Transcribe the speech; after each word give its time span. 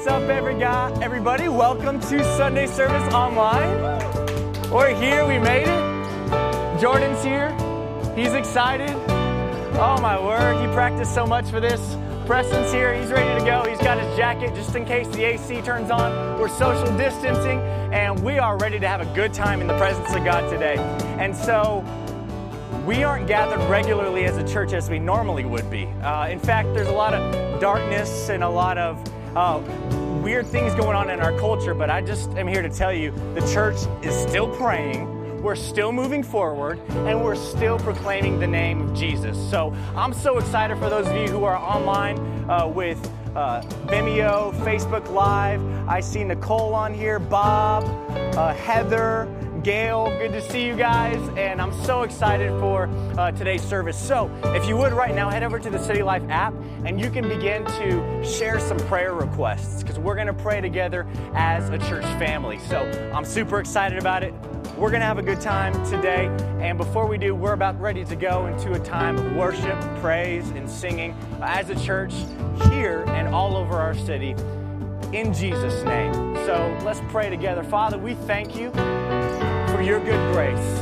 What's 0.00 0.12
up, 0.12 0.30
every 0.30 0.58
guy, 0.58 0.98
everybody? 1.02 1.50
Welcome 1.50 2.00
to 2.00 2.24
Sunday 2.38 2.66
service 2.66 3.12
online. 3.12 3.68
We're 4.70 4.98
here. 4.98 5.26
We 5.26 5.38
made 5.38 5.68
it. 5.68 6.80
Jordan's 6.80 7.22
here. 7.22 7.50
He's 8.16 8.32
excited. 8.32 8.96
Oh 9.78 9.98
my 10.00 10.18
word! 10.18 10.58
He 10.66 10.72
practiced 10.72 11.14
so 11.14 11.26
much 11.26 11.50
for 11.50 11.60
this. 11.60 11.98
Preston's 12.24 12.72
here. 12.72 12.94
He's 12.94 13.10
ready 13.10 13.38
to 13.40 13.44
go. 13.44 13.62
He's 13.68 13.76
got 13.76 14.00
his 14.00 14.16
jacket 14.16 14.54
just 14.54 14.74
in 14.74 14.86
case 14.86 15.06
the 15.08 15.22
AC 15.22 15.60
turns 15.60 15.90
on. 15.90 16.40
We're 16.40 16.48
social 16.48 16.96
distancing, 16.96 17.58
and 17.92 18.24
we 18.24 18.38
are 18.38 18.56
ready 18.56 18.80
to 18.80 18.88
have 18.88 19.02
a 19.02 19.14
good 19.14 19.34
time 19.34 19.60
in 19.60 19.66
the 19.66 19.76
presence 19.76 20.14
of 20.14 20.24
God 20.24 20.48
today. 20.48 20.76
And 21.18 21.36
so, 21.36 21.84
we 22.86 23.04
aren't 23.04 23.28
gathered 23.28 23.60
regularly 23.68 24.24
as 24.24 24.38
a 24.38 24.48
church 24.48 24.72
as 24.72 24.88
we 24.88 24.98
normally 24.98 25.44
would 25.44 25.70
be. 25.70 25.84
Uh, 26.02 26.28
in 26.28 26.40
fact, 26.40 26.72
there's 26.72 26.88
a 26.88 26.90
lot 26.90 27.12
of 27.12 27.60
darkness 27.60 28.30
and 28.30 28.42
a 28.42 28.48
lot 28.48 28.78
of 28.78 28.98
uh, 29.36 29.60
weird 30.22 30.46
things 30.46 30.74
going 30.74 30.96
on 30.96 31.10
in 31.10 31.20
our 31.20 31.36
culture, 31.38 31.74
but 31.74 31.90
I 31.90 32.00
just 32.00 32.30
am 32.32 32.46
here 32.46 32.62
to 32.62 32.68
tell 32.68 32.92
you 32.92 33.12
the 33.34 33.40
church 33.52 33.76
is 34.02 34.14
still 34.14 34.48
praying. 34.56 35.42
We're 35.42 35.56
still 35.56 35.92
moving 35.92 36.22
forward 36.22 36.78
and 36.90 37.24
we're 37.24 37.34
still 37.34 37.78
proclaiming 37.78 38.38
the 38.38 38.46
name 38.46 38.82
of 38.82 38.94
Jesus. 38.94 39.38
So 39.50 39.74
I'm 39.96 40.12
so 40.12 40.38
excited 40.38 40.76
for 40.78 40.90
those 40.90 41.06
of 41.06 41.16
you 41.16 41.28
who 41.28 41.44
are 41.44 41.56
online 41.56 42.18
uh, 42.50 42.66
with 42.66 42.98
uh, 43.34 43.62
Vimeo, 43.86 44.52
Facebook 44.64 45.08
Live. 45.10 45.62
I 45.88 46.00
see 46.00 46.24
Nicole 46.24 46.74
on 46.74 46.92
here, 46.92 47.18
Bob, 47.18 47.84
uh, 48.36 48.52
Heather, 48.54 49.28
Gail, 49.62 50.06
good 50.18 50.32
to 50.32 50.40
see 50.40 50.64
you 50.64 50.74
guys, 50.74 51.18
and 51.36 51.60
I'm 51.60 51.72
so 51.84 52.02
excited 52.02 52.48
for 52.60 52.88
uh, 53.18 53.30
today's 53.32 53.62
service. 53.62 53.98
So, 53.98 54.30
if 54.42 54.66
you 54.66 54.74
would 54.78 54.94
right 54.94 55.14
now, 55.14 55.28
head 55.28 55.42
over 55.42 55.58
to 55.58 55.68
the 55.68 55.78
City 55.78 56.02
Life 56.02 56.22
app 56.30 56.54
and 56.84 56.98
you 56.98 57.10
can 57.10 57.28
begin 57.28 57.66
to 57.66 58.24
share 58.24 58.58
some 58.58 58.78
prayer 58.78 59.12
requests 59.12 59.82
because 59.82 59.98
we're 59.98 60.14
going 60.14 60.28
to 60.28 60.32
pray 60.32 60.62
together 60.62 61.06
as 61.34 61.68
a 61.68 61.76
church 61.76 62.04
family. 62.18 62.58
So, 62.58 62.90
I'm 63.12 63.26
super 63.26 63.60
excited 63.60 63.98
about 63.98 64.22
it. 64.22 64.32
We're 64.78 64.88
going 64.88 65.00
to 65.00 65.06
have 65.06 65.18
a 65.18 65.22
good 65.22 65.42
time 65.42 65.74
today, 65.90 66.26
and 66.60 66.78
before 66.78 67.06
we 67.06 67.18
do, 67.18 67.34
we're 67.34 67.52
about 67.52 67.78
ready 67.78 68.04
to 68.06 68.16
go 68.16 68.46
into 68.46 68.72
a 68.72 68.78
time 68.78 69.18
of 69.18 69.36
worship, 69.36 69.78
praise, 70.00 70.48
and 70.50 70.70
singing 70.70 71.14
as 71.42 71.68
a 71.68 71.78
church 71.78 72.14
here 72.70 73.04
and 73.08 73.28
all 73.28 73.58
over 73.58 73.74
our 73.74 73.94
city 73.94 74.34
in 75.12 75.34
Jesus' 75.34 75.84
name. 75.84 76.14
So, 76.46 76.78
let's 76.82 77.00
pray 77.08 77.28
together. 77.28 77.62
Father, 77.62 77.98
we 77.98 78.14
thank 78.14 78.56
you 78.56 78.72
for 79.80 79.86
your 79.86 80.00
good 80.00 80.34
grace. 80.34 80.80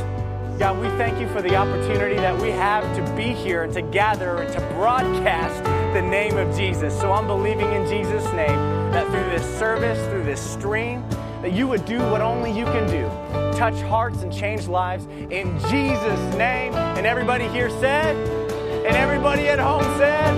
God, 0.59 0.77
we 0.77 0.89
thank 0.97 1.21
you 1.21 1.29
for 1.29 1.41
the 1.41 1.55
opportunity 1.55 2.15
that 2.15 2.37
we 2.37 2.49
have 2.49 2.83
to 2.97 3.15
be 3.15 3.29
here 3.29 3.63
and 3.63 3.71
to 3.71 3.81
gather 3.81 4.41
and 4.41 4.51
to 4.51 4.59
broadcast 4.73 5.63
the 5.93 6.01
name 6.01 6.35
of 6.35 6.53
Jesus. 6.53 6.99
So 6.99 7.13
I'm 7.13 7.25
believing 7.25 7.71
in 7.71 7.87
Jesus' 7.87 8.25
name 8.33 8.57
that 8.91 9.07
through 9.07 9.29
this 9.29 9.57
service, 9.57 9.97
through 10.09 10.25
this 10.25 10.41
stream, 10.41 11.09
that 11.41 11.53
you 11.53 11.65
would 11.65 11.85
do 11.85 11.99
what 12.11 12.19
only 12.19 12.51
you 12.51 12.65
can 12.65 12.89
do 12.89 13.07
touch 13.57 13.79
hearts 13.83 14.21
and 14.21 14.33
change 14.33 14.67
lives 14.67 15.05
in 15.05 15.57
Jesus' 15.69 16.35
name. 16.35 16.73
And 16.73 17.07
everybody 17.07 17.47
here 17.47 17.69
said, 17.69 18.17
and 18.85 18.97
everybody 18.97 19.47
at 19.47 19.59
home 19.59 19.83
said, 19.97 20.35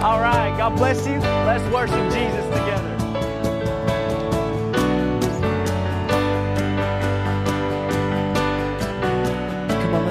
All 0.00 0.20
right, 0.20 0.56
God 0.56 0.76
bless 0.76 1.08
you. 1.08 1.18
Let's 1.18 1.64
worship 1.74 2.12
Jesus 2.12 2.44
together. 2.56 2.93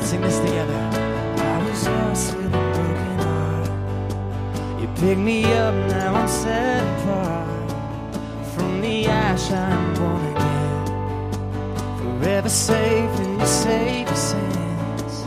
Let's 0.03 0.11
sing 0.11 0.21
this 0.21 0.39
together. 0.39 0.73
I 0.73 1.63
was 1.63 1.87
lost 1.87 2.35
with 2.35 2.47
a 2.47 2.49
broken 2.49 3.19
heart. 3.19 4.81
You 4.81 4.87
picked 4.99 5.21
me 5.21 5.45
up, 5.45 5.73
now 5.87 6.15
I'm 6.15 6.27
set 6.27 6.83
apart. 6.99 7.71
From 8.53 8.81
the 8.81 9.05
ash, 9.05 9.49
I'm 9.49 9.93
born 9.93 10.25
again. 10.35 12.19
Forever 12.19 12.49
safe 12.49 13.17
in 13.21 13.37
your 13.37 13.47
safest 13.47 14.33
hands. 14.33 15.25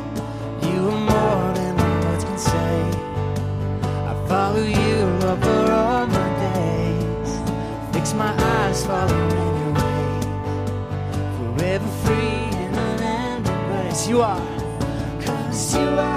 You 0.60 0.90
are 0.90 1.00
more 1.14 1.54
than 1.54 1.74
words 2.04 2.24
can 2.24 2.38
say. 2.38 2.78
I 4.10 4.14
follow 4.28 4.62
you 4.62 4.98
over 5.32 5.72
all 5.72 6.06
my 6.06 6.28
days. 6.44 7.30
Fix 7.94 8.12
my 8.12 8.30
eyes, 8.58 8.84
following 8.84 9.30
your 9.30 9.72
way. 9.72 10.20
Forever 11.56 11.88
free. 12.04 12.36
You 14.08 14.20
are. 14.22 14.55
You 15.76 15.88
are, 15.88 16.15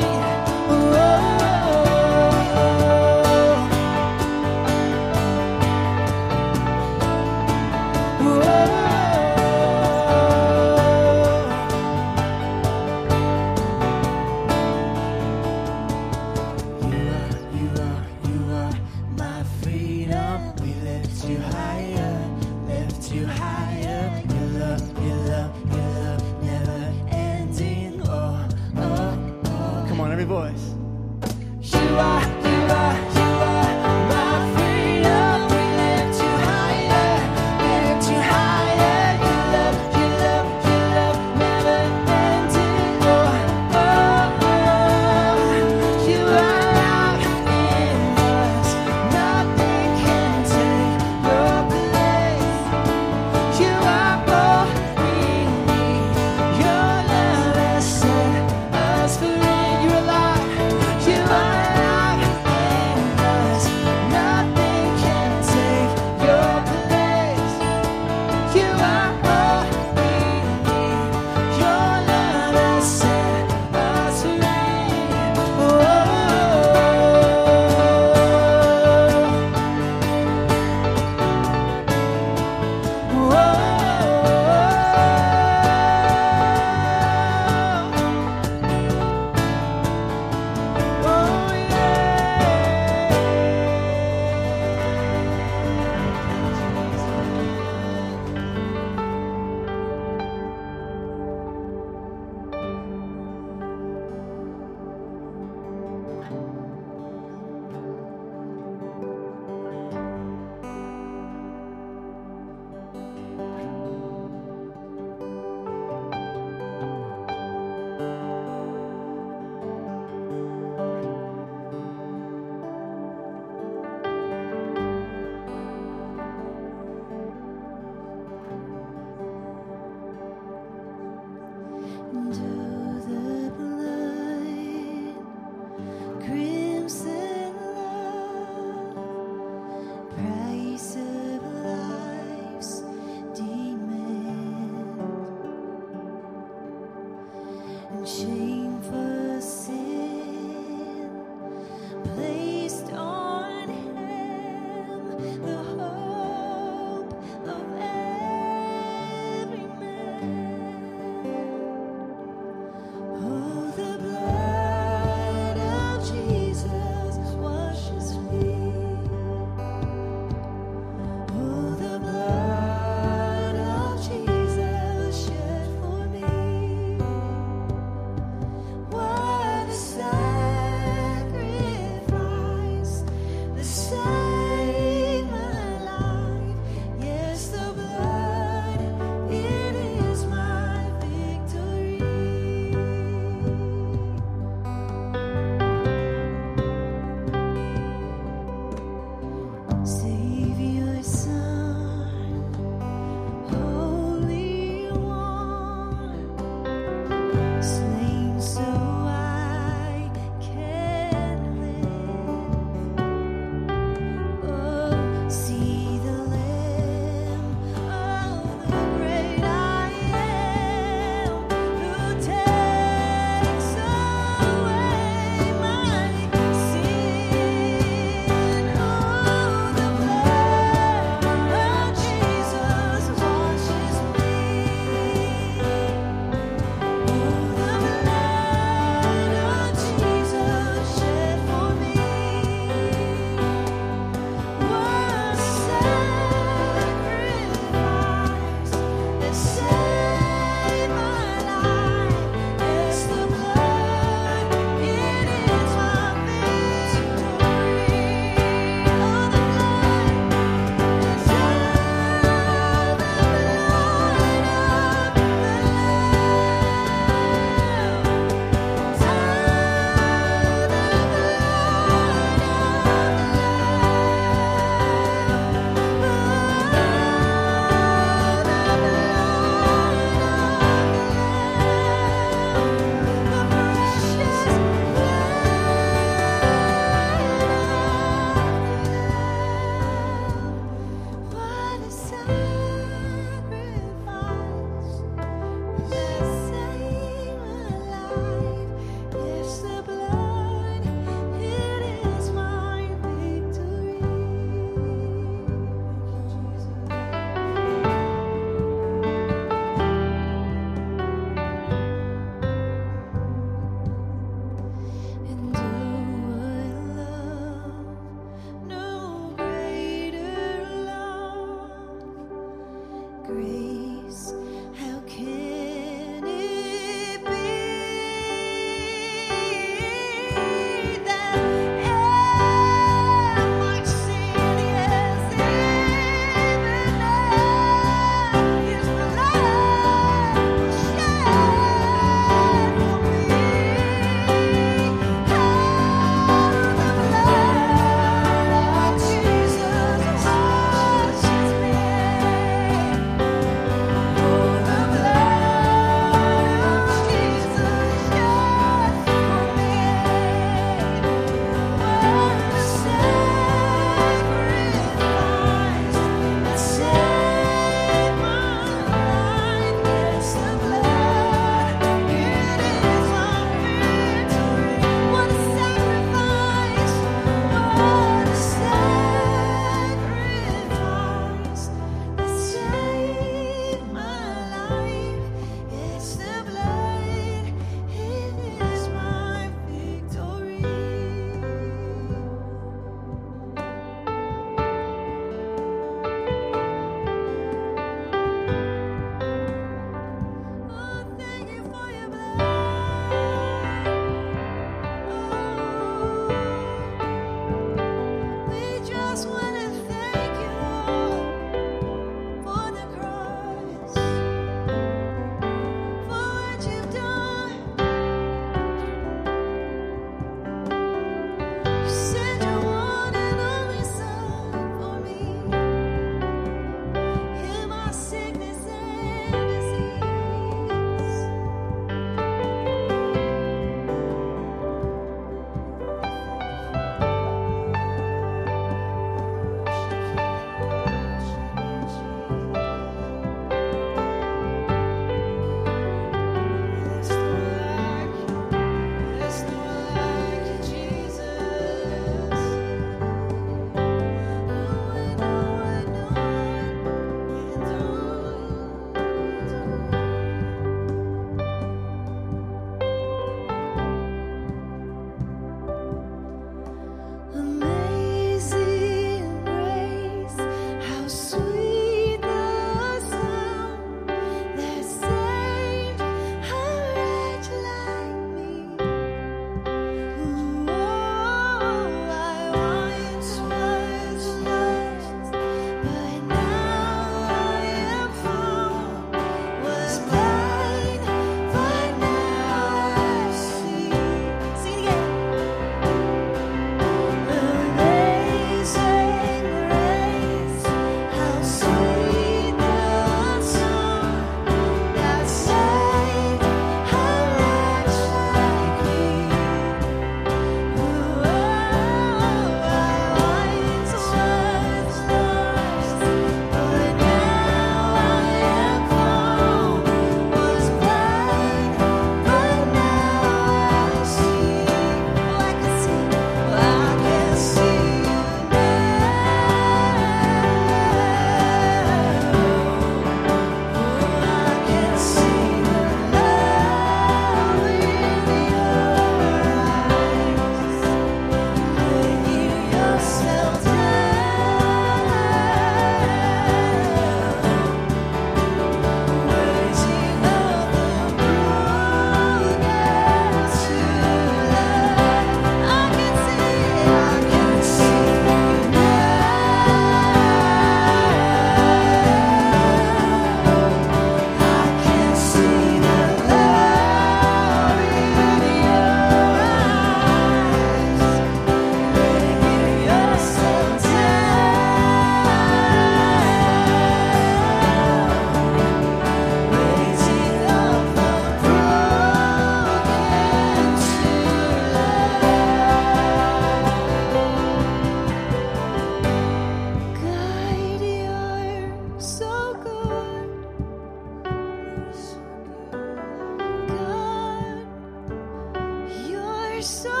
so 599.61 600.00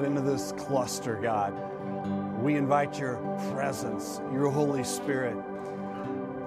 God, 0.00 0.06
into 0.06 0.22
this 0.22 0.52
cluster, 0.52 1.16
God. 1.16 1.52
We 2.40 2.56
invite 2.56 2.98
your 2.98 3.16
presence, 3.52 4.22
your 4.32 4.50
Holy 4.50 4.82
Spirit. 4.82 5.36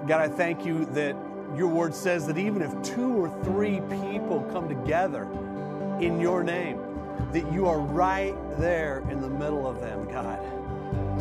God, 0.08 0.20
I 0.20 0.26
thank 0.28 0.66
you 0.66 0.86
that 0.86 1.14
your 1.54 1.68
word 1.68 1.94
says 1.94 2.26
that 2.26 2.36
even 2.36 2.62
if 2.62 2.82
two 2.82 3.12
or 3.12 3.44
three 3.44 3.80
people 3.82 4.44
come 4.50 4.68
together 4.68 5.28
in 6.00 6.18
your 6.18 6.42
name, 6.42 6.80
that 7.32 7.52
you 7.52 7.68
are 7.68 7.78
right 7.78 8.34
there 8.58 9.04
in 9.08 9.20
the 9.20 9.30
middle 9.30 9.68
of 9.68 9.80
them, 9.80 10.10
God. 10.10 10.40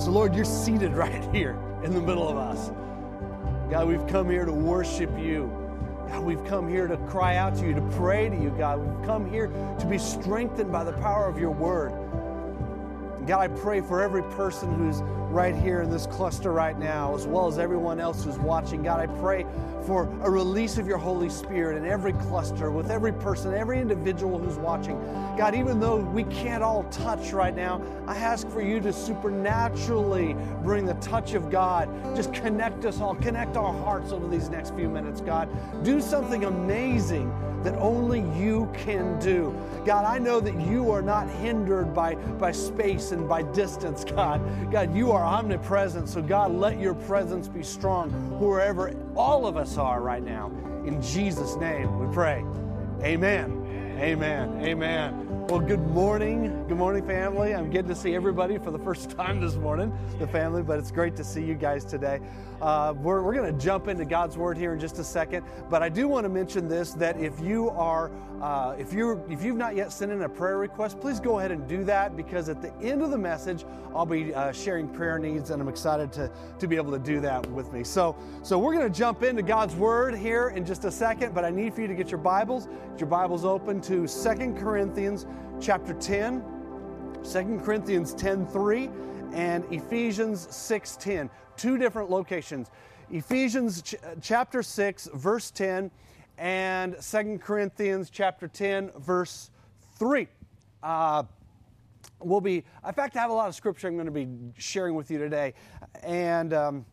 So, 0.01 0.09
Lord, 0.09 0.33
you're 0.33 0.43
seated 0.43 0.93
right 0.95 1.23
here 1.31 1.55
in 1.83 1.93
the 1.93 2.01
middle 2.01 2.27
of 2.27 2.37
us. 2.37 2.71
God, 3.69 3.87
we've 3.87 4.07
come 4.07 4.27
here 4.27 4.45
to 4.45 4.53
worship 4.53 5.11
you. 5.19 5.51
God, 6.09 6.23
we've 6.23 6.45
come 6.45 6.67
here 6.67 6.87
to 6.87 6.97
cry 6.97 7.35
out 7.35 7.55
to 7.57 7.67
you, 7.67 7.75
to 7.75 7.81
pray 7.91 8.27
to 8.27 8.35
you, 8.35 8.49
God. 8.57 8.79
We've 8.79 9.05
come 9.05 9.29
here 9.29 9.47
to 9.79 9.85
be 9.85 9.99
strengthened 9.99 10.71
by 10.71 10.83
the 10.83 10.93
power 10.93 11.27
of 11.27 11.37
your 11.37 11.51
word. 11.51 11.91
God, 13.25 13.39
I 13.39 13.47
pray 13.47 13.79
for 13.79 14.01
every 14.01 14.23
person 14.23 14.73
who's 14.75 15.01
right 15.31 15.55
here 15.55 15.81
in 15.81 15.89
this 15.89 16.05
cluster 16.07 16.51
right 16.51 16.77
now, 16.77 17.15
as 17.15 17.25
well 17.25 17.47
as 17.47 17.57
everyone 17.57 17.99
else 17.99 18.23
who's 18.23 18.37
watching. 18.37 18.83
God, 18.83 18.99
I 18.99 19.07
pray 19.19 19.45
for 19.85 20.03
a 20.21 20.29
release 20.29 20.77
of 20.77 20.87
your 20.87 20.97
Holy 20.97 21.29
Spirit 21.29 21.77
in 21.77 21.85
every 21.85 22.13
cluster, 22.13 22.69
with 22.69 22.91
every 22.91 23.13
person, 23.13 23.53
every 23.53 23.79
individual 23.79 24.37
who's 24.37 24.57
watching. 24.57 24.99
God, 25.37 25.55
even 25.55 25.79
though 25.79 25.97
we 25.97 26.23
can't 26.25 26.61
all 26.61 26.83
touch 26.85 27.31
right 27.31 27.55
now, 27.55 27.81
I 28.07 28.15
ask 28.17 28.47
for 28.49 28.61
you 28.61 28.79
to 28.81 28.93
supernaturally 28.93 30.35
bring 30.61 30.85
the 30.85 30.93
touch 30.95 31.33
of 31.33 31.49
God. 31.49 31.89
Just 32.15 32.33
connect 32.33 32.85
us 32.85 32.99
all, 33.01 33.15
connect 33.15 33.57
our 33.57 33.73
hearts 33.73 34.11
over 34.11 34.27
these 34.27 34.49
next 34.49 34.75
few 34.75 34.89
minutes, 34.89 35.21
God. 35.21 35.49
Do 35.83 35.99
something 35.99 36.45
amazing 36.45 37.31
that 37.63 37.75
only 37.75 38.21
you 38.37 38.71
can 38.73 39.19
do. 39.19 39.55
God, 39.85 40.05
I 40.05 40.17
know 40.17 40.39
that 40.39 40.59
you 40.59 40.91
are 40.91 41.01
not 41.01 41.29
hindered 41.29 41.93
by, 41.93 42.15
by 42.15 42.51
space 42.51 43.11
and 43.11 43.27
by 43.27 43.43
distance, 43.43 44.03
God. 44.15 44.41
God, 44.71 44.95
you 44.95 45.11
are 45.11 45.23
omnipresent. 45.23 46.09
So, 46.09 46.21
God, 46.21 46.53
let 46.53 46.79
your 46.79 46.93
presence 46.93 47.47
be 47.47 47.63
strong 47.63 48.09
wherever 48.39 48.93
all 49.15 49.45
of 49.45 49.57
us 49.57 49.77
are 49.77 50.01
right 50.01 50.23
now. 50.23 50.51
In 50.85 51.01
Jesus' 51.01 51.55
name 51.55 51.99
we 51.99 52.13
pray. 52.13 52.43
Amen. 53.01 53.59
Amen. 53.99 54.59
Amen. 54.61 55.32
Well, 55.49 55.59
good 55.59 55.85
morning. 55.89 56.65
Good 56.69 56.77
morning, 56.77 57.05
family. 57.05 57.53
I'm 57.53 57.69
good 57.69 57.85
to 57.87 57.95
see 57.95 58.15
everybody 58.15 58.57
for 58.57 58.71
the 58.71 58.79
first 58.79 59.09
time 59.17 59.41
this 59.41 59.55
morning, 59.55 59.95
the 60.17 60.25
family, 60.25 60.63
but 60.63 60.79
it's 60.79 60.89
great 60.89 61.17
to 61.17 61.23
see 61.23 61.43
you 61.43 61.53
guys 61.53 61.83
today. 61.83 62.21
Uh, 62.61 62.93
we're 62.95 63.21
we're 63.21 63.33
going 63.33 63.51
to 63.51 63.63
jump 63.63 63.89
into 63.89 64.05
God's 64.05 64.37
Word 64.37 64.57
here 64.57 64.73
in 64.73 64.79
just 64.79 64.99
a 64.99 65.03
second, 65.03 65.45
but 65.69 65.83
I 65.83 65.89
do 65.89 66.07
want 66.07 66.23
to 66.23 66.29
mention 66.29 66.69
this 66.69 66.93
that 66.93 67.19
if 67.19 67.39
you 67.41 67.69
are, 67.71 68.09
uh, 68.43 68.75
if, 68.77 68.91
you're, 68.91 69.23
if 69.29 69.41
you've 69.41 69.55
not 69.55 69.73
yet 69.73 69.89
sent 69.89 70.11
in 70.11 70.23
a 70.23 70.27
prayer 70.27 70.57
request, 70.57 70.99
please 70.99 71.17
go 71.17 71.39
ahead 71.39 71.49
and 71.49 71.65
do 71.65 71.85
that 71.85 72.17
because 72.17 72.49
at 72.49 72.61
the 72.61 72.73
end 72.81 73.01
of 73.01 73.09
the 73.09 73.17
message, 73.17 73.63
I'll 73.95 74.05
be 74.05 74.33
uh, 74.33 74.51
sharing 74.51 74.89
prayer 74.89 75.17
needs 75.17 75.49
and 75.49 75.61
I'm 75.61 75.69
excited 75.69 76.11
to, 76.11 76.29
to 76.59 76.67
be 76.67 76.75
able 76.75 76.91
to 76.91 76.99
do 76.99 77.21
that 77.21 77.49
with 77.51 77.71
me. 77.71 77.85
So, 77.85 78.17
so 78.41 78.59
we're 78.59 78.73
going 78.73 78.91
to 78.91 78.99
jump 78.99 79.23
into 79.23 79.43
God's 79.43 79.75
Word 79.75 80.13
here 80.13 80.49
in 80.49 80.65
just 80.65 80.83
a 80.83 80.91
second, 80.91 81.33
but 81.33 81.45
I 81.45 81.51
need 81.51 81.73
for 81.73 81.79
you 81.79 81.87
to 81.87 81.95
get 81.95 82.11
your 82.11 82.17
Bibles, 82.17 82.65
get 82.91 82.99
your 82.99 83.07
Bibles 83.07 83.45
open 83.45 83.79
to 83.83 84.05
Second 84.07 84.57
Corinthians 84.57 85.25
chapter 85.61 85.93
10, 85.93 86.43
2 87.23 87.61
Corinthians 87.63 88.13
10 88.13 88.45
3, 88.45 88.89
and 89.31 89.63
Ephesians 89.71 90.53
6 90.53 90.97
10. 90.97 91.29
Two 91.55 91.77
different 91.77 92.09
locations. 92.09 92.71
Ephesians 93.09 93.81
ch- 93.81 93.95
chapter 94.21 94.61
6, 94.61 95.07
verse 95.13 95.49
10, 95.49 95.91
and 96.37 96.95
2 97.01 97.39
Corinthians 97.39 98.09
chapter 98.09 98.47
10, 98.47 98.91
verse 98.97 99.51
3. 99.97 100.27
Uh, 100.81 101.23
we'll 102.19 102.41
be, 102.41 102.63
in 102.85 102.93
fact, 102.93 103.15
I 103.15 103.21
have 103.21 103.29
a 103.29 103.33
lot 103.33 103.47
of 103.47 103.55
scripture 103.55 103.87
I'm 103.87 103.95
going 103.95 104.05
to 104.05 104.11
be 104.11 104.27
sharing 104.57 104.95
with 104.95 105.11
you 105.11 105.17
today. 105.17 105.53
And. 106.03 106.53
Um, 106.53 106.85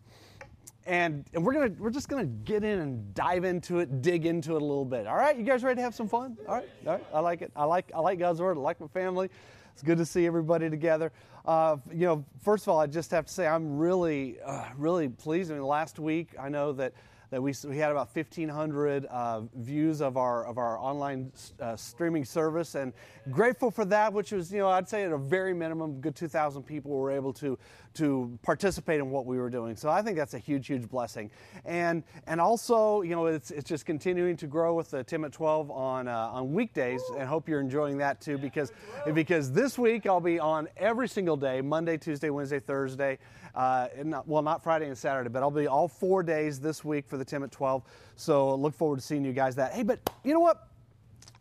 and, 0.87 1.24
and 1.35 1.44
we're 1.44 1.53
gonna 1.53 1.72
we're 1.79 1.90
just 1.90 2.09
gonna 2.09 2.24
get 2.24 2.64
in 2.64 2.79
and 2.81 3.14
dive 3.14 3.44
into 3.44 3.81
it, 3.81 4.00
dig 4.00 4.24
into 4.24 4.57
it 4.57 4.62
a 4.62 4.64
little 4.64 4.87
bit. 4.87 5.07
All 5.07 5.14
right, 5.14 5.37
you 5.37 5.44
guys 5.44 5.62
ready 5.62 5.76
to 5.76 5.83
have 5.83 5.94
some 5.94 6.09
fun? 6.09 6.37
All 6.48 6.55
right, 6.57 6.68
all 6.87 6.92
right. 6.94 7.07
I 7.12 7.20
like 7.20 7.42
it. 7.42 7.53
I 7.55 7.64
like 7.64 7.92
I 7.94 8.00
like 8.00 8.18
God's 8.18 8.40
word. 8.40 8.57
I 8.57 8.61
like 8.61 8.81
my 8.81 8.88
family. 8.88 9.29
It's 9.74 9.83
good 9.83 9.98
to 9.98 10.07
see 10.07 10.26
everybody 10.26 10.68
together. 10.70 11.12
Uh, 11.44 11.76
you 11.92 12.07
know, 12.07 12.24
first 12.42 12.64
of 12.64 12.70
all, 12.70 12.81
I 12.81 12.87
just 12.87 13.11
have 13.12 13.26
to 13.26 13.33
say 13.33 13.46
I'm 13.46 13.79
really 13.79 14.40
uh, 14.44 14.64
really 14.76 15.09
pleased. 15.09 15.50
I 15.50 15.55
mean, 15.55 15.64
last 15.64 15.98
week 15.98 16.31
I 16.40 16.48
know 16.48 16.72
that 16.72 16.92
that 17.30 17.42
we, 17.42 17.54
we 17.64 17.78
had 17.78 17.90
about 17.90 18.14
1,500 18.14 19.06
uh, 19.06 19.42
views 19.56 20.00
of 20.00 20.16
our 20.16 20.44
of 20.44 20.58
our 20.58 20.78
online 20.78 21.32
uh, 21.60 21.76
streaming 21.76 22.24
service, 22.24 22.74
and 22.74 22.92
grateful 23.30 23.70
for 23.70 23.84
that. 23.86 24.12
Which 24.12 24.32
was, 24.32 24.52
you 24.52 24.58
know, 24.58 24.68
I'd 24.68 24.88
say 24.88 25.04
at 25.04 25.12
a 25.12 25.18
very 25.18 25.54
minimum, 25.54 26.00
good 26.00 26.16
2,000 26.16 26.62
people 26.64 26.90
were 26.92 27.10
able 27.10 27.32
to 27.34 27.58
to 27.94 28.38
participate 28.42 29.00
in 29.00 29.11
what 29.11 29.26
we 29.26 29.38
were 29.38 29.50
doing. 29.50 29.76
So 29.76 29.88
I 29.88 30.03
think 30.03 30.16
that's 30.16 30.35
a 30.35 30.38
huge, 30.38 30.66
huge 30.66 30.88
blessing. 30.88 31.31
And 31.64 32.05
and 32.26 32.40
also, 32.40 33.03
you 33.03 33.14
know, 33.14 33.26
it's 33.26 33.50
it's 33.50 33.68
just 33.68 33.87
continuing 33.87 34.37
to 34.38 34.46
grow 34.46 34.74
with 34.74 34.90
the 34.90 35.03
Tim 35.03 35.24
at 35.24 35.33
12 35.33 35.70
on 35.70 36.09
uh, 36.09 36.31
on 36.33 36.53
weekdays, 36.53 37.03
and 37.18 37.29
hope 37.29 37.48
you're 37.48 37.61
enjoying 37.61 37.98
that 37.98 38.20
too. 38.20 38.38
Because 38.38 38.72
because 39.12 39.50
this 39.53 39.79
week 39.79 40.07
I'll 40.07 40.20
be 40.20 40.38
on 40.38 40.68
every 40.76 41.09
single 41.09 41.37
day, 41.37 41.61
Monday, 41.61 41.96
Tuesday, 41.96 42.31
Wednesday, 42.31 42.61
Thursday. 42.61 43.18
Uh, 43.53 43.88
not, 44.05 44.29
well, 44.29 44.42
not 44.42 44.62
Friday 44.62 44.87
and 44.87 44.96
Saturday, 44.96 45.29
but 45.29 45.42
I'll 45.42 45.50
be 45.50 45.66
all 45.66 45.88
four 45.88 46.22
days 46.22 46.61
this 46.61 46.85
week 46.85 47.09
for 47.09 47.16
the 47.16 47.24
Tim 47.24 47.42
at 47.42 47.50
12. 47.50 47.83
So 48.14 48.55
look 48.55 48.74
forward 48.74 49.00
to 49.00 49.03
seeing 49.03 49.24
you 49.24 49.33
guys 49.33 49.57
that. 49.57 49.72
Hey, 49.72 49.83
but 49.83 49.98
you 50.22 50.33
know 50.33 50.38
what? 50.38 50.68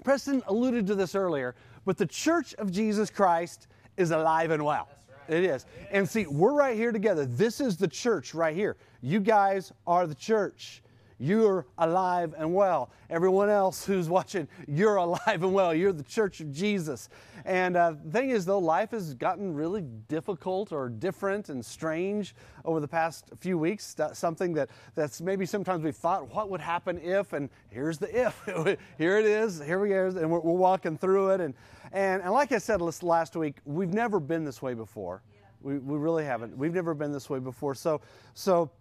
Preston 0.04 0.42
alluded 0.48 0.88
to 0.88 0.96
this 0.96 1.14
earlier, 1.14 1.54
but 1.86 1.98
the 1.98 2.08
Church 2.08 2.56
of 2.56 2.72
Jesus 2.72 3.12
Christ 3.12 3.68
is 3.98 4.12
alive 4.12 4.50
and 4.52 4.64
well. 4.64 4.88
It 5.30 5.44
is. 5.44 5.66
And 5.92 6.10
see, 6.10 6.26
we're 6.26 6.54
right 6.54 6.76
here 6.76 6.92
together. 6.92 7.26
This 7.26 7.62
is 7.62 7.78
the 7.78 7.88
church 7.88 8.34
right 8.34 8.56
here. 8.56 8.78
You 9.02 9.20
guys 9.20 9.72
are 9.86 10.08
the 10.08 10.16
church. 10.16 10.82
You're 11.20 11.66
alive 11.78 12.34
and 12.38 12.54
well. 12.54 12.92
Everyone 13.10 13.50
else 13.50 13.86
who's 13.86 14.08
watching, 14.08 14.48
you're 14.68 14.96
alive 14.96 15.44
and 15.44 15.54
well. 15.54 15.74
You're 15.74 15.92
the 15.92 16.04
church 16.04 16.40
of 16.40 16.52
Jesus. 16.52 17.10
And 17.46 17.76
uh, 17.76 17.96
the 18.04 18.12
thing 18.12 18.30
is, 18.30 18.46
though, 18.46 18.60
life 18.60 18.92
has 18.92 19.14
gotten 19.14 19.54
really 19.54 19.82
difficult 20.08 20.72
or 20.72 20.88
different 20.88 21.50
and 21.50 21.64
strange 21.64 22.36
over 22.64 22.80
the 22.80 22.88
past 22.88 23.26
few 23.38 23.58
weeks. 23.58 23.96
Something 24.14 24.54
that 24.54 24.70
that's 24.96 25.20
maybe 25.20 25.46
sometimes 25.46 25.84
we 25.84 25.92
thought, 25.92 26.34
what 26.34 26.50
would 26.50 26.62
happen 26.62 26.98
if? 27.00 27.34
And 27.34 27.50
here's 27.70 27.98
the 27.98 28.26
if. 28.26 28.42
here 28.98 29.18
it 29.18 29.26
is. 29.26 29.62
Here 29.62 29.80
we 29.80 29.92
are, 29.94 30.08
and 30.08 30.32
we're, 30.32 30.40
we're 30.40 30.54
walking 30.54 30.98
through 30.98 31.32
it. 31.32 31.42
And 31.42 31.54
and, 31.92 32.22
and 32.22 32.32
like 32.32 32.52
I 32.52 32.60
said 32.60 32.82
last 32.82 33.36
week, 33.36 33.58
we've 33.66 33.94
never 33.94 34.20
been 34.20 34.44
this 34.44 34.62
way 34.62 34.74
before. 34.74 35.22
We, 35.62 35.78
we 35.80 35.98
really 35.98 36.24
haven't. 36.24 36.58
We've 36.58 36.74
never 36.74 36.94
been 36.94 37.12
this 37.12 37.30
way 37.30 37.40
before. 37.40 37.76
So 37.76 38.02
so 38.34 38.72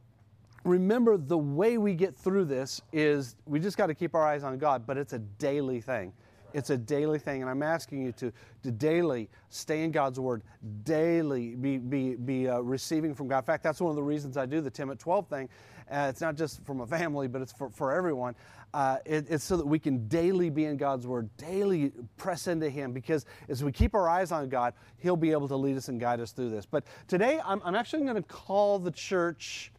remember 0.64 1.16
the 1.16 1.38
way 1.38 1.78
we 1.78 1.94
get 1.94 2.16
through 2.16 2.46
this 2.46 2.80
is 2.92 3.36
we 3.46 3.60
just 3.60 3.76
got 3.76 3.86
to 3.86 3.94
keep 3.94 4.14
our 4.14 4.26
eyes 4.26 4.44
on 4.44 4.58
God, 4.58 4.86
but 4.86 4.96
it's 4.96 5.12
a 5.12 5.18
daily 5.18 5.80
thing. 5.80 6.12
It's 6.54 6.70
a 6.70 6.78
daily 6.78 7.18
thing, 7.18 7.42
and 7.42 7.50
I'm 7.50 7.62
asking 7.62 8.02
you 8.02 8.12
to, 8.12 8.32
to 8.62 8.70
daily 8.70 9.28
stay 9.50 9.84
in 9.84 9.90
God's 9.90 10.18
Word, 10.18 10.42
daily 10.82 11.54
be, 11.54 11.76
be, 11.76 12.14
be 12.14 12.48
uh, 12.48 12.60
receiving 12.60 13.14
from 13.14 13.28
God. 13.28 13.38
In 13.38 13.44
fact, 13.44 13.62
that's 13.62 13.80
one 13.80 13.90
of 13.90 13.96
the 13.96 14.02
reasons 14.02 14.36
I 14.36 14.46
do 14.46 14.60
the 14.60 14.70
Tim 14.70 14.90
at 14.90 14.98
12 14.98 15.28
thing. 15.28 15.48
Uh, 15.90 16.06
it's 16.08 16.20
not 16.20 16.36
just 16.36 16.64
for 16.64 16.74
my 16.74 16.86
family, 16.86 17.28
but 17.28 17.42
it's 17.42 17.52
for, 17.52 17.70
for 17.70 17.92
everyone. 17.92 18.34
Uh, 18.72 18.96
it, 19.04 19.26
it's 19.28 19.44
so 19.44 19.56
that 19.56 19.66
we 19.66 19.78
can 19.78 20.06
daily 20.08 20.50
be 20.50 20.64
in 20.64 20.76
God's 20.76 21.06
Word, 21.06 21.28
daily 21.36 21.92
press 22.16 22.46
into 22.46 22.70
Him, 22.70 22.92
because 22.92 23.26
as 23.48 23.62
we 23.62 23.70
keep 23.70 23.94
our 23.94 24.08
eyes 24.08 24.32
on 24.32 24.48
God, 24.48 24.72
He'll 24.96 25.16
be 25.16 25.32
able 25.32 25.48
to 25.48 25.56
lead 25.56 25.76
us 25.76 25.88
and 25.88 26.00
guide 26.00 26.20
us 26.20 26.32
through 26.32 26.50
this. 26.50 26.64
But 26.64 26.84
today, 27.08 27.40
I'm, 27.44 27.60
I'm 27.64 27.74
actually 27.74 28.04
going 28.04 28.16
to 28.16 28.22
call 28.22 28.78
the 28.78 28.90
church 28.90 29.70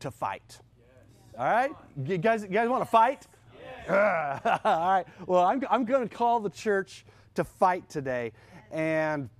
to 0.00 0.10
fight. 0.10 0.60
All 1.38 1.44
right? 1.44 1.70
You 2.04 2.18
guys, 2.18 2.42
you 2.42 2.48
guys 2.48 2.68
want 2.68 2.82
to 2.82 2.90
fight? 2.90 3.26
All 3.88 3.94
right. 3.94 5.04
Well, 5.26 5.44
I'm, 5.44 5.62
I'm 5.70 5.84
going 5.84 6.08
to 6.08 6.14
call 6.14 6.40
the 6.40 6.50
church 6.50 7.04
to 7.34 7.44
fight 7.44 7.88
today. 7.88 8.32
And, 8.70 9.30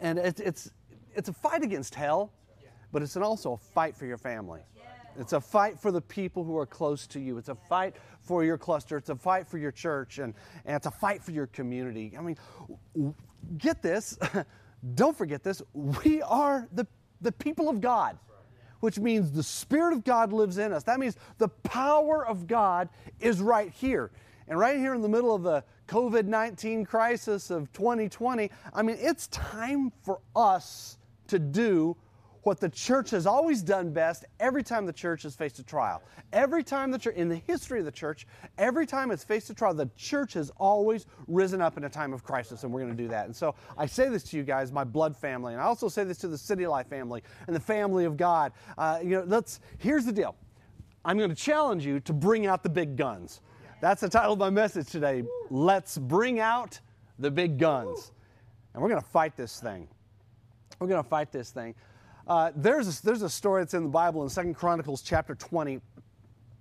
and 0.00 0.18
it's, 0.18 0.40
it's, 0.40 0.70
it's 1.14 1.28
a 1.28 1.32
fight 1.32 1.62
against 1.62 1.94
hell, 1.94 2.32
but 2.92 3.02
it's 3.02 3.16
also 3.16 3.54
a 3.54 3.56
fight 3.56 3.96
for 3.96 4.06
your 4.06 4.18
family. 4.18 4.60
It's 5.18 5.32
a 5.32 5.40
fight 5.40 5.80
for 5.80 5.90
the 5.90 6.00
people 6.00 6.44
who 6.44 6.56
are 6.56 6.66
close 6.66 7.06
to 7.08 7.18
you. 7.18 7.38
It's 7.38 7.48
a 7.48 7.54
fight 7.56 7.96
for 8.20 8.44
your 8.44 8.56
cluster. 8.56 8.96
It's 8.96 9.08
a 9.08 9.16
fight 9.16 9.48
for 9.48 9.58
your 9.58 9.72
church. 9.72 10.18
And, 10.18 10.32
and 10.64 10.76
it's 10.76 10.86
a 10.86 10.92
fight 10.92 11.24
for 11.24 11.32
your 11.32 11.48
community. 11.48 12.14
I 12.16 12.22
mean, 12.22 12.36
get 13.56 13.82
this. 13.82 14.16
Don't 14.94 15.16
forget 15.16 15.42
this. 15.42 15.60
We 15.74 16.22
are 16.22 16.68
the, 16.72 16.86
the 17.20 17.32
people 17.32 17.68
of 17.68 17.80
God 17.80 18.16
which 18.80 18.98
means 18.98 19.32
the 19.32 19.42
Spirit 19.42 19.92
of 19.92 20.04
God 20.04 20.32
lives 20.32 20.58
in 20.58 20.72
us. 20.72 20.82
That 20.84 21.00
means 21.00 21.16
the 21.38 21.48
power 21.48 22.26
of 22.26 22.46
God 22.46 22.88
is 23.20 23.40
right 23.40 23.72
here. 23.72 24.10
And 24.46 24.58
right 24.58 24.78
here 24.78 24.94
in 24.94 25.02
the 25.02 25.08
middle 25.08 25.34
of 25.34 25.42
the 25.42 25.64
COVID 25.88 26.24
19 26.26 26.84
crisis 26.84 27.50
of 27.50 27.72
2020, 27.72 28.50
I 28.72 28.82
mean, 28.82 28.96
it's 28.98 29.26
time 29.28 29.92
for 30.02 30.20
us 30.34 30.98
to 31.28 31.38
do 31.38 31.96
what 32.48 32.60
the 32.60 32.68
church 32.70 33.10
has 33.10 33.26
always 33.26 33.60
done 33.60 33.92
best 33.92 34.24
every 34.40 34.62
time 34.62 34.86
the 34.86 34.92
church 34.92 35.22
has 35.22 35.36
faced 35.36 35.58
a 35.58 35.62
trial. 35.62 36.02
Every 36.32 36.64
time 36.64 36.90
the 36.90 36.98
church, 36.98 37.14
in 37.14 37.28
the 37.28 37.42
history 37.46 37.78
of 37.78 37.84
the 37.84 37.92
church, 37.92 38.26
every 38.56 38.86
time 38.86 39.10
it's 39.10 39.22
faced 39.22 39.50
a 39.50 39.54
trial, 39.54 39.74
the 39.74 39.90
church 39.98 40.32
has 40.32 40.50
always 40.56 41.04
risen 41.26 41.60
up 41.60 41.76
in 41.76 41.84
a 41.84 41.90
time 41.90 42.14
of 42.14 42.24
crisis, 42.24 42.64
and 42.64 42.72
we're 42.72 42.80
going 42.80 42.96
to 42.96 43.02
do 43.02 43.08
that. 43.08 43.26
And 43.26 43.36
so 43.36 43.54
I 43.76 43.84
say 43.84 44.08
this 44.08 44.22
to 44.30 44.38
you 44.38 44.44
guys, 44.44 44.72
my 44.72 44.82
blood 44.82 45.14
family, 45.14 45.52
and 45.52 45.60
I 45.60 45.66
also 45.66 45.90
say 45.90 46.04
this 46.04 46.16
to 46.18 46.28
the 46.28 46.38
City 46.38 46.66
Life 46.66 46.88
family 46.88 47.22
and 47.46 47.54
the 47.54 47.60
family 47.60 48.06
of 48.06 48.16
God. 48.16 48.52
Uh, 48.78 48.98
you 49.02 49.10
know, 49.10 49.24
let's, 49.26 49.60
here's 49.76 50.06
the 50.06 50.12
deal. 50.12 50.34
I'm 51.04 51.18
going 51.18 51.28
to 51.28 51.36
challenge 51.36 51.84
you 51.84 52.00
to 52.00 52.14
bring 52.14 52.46
out 52.46 52.62
the 52.62 52.70
big 52.70 52.96
guns. 52.96 53.42
That's 53.82 54.00
the 54.00 54.08
title 54.08 54.32
of 54.32 54.38
my 54.38 54.48
message 54.48 54.88
today. 54.88 55.22
Let's 55.50 55.98
bring 55.98 56.40
out 56.40 56.80
the 57.18 57.30
big 57.30 57.58
guns. 57.58 58.10
And 58.72 58.82
we're 58.82 58.88
going 58.88 59.02
to 59.02 59.08
fight 59.08 59.36
this 59.36 59.60
thing. 59.60 59.86
We're 60.80 60.86
going 60.86 61.02
to 61.02 61.08
fight 61.08 61.30
this 61.30 61.50
thing. 61.50 61.74
Uh, 62.28 62.52
there's, 62.54 63.00
a, 63.00 63.02
there's 63.04 63.22
a 63.22 63.30
story 63.30 63.62
that's 63.62 63.72
in 63.72 63.84
the 63.84 63.88
Bible 63.88 64.22
in 64.22 64.28
Second 64.28 64.54
Chronicles 64.54 65.00
chapter 65.00 65.34
20. 65.34 65.80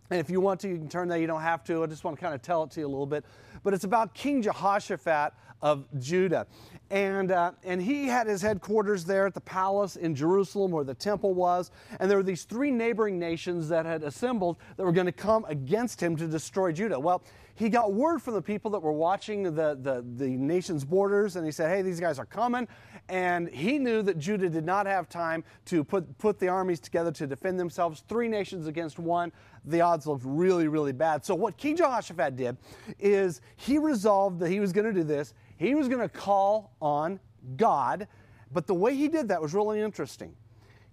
And 0.10 0.20
if 0.22 0.30
you 0.30 0.40
want 0.40 0.62
to, 0.62 0.70
you 0.70 0.78
can 0.78 0.88
turn 0.88 1.10
there. 1.10 1.18
You 1.18 1.28
don't 1.28 1.42
have 1.42 1.66
to. 1.66 1.84
I 1.84 1.88
just 1.88 2.06
want 2.06 2.16
to 2.16 2.22
kind 2.22 2.34
of 2.34 2.42
tell 2.42 2.64
it 2.64 2.72
to 2.72 2.80
you 2.80 2.86
a 2.86 2.88
little 2.88 3.06
bit. 3.06 3.26
But 3.66 3.74
it's 3.74 3.84
about 3.84 4.14
King 4.14 4.42
Jehoshaphat 4.42 5.34
of 5.62 5.86
Judah. 6.00 6.48
And, 6.90 7.34
uh, 7.34 7.52
and 7.66 7.82
he 7.82 8.06
had 8.08 8.28
his 8.28 8.42
headquarters 8.42 9.04
there 9.04 9.26
at 9.26 9.34
the 9.34 9.42
palace 9.42 9.98
in 9.98 10.16
Jerusalem 10.16 10.72
where 10.72 10.86
the 10.86 10.94
temple 10.94 11.34
was. 11.34 11.72
And 12.00 12.10
there 12.10 12.18
were 12.18 12.24
these 12.24 12.46
three 12.46 12.72
neighboring 12.72 13.20
nations 13.20 13.68
that 13.68 13.86
had 13.86 14.04
assembled 14.04 14.56
that 14.78 14.86
were 14.86 14.94
going 14.94 15.08
to 15.08 15.12
come 15.12 15.44
against 15.50 16.02
him 16.02 16.16
to 16.16 16.28
destroy 16.28 16.72
Judah. 16.72 16.98
Well, 16.98 17.24
he 17.58 17.70
got 17.70 17.92
word 17.92 18.22
from 18.22 18.36
the 18.36 18.42
people 18.42 18.70
that 18.72 18.80
were 18.80 18.92
watching 18.92 19.42
the, 19.42 19.76
the, 19.82 20.06
the 20.16 20.30
nation's 20.30 20.86
borders, 20.86 21.38
and 21.38 21.46
he 21.46 21.52
said, 21.52 21.76
Hey, 21.76 21.82
these 21.82 22.00
guys 22.00 22.20
are 22.20 22.26
coming. 22.26 22.68
And 23.10 23.50
he 23.50 23.80
knew 23.80 24.04
that 24.04 24.20
Judah 24.20 24.48
did 24.48 24.64
not 24.64 24.86
have 24.86 25.10
time 25.10 25.44
to 25.66 25.84
put, 25.84 26.20
put 26.20 26.38
the 26.38 26.50
armies 26.50 26.80
together 26.80 27.12
to 27.14 27.26
defend 27.26 27.60
themselves. 27.60 28.04
Three 28.08 28.28
nations 28.28 28.68
against 28.68 29.00
one, 29.00 29.32
the 29.66 29.82
odds 29.82 30.06
looked 30.06 30.22
really, 30.24 30.68
really 30.68 30.92
bad. 30.92 31.26
So, 31.26 31.34
what 31.34 31.58
King 31.58 31.76
Jehoshaphat 31.76 32.36
did 32.36 32.58
is 33.00 33.42
he 33.56 33.80
resolved 33.80 34.40
that 34.42 34.52
he 34.52 34.60
was 34.60 34.72
going 34.72 34.86
to 34.86 34.94
do 34.94 35.04
this. 35.04 35.34
He 35.56 35.74
was 35.74 35.88
going 35.88 36.02
to 36.02 36.10
call 36.10 36.76
on 36.80 37.20
God, 37.56 38.08
but 38.52 38.68
the 38.68 38.76
way 38.76 38.96
he 38.96 39.08
did 39.08 39.30
that 39.30 39.42
was 39.42 39.56
really 39.56 39.82
interesting. 39.82 40.36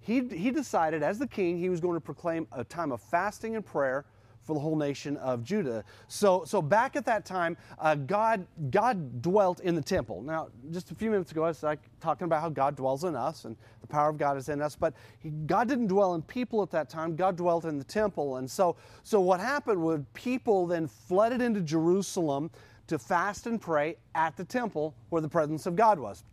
He, 0.01 0.23
he 0.29 0.51
decided, 0.51 1.03
as 1.03 1.19
the 1.19 1.27
king, 1.27 1.59
he 1.59 1.69
was 1.69 1.81
going 1.81 1.95
to 1.95 2.01
proclaim 2.01 2.47
a 2.53 2.65
time 2.65 2.91
of 2.91 3.03
fasting 3.03 3.55
and 3.55 3.65
prayer 3.65 4.07
for 4.45 4.55
the 4.55 4.61
whole 4.61 4.77
nation 4.77 5.17
of 5.17 5.43
Judah. 5.43 5.85
So, 6.09 6.45
so 6.45 6.61
back 6.61 6.97
at 6.97 7.05
that 7.07 7.25
time, 7.25 7.57
uh, 7.79 7.95
God, 7.95 8.47
God 8.71 9.23
dwelt 9.23 9.61
in 9.61 9.75
the 9.75 9.83
temple. 9.83 10.23
Now, 10.23 10.49
just 10.71 10.91
a 10.91 10.95
few 10.95 11.11
minutes 11.11 11.33
ago, 11.33 11.45
I 11.45 11.49
was 11.49 11.63
like 11.63 11.81
talking 12.01 12.27
about 12.27 12.43
how 12.43 12.51
God 12.51 12.77
dwells 12.77 13.05
in 13.05 13.17
us 13.17 13.47
and 13.47 13.57
the 13.81 13.87
power 13.87 14.11
of 14.11 14.19
God 14.19 14.37
is 14.37 14.49
in 14.49 14.61
us. 14.61 14.77
But 14.77 14.95
he, 15.19 15.31
God 15.31 15.69
didn't 15.69 15.89
dwell 15.89 16.15
in 16.15 16.23
people 16.23 16.63
at 16.63 16.71
that 16.71 16.89
time. 16.89 17.17
God 17.17 17.37
dwelt 17.37 17.65
in 17.65 17.79
the 17.79 17.85
temple. 17.85 18.37
And 18.37 18.51
so, 18.51 18.77
so 19.03 19.21
what 19.21 19.41
happened 19.41 19.83
was 19.83 20.01
people 20.13 20.67
then 20.67 20.87
flooded 20.87 21.41
into 21.41 21.61
Jerusalem 21.61 22.51
to 22.87 22.99
fast 22.99 23.47
and 23.47 23.61
pray 23.61 23.97
at 24.15 24.37
the 24.37 24.45
temple 24.45 24.95
where 25.09 25.23
the 25.23 25.29
presence 25.29 25.67
of 25.67 25.75
God 25.75 25.99
was. 25.99 26.25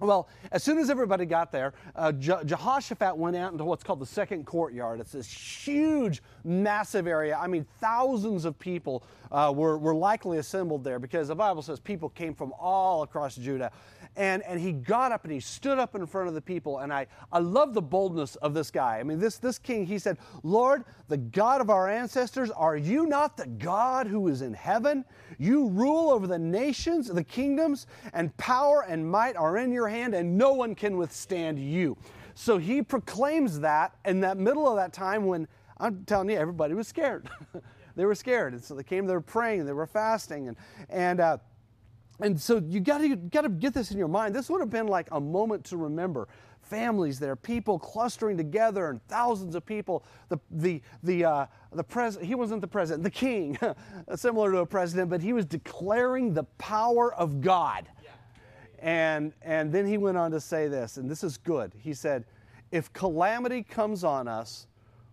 Well, 0.00 0.28
as 0.50 0.64
soon 0.64 0.78
as 0.78 0.90
everybody 0.90 1.24
got 1.24 1.52
there, 1.52 1.72
uh, 1.94 2.10
Je- 2.12 2.44
Jehoshaphat 2.44 3.16
went 3.16 3.36
out 3.36 3.52
into 3.52 3.64
what's 3.64 3.84
called 3.84 4.00
the 4.00 4.06
second 4.06 4.44
courtyard. 4.44 4.98
It's 4.98 5.12
this 5.12 5.30
huge, 5.30 6.20
massive 6.42 7.06
area. 7.06 7.38
I 7.40 7.46
mean, 7.46 7.64
thousands 7.80 8.44
of 8.44 8.58
people 8.58 9.04
uh, 9.30 9.52
were, 9.54 9.78
were 9.78 9.94
likely 9.94 10.38
assembled 10.38 10.82
there 10.82 10.98
because 10.98 11.28
the 11.28 11.34
Bible 11.34 11.62
says 11.62 11.78
people 11.78 12.08
came 12.08 12.34
from 12.34 12.52
all 12.58 13.02
across 13.02 13.36
Judah. 13.36 13.70
And, 14.16 14.42
and 14.44 14.60
he 14.60 14.72
got 14.72 15.10
up 15.10 15.24
and 15.24 15.32
he 15.32 15.40
stood 15.40 15.78
up 15.78 15.96
in 15.96 16.06
front 16.06 16.28
of 16.28 16.34
the 16.34 16.40
people. 16.40 16.78
And 16.78 16.92
I, 16.92 17.06
I 17.32 17.38
love 17.40 17.74
the 17.74 17.82
boldness 17.82 18.36
of 18.36 18.54
this 18.54 18.70
guy. 18.70 18.98
I 18.98 19.02
mean, 19.02 19.18
this, 19.18 19.38
this 19.38 19.58
king, 19.58 19.86
he 19.86 19.98
said, 19.98 20.18
Lord, 20.42 20.84
the 21.08 21.16
God 21.16 21.60
of 21.60 21.68
our 21.68 21.88
ancestors, 21.88 22.50
are 22.50 22.76
you 22.76 23.06
not 23.06 23.36
the 23.36 23.46
God 23.46 24.06
who 24.06 24.28
is 24.28 24.42
in 24.42 24.54
heaven? 24.54 25.04
You 25.38 25.68
rule 25.68 26.10
over 26.10 26.26
the 26.26 26.38
nations, 26.38 27.08
the 27.08 27.24
kingdoms, 27.24 27.86
and 28.12 28.36
power 28.36 28.84
and 28.88 29.08
might 29.08 29.36
are 29.36 29.56
in 29.56 29.72
your 29.72 29.83
hand, 29.88 30.14
and 30.14 30.36
no 30.36 30.52
one 30.52 30.74
can 30.74 30.96
withstand 30.96 31.58
you. 31.58 31.96
So 32.34 32.58
he 32.58 32.82
proclaims 32.82 33.60
that 33.60 33.96
in 34.04 34.20
that 34.20 34.36
middle 34.36 34.68
of 34.68 34.76
that 34.76 34.92
time 34.92 35.26
when 35.26 35.46
I'm 35.78 36.04
telling 36.04 36.30
you, 36.30 36.36
everybody 36.36 36.74
was 36.74 36.88
scared. 36.88 37.28
they 37.96 38.04
were 38.04 38.14
scared. 38.14 38.54
And 38.54 38.62
so 38.62 38.74
they 38.74 38.82
came, 38.82 39.06
they 39.06 39.14
were 39.14 39.20
praying, 39.20 39.66
they 39.66 39.72
were 39.72 39.86
fasting. 39.86 40.48
And, 40.48 40.56
and, 40.88 41.20
uh, 41.20 41.38
and 42.20 42.40
so 42.40 42.62
you 42.68 42.80
got 42.80 42.98
to 42.98 43.16
got 43.16 43.42
to 43.42 43.48
get 43.48 43.74
this 43.74 43.90
in 43.90 43.98
your 43.98 44.08
mind. 44.08 44.34
This 44.34 44.48
would 44.48 44.60
have 44.60 44.70
been 44.70 44.86
like 44.86 45.08
a 45.12 45.20
moment 45.20 45.64
to 45.66 45.76
remember. 45.76 46.28
Families 46.62 47.18
there, 47.18 47.36
people 47.36 47.78
clustering 47.78 48.36
together, 48.36 48.88
and 48.88 49.04
thousands 49.08 49.54
of 49.54 49.66
people. 49.66 50.04
The 50.28 50.38
the 50.50 50.80
the 51.02 51.24
uh, 51.24 51.46
the 51.72 51.84
president. 51.84 52.28
He 52.28 52.34
wasn't 52.34 52.60
the 52.60 52.68
president. 52.68 53.02
The 53.02 53.10
king, 53.10 53.58
similar 54.14 54.52
to 54.52 54.58
a 54.58 54.66
president, 54.66 55.10
but 55.10 55.20
he 55.20 55.32
was 55.32 55.44
declaring 55.44 56.32
the 56.32 56.44
power 56.56 57.12
of 57.14 57.40
God. 57.40 57.88
And 58.84 59.32
and 59.40 59.72
then 59.72 59.86
he 59.86 59.96
went 59.96 60.18
on 60.18 60.30
to 60.32 60.40
say 60.40 60.68
this, 60.68 60.98
and 60.98 61.10
this 61.10 61.24
is 61.24 61.38
good. 61.38 61.72
He 61.74 61.94
said, 61.94 62.26
"If 62.70 62.92
calamity 62.92 63.62
comes 63.62 64.04
on 64.04 64.28
us, 64.28 64.66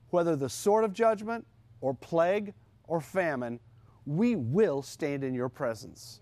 whether 0.10 0.36
the 0.36 0.50
sword 0.50 0.84
of 0.84 0.92
judgment 0.92 1.48
or 1.80 1.94
plague 1.94 2.54
or 2.90 3.00
famine, 3.00 3.62
we 4.06 4.36
will 4.36 4.82
stand 4.82 5.24
in 5.24 5.34
your 5.34 5.48
presence." 5.48 6.20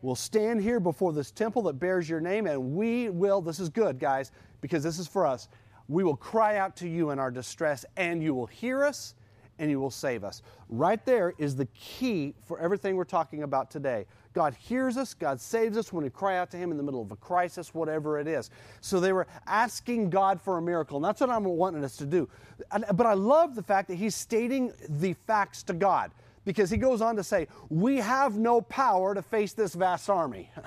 We'll 0.00 0.14
stand 0.14 0.62
here 0.62 0.78
before 0.78 1.12
this 1.12 1.32
temple 1.32 1.62
that 1.62 1.74
bears 1.74 2.08
your 2.08 2.20
name, 2.20 2.46
and 2.46 2.74
we 2.74 3.10
will, 3.10 3.42
this 3.42 3.60
is 3.60 3.68
good, 3.68 3.98
guys, 3.98 4.30
because 4.60 4.82
this 4.82 4.98
is 4.98 5.06
for 5.06 5.26
us. 5.26 5.48
We 5.88 6.04
will 6.04 6.16
cry 6.16 6.56
out 6.56 6.76
to 6.76 6.88
you 6.88 7.10
in 7.10 7.18
our 7.18 7.32
distress, 7.32 7.84
and 7.96 8.22
you 8.22 8.32
will 8.32 8.46
hear 8.46 8.84
us 8.84 9.14
and 9.58 9.70
you 9.70 9.78
will 9.78 9.90
save 9.90 10.24
us. 10.24 10.40
Right 10.70 11.04
there 11.04 11.34
is 11.36 11.54
the 11.54 11.66
key 11.66 12.34
for 12.46 12.58
everything 12.58 12.96
we're 12.96 13.04
talking 13.04 13.42
about 13.42 13.70
today. 13.70 14.06
God 14.32 14.54
hears 14.54 14.96
us, 14.96 15.14
God 15.14 15.40
saves 15.40 15.76
us 15.76 15.92
when 15.92 16.04
we 16.04 16.10
cry 16.10 16.38
out 16.38 16.50
to 16.52 16.56
Him 16.56 16.70
in 16.70 16.76
the 16.76 16.82
middle 16.82 17.02
of 17.02 17.10
a 17.10 17.16
crisis, 17.16 17.74
whatever 17.74 18.18
it 18.18 18.28
is. 18.28 18.50
So 18.80 19.00
they 19.00 19.12
were 19.12 19.26
asking 19.46 20.10
God 20.10 20.40
for 20.40 20.58
a 20.58 20.62
miracle, 20.62 20.96
and 20.96 21.04
that's 21.04 21.20
what 21.20 21.30
I'm 21.30 21.44
wanting 21.44 21.82
us 21.84 21.96
to 21.96 22.06
do. 22.06 22.28
But 22.70 23.06
I 23.06 23.14
love 23.14 23.54
the 23.54 23.62
fact 23.62 23.88
that 23.88 23.96
He's 23.96 24.14
stating 24.14 24.72
the 24.88 25.14
facts 25.26 25.62
to 25.64 25.72
God 25.72 26.12
because 26.44 26.70
he 26.70 26.76
goes 26.76 27.00
on 27.00 27.16
to 27.16 27.24
say, 27.24 27.48
We 27.68 27.98
have 27.98 28.38
no 28.38 28.60
power 28.60 29.14
to 29.14 29.22
face 29.22 29.52
this 29.52 29.74
vast 29.74 30.08
army. 30.08 30.50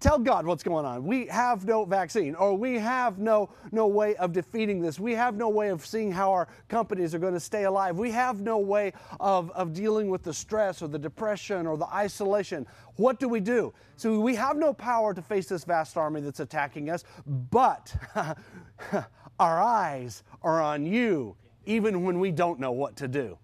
Tell 0.00 0.18
God 0.18 0.46
what's 0.46 0.62
going 0.62 0.84
on. 0.84 1.04
We 1.04 1.26
have 1.26 1.64
no 1.64 1.84
vaccine, 1.84 2.34
or 2.34 2.56
we 2.56 2.78
have 2.78 3.18
no, 3.18 3.50
no 3.72 3.86
way 3.86 4.16
of 4.16 4.32
defeating 4.32 4.80
this. 4.80 4.98
We 4.98 5.14
have 5.14 5.36
no 5.36 5.48
way 5.48 5.68
of 5.68 5.84
seeing 5.84 6.12
how 6.12 6.32
our 6.32 6.48
companies 6.68 7.14
are 7.14 7.18
going 7.18 7.34
to 7.34 7.40
stay 7.40 7.64
alive. 7.64 7.96
We 7.96 8.10
have 8.12 8.40
no 8.40 8.58
way 8.58 8.92
of, 9.20 9.50
of 9.52 9.72
dealing 9.72 10.10
with 10.10 10.22
the 10.22 10.34
stress 10.34 10.82
or 10.82 10.88
the 10.88 10.98
depression 10.98 11.66
or 11.66 11.76
the 11.76 11.92
isolation. 11.92 12.66
What 12.96 13.18
do 13.18 13.28
we 13.28 13.40
do? 13.40 13.72
So 13.96 14.20
we 14.20 14.34
have 14.34 14.56
no 14.56 14.72
power 14.72 15.14
to 15.14 15.22
face 15.22 15.46
this 15.46 15.64
vast 15.64 15.96
army 15.96 16.20
that's 16.20 16.40
attacking 16.40 16.90
us, 16.90 17.04
but 17.26 17.94
our 19.38 19.60
eyes 19.60 20.22
are 20.42 20.60
on 20.62 20.86
you, 20.86 21.36
even 21.64 22.04
when 22.04 22.20
we 22.20 22.30
don't 22.30 22.60
know 22.60 22.72
what 22.72 22.96
to 22.96 23.08
do 23.08 23.38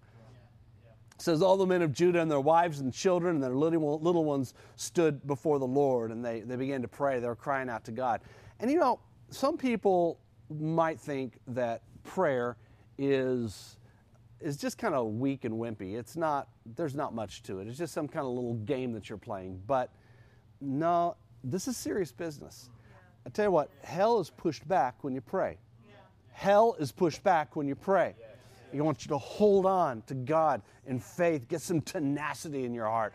says 1.23 1.41
all 1.41 1.55
the 1.55 1.65
men 1.65 1.81
of 1.81 1.93
Judah 1.93 2.19
and 2.19 2.29
their 2.29 2.41
wives 2.41 2.81
and 2.81 2.93
children 2.93 3.35
and 3.35 3.43
their 3.43 3.55
little, 3.55 3.97
little 3.99 4.25
ones 4.25 4.53
stood 4.75 5.25
before 5.25 5.57
the 5.57 5.65
Lord 5.65 6.11
and 6.11 6.23
they, 6.23 6.41
they 6.41 6.57
began 6.57 6.81
to 6.81 6.87
pray. 6.89 7.19
They 7.19 7.27
were 7.27 7.35
crying 7.35 7.69
out 7.69 7.85
to 7.85 7.91
God. 7.91 8.21
And 8.59 8.69
you 8.69 8.77
know, 8.77 8.99
some 9.29 9.57
people 9.57 10.19
might 10.49 10.99
think 10.99 11.39
that 11.47 11.81
prayer 12.03 12.57
is 12.97 13.77
is 14.41 14.57
just 14.57 14.77
kind 14.77 14.93
of 14.93 15.07
weak 15.13 15.45
and 15.45 15.53
wimpy. 15.53 15.95
It's 15.95 16.17
not 16.17 16.49
there's 16.75 16.93
not 16.93 17.15
much 17.15 17.41
to 17.43 17.59
it. 17.59 17.67
It's 17.67 17.77
just 17.77 17.93
some 17.93 18.09
kind 18.09 18.25
of 18.25 18.33
little 18.33 18.55
game 18.55 18.91
that 18.91 19.07
you're 19.07 19.17
playing. 19.17 19.61
But 19.65 19.89
no, 20.59 21.15
this 21.43 21.69
is 21.69 21.77
serious 21.77 22.11
business. 22.11 22.69
I 23.25 23.29
tell 23.29 23.45
you 23.45 23.51
what, 23.51 23.69
hell 23.81 24.19
is 24.19 24.29
pushed 24.29 24.67
back 24.67 25.03
when 25.05 25.15
you 25.15 25.21
pray. 25.21 25.57
Hell 26.33 26.75
is 26.79 26.91
pushed 26.91 27.23
back 27.23 27.55
when 27.55 27.67
you 27.67 27.75
pray. 27.75 28.15
He 28.73 28.81
wants 28.81 29.05
you 29.05 29.09
to 29.09 29.17
hold 29.17 29.65
on 29.65 30.01
to 30.07 30.15
God 30.15 30.61
in 30.85 30.99
faith, 30.99 31.47
get 31.47 31.61
some 31.61 31.81
tenacity 31.81 32.65
in 32.65 32.73
your 32.73 32.87
heart. 32.87 33.13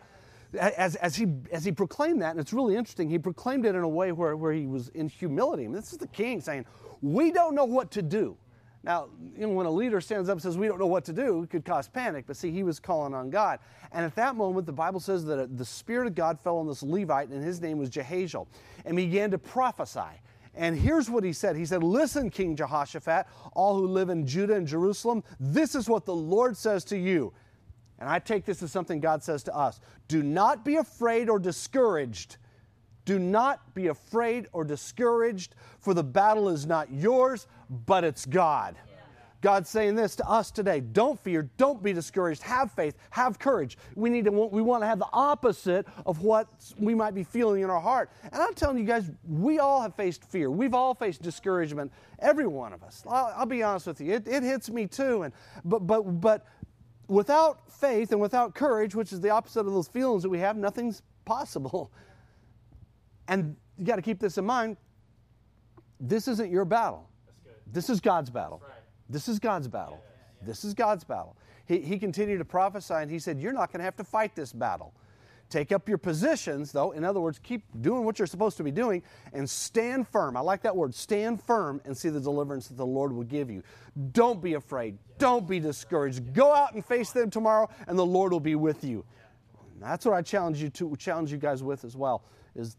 As, 0.57 0.95
as, 0.95 1.15
he, 1.15 1.27
as 1.51 1.63
he 1.63 1.71
proclaimed 1.71 2.21
that, 2.21 2.31
and 2.31 2.39
it's 2.39 2.53
really 2.53 2.75
interesting, 2.75 3.09
he 3.09 3.19
proclaimed 3.19 3.65
it 3.65 3.75
in 3.75 3.83
a 3.83 3.87
way 3.87 4.11
where, 4.11 4.35
where 4.35 4.51
he 4.51 4.65
was 4.65 4.89
in 4.89 5.07
humility. 5.07 5.65
I 5.65 5.67
mean, 5.67 5.75
this 5.75 5.91
is 5.91 5.99
the 5.99 6.07
king 6.07 6.41
saying, 6.41 6.65
We 7.01 7.31
don't 7.31 7.53
know 7.53 7.65
what 7.65 7.91
to 7.91 8.01
do. 8.01 8.35
Now, 8.83 9.09
you 9.35 9.45
know, 9.45 9.49
when 9.49 9.65
a 9.65 9.71
leader 9.71 9.99
stands 9.99 10.29
up 10.29 10.33
and 10.33 10.41
says, 10.41 10.57
We 10.57 10.67
don't 10.67 10.79
know 10.79 10.87
what 10.87 11.05
to 11.05 11.13
do, 11.13 11.43
it 11.43 11.51
could 11.51 11.65
cause 11.65 11.87
panic. 11.87 12.25
But 12.25 12.37
see, 12.37 12.49
he 12.49 12.63
was 12.63 12.79
calling 12.79 13.13
on 13.13 13.29
God. 13.29 13.59
And 13.91 14.05
at 14.05 14.15
that 14.15 14.35
moment, 14.35 14.65
the 14.65 14.73
Bible 14.73 14.99
says 14.99 15.25
that 15.25 15.39
uh, 15.39 15.47
the 15.51 15.65
Spirit 15.65 16.07
of 16.07 16.15
God 16.15 16.39
fell 16.39 16.57
on 16.57 16.67
this 16.67 16.81
Levite, 16.81 17.29
and 17.29 17.43
his 17.43 17.61
name 17.61 17.77
was 17.77 17.89
Jahaziel, 17.89 18.47
and 18.85 18.95
began 18.95 19.29
to 19.31 19.37
prophesy. 19.37 20.19
And 20.55 20.77
here's 20.77 21.09
what 21.09 21.23
he 21.23 21.33
said 21.33 21.55
He 21.55 21.65
said, 21.65 21.83
Listen, 21.83 22.29
King 22.29 22.55
Jehoshaphat, 22.55 23.27
all 23.53 23.77
who 23.77 23.87
live 23.87 24.09
in 24.09 24.25
Judah 24.25 24.55
and 24.55 24.67
Jerusalem, 24.67 25.23
this 25.39 25.75
is 25.75 25.87
what 25.87 26.05
the 26.05 26.15
Lord 26.15 26.57
says 26.57 26.83
to 26.85 26.97
you. 26.97 27.33
And 27.99 28.09
I 28.09 28.19
take 28.19 28.45
this 28.45 28.63
as 28.63 28.71
something 28.71 28.99
God 28.99 29.23
says 29.23 29.43
to 29.43 29.55
us 29.55 29.79
Do 30.07 30.23
not 30.23 30.65
be 30.65 30.77
afraid 30.77 31.29
or 31.29 31.39
discouraged. 31.39 32.37
Do 33.05 33.17
not 33.17 33.73
be 33.73 33.87
afraid 33.87 34.47
or 34.51 34.63
discouraged, 34.63 35.55
for 35.79 35.93
the 35.93 36.03
battle 36.03 36.47
is 36.49 36.67
not 36.67 36.91
yours, 36.91 37.47
but 37.69 38.03
it's 38.03 38.25
God. 38.25 38.75
God's 39.41 39.69
saying 39.69 39.95
this 39.95 40.15
to 40.17 40.27
us 40.27 40.51
today. 40.51 40.81
Don't 40.81 41.17
fear, 41.19 41.49
don't 41.57 41.81
be 41.81 41.93
discouraged. 41.93 42.43
Have 42.43 42.71
faith, 42.71 42.95
have 43.11 43.39
courage. 43.39 43.77
We 43.95 44.09
need 44.09 44.25
to 44.25 44.31
we 44.31 44.61
want 44.61 44.83
to 44.83 44.87
have 44.87 44.99
the 44.99 45.07
opposite 45.13 45.87
of 46.05 46.21
what 46.21 46.47
we 46.77 46.93
might 46.93 47.15
be 47.15 47.23
feeling 47.23 47.61
in 47.61 47.69
our 47.69 47.79
heart. 47.79 48.11
And 48.23 48.41
I'm 48.41 48.53
telling 48.53 48.77
you 48.77 48.83
guys, 48.83 49.09
we 49.27 49.59
all 49.59 49.81
have 49.81 49.95
faced 49.95 50.25
fear. 50.25 50.51
We've 50.51 50.73
all 50.73 50.93
faced 50.93 51.21
discouragement. 51.21 51.91
Every 52.19 52.47
one 52.47 52.73
of 52.73 52.83
us. 52.83 53.03
I'll, 53.07 53.33
I'll 53.37 53.45
be 53.45 53.63
honest 53.63 53.87
with 53.87 54.01
you. 54.01 54.13
It, 54.13 54.27
it 54.27 54.43
hits 54.43 54.69
me 54.69 54.87
too. 54.87 55.23
And 55.23 55.33
but 55.63 55.87
but 55.87 56.01
but 56.19 56.45
without 57.07 57.71
faith 57.71 58.11
and 58.11 58.19
without 58.19 58.53
courage, 58.55 58.93
which 58.93 59.13
is 59.13 59.21
the 59.21 59.29
opposite 59.29 59.61
of 59.61 59.71
those 59.73 59.87
feelings 59.87 60.23
that 60.23 60.29
we 60.29 60.39
have, 60.39 60.57
nothing's 60.57 61.01
possible. 61.25 61.91
And 63.31 63.55
you 63.77 63.85
got 63.85 63.97
to 63.97 64.01
keep 64.01 64.19
this 64.19 64.39
in 64.39 64.45
mind. 64.45 64.75
This 65.99 66.27
isn't 66.27 66.51
your 66.51 66.65
battle. 66.65 67.07
This 67.71 67.91
is 67.91 67.99
God's 67.99 68.31
battle. 68.31 68.63
This 69.09 69.27
is 69.27 69.39
God's 69.39 69.67
battle. 69.67 70.01
This 70.41 70.63
is 70.63 70.73
God's 70.73 71.03
battle. 71.03 71.35
He, 71.65 71.79
he 71.79 71.99
continued 71.99 72.37
to 72.37 72.45
prophesy 72.45 72.93
and 72.95 73.11
he 73.11 73.19
said, 73.19 73.39
You're 73.39 73.53
not 73.53 73.71
going 73.71 73.79
to 73.79 73.85
have 73.85 73.97
to 73.97 74.03
fight 74.03 74.35
this 74.35 74.53
battle. 74.53 74.93
Take 75.49 75.71
up 75.71 75.89
your 75.89 75.97
positions, 75.97 76.71
though. 76.71 76.91
In 76.91 77.03
other 77.03 77.19
words, 77.19 77.39
keep 77.39 77.63
doing 77.81 78.05
what 78.05 78.19
you're 78.19 78.27
supposed 78.27 78.57
to 78.57 78.63
be 78.63 78.69
doing 78.69 79.01
and 79.33 79.49
stand 79.49 80.07
firm. 80.07 80.37
I 80.37 80.41
like 80.41 80.61
that 80.61 80.75
word, 80.75 80.93
stand 80.93 81.41
firm 81.41 81.81
and 81.85 81.97
see 81.97 82.09
the 82.09 82.19
deliverance 82.19 82.67
that 82.67 82.77
the 82.77 82.85
Lord 82.85 83.11
will 83.11 83.23
give 83.23 83.49
you. 83.49 83.63
Don't 84.11 84.43
be 84.43 84.53
afraid. 84.53 84.99
Don't 85.17 85.47
be 85.47 85.59
discouraged. 85.59 86.33
Go 86.33 86.53
out 86.53 86.75
and 86.75 86.85
face 86.85 87.11
them 87.11 87.31
tomorrow, 87.31 87.67
and 87.87 87.97
the 87.97 88.05
Lord 88.05 88.31
will 88.31 88.39
be 88.39 88.53
with 88.53 88.83
you. 88.83 89.03
And 89.73 89.81
that's 89.81 90.05
what 90.05 90.13
I 90.13 90.21
challenge 90.21 90.61
you 90.61 90.69
to 90.69 90.95
challenge 90.97 91.31
you 91.31 91.39
guys 91.39 91.63
with 91.63 91.83
as 91.83 91.95
well 91.95 92.23
is 92.55 92.77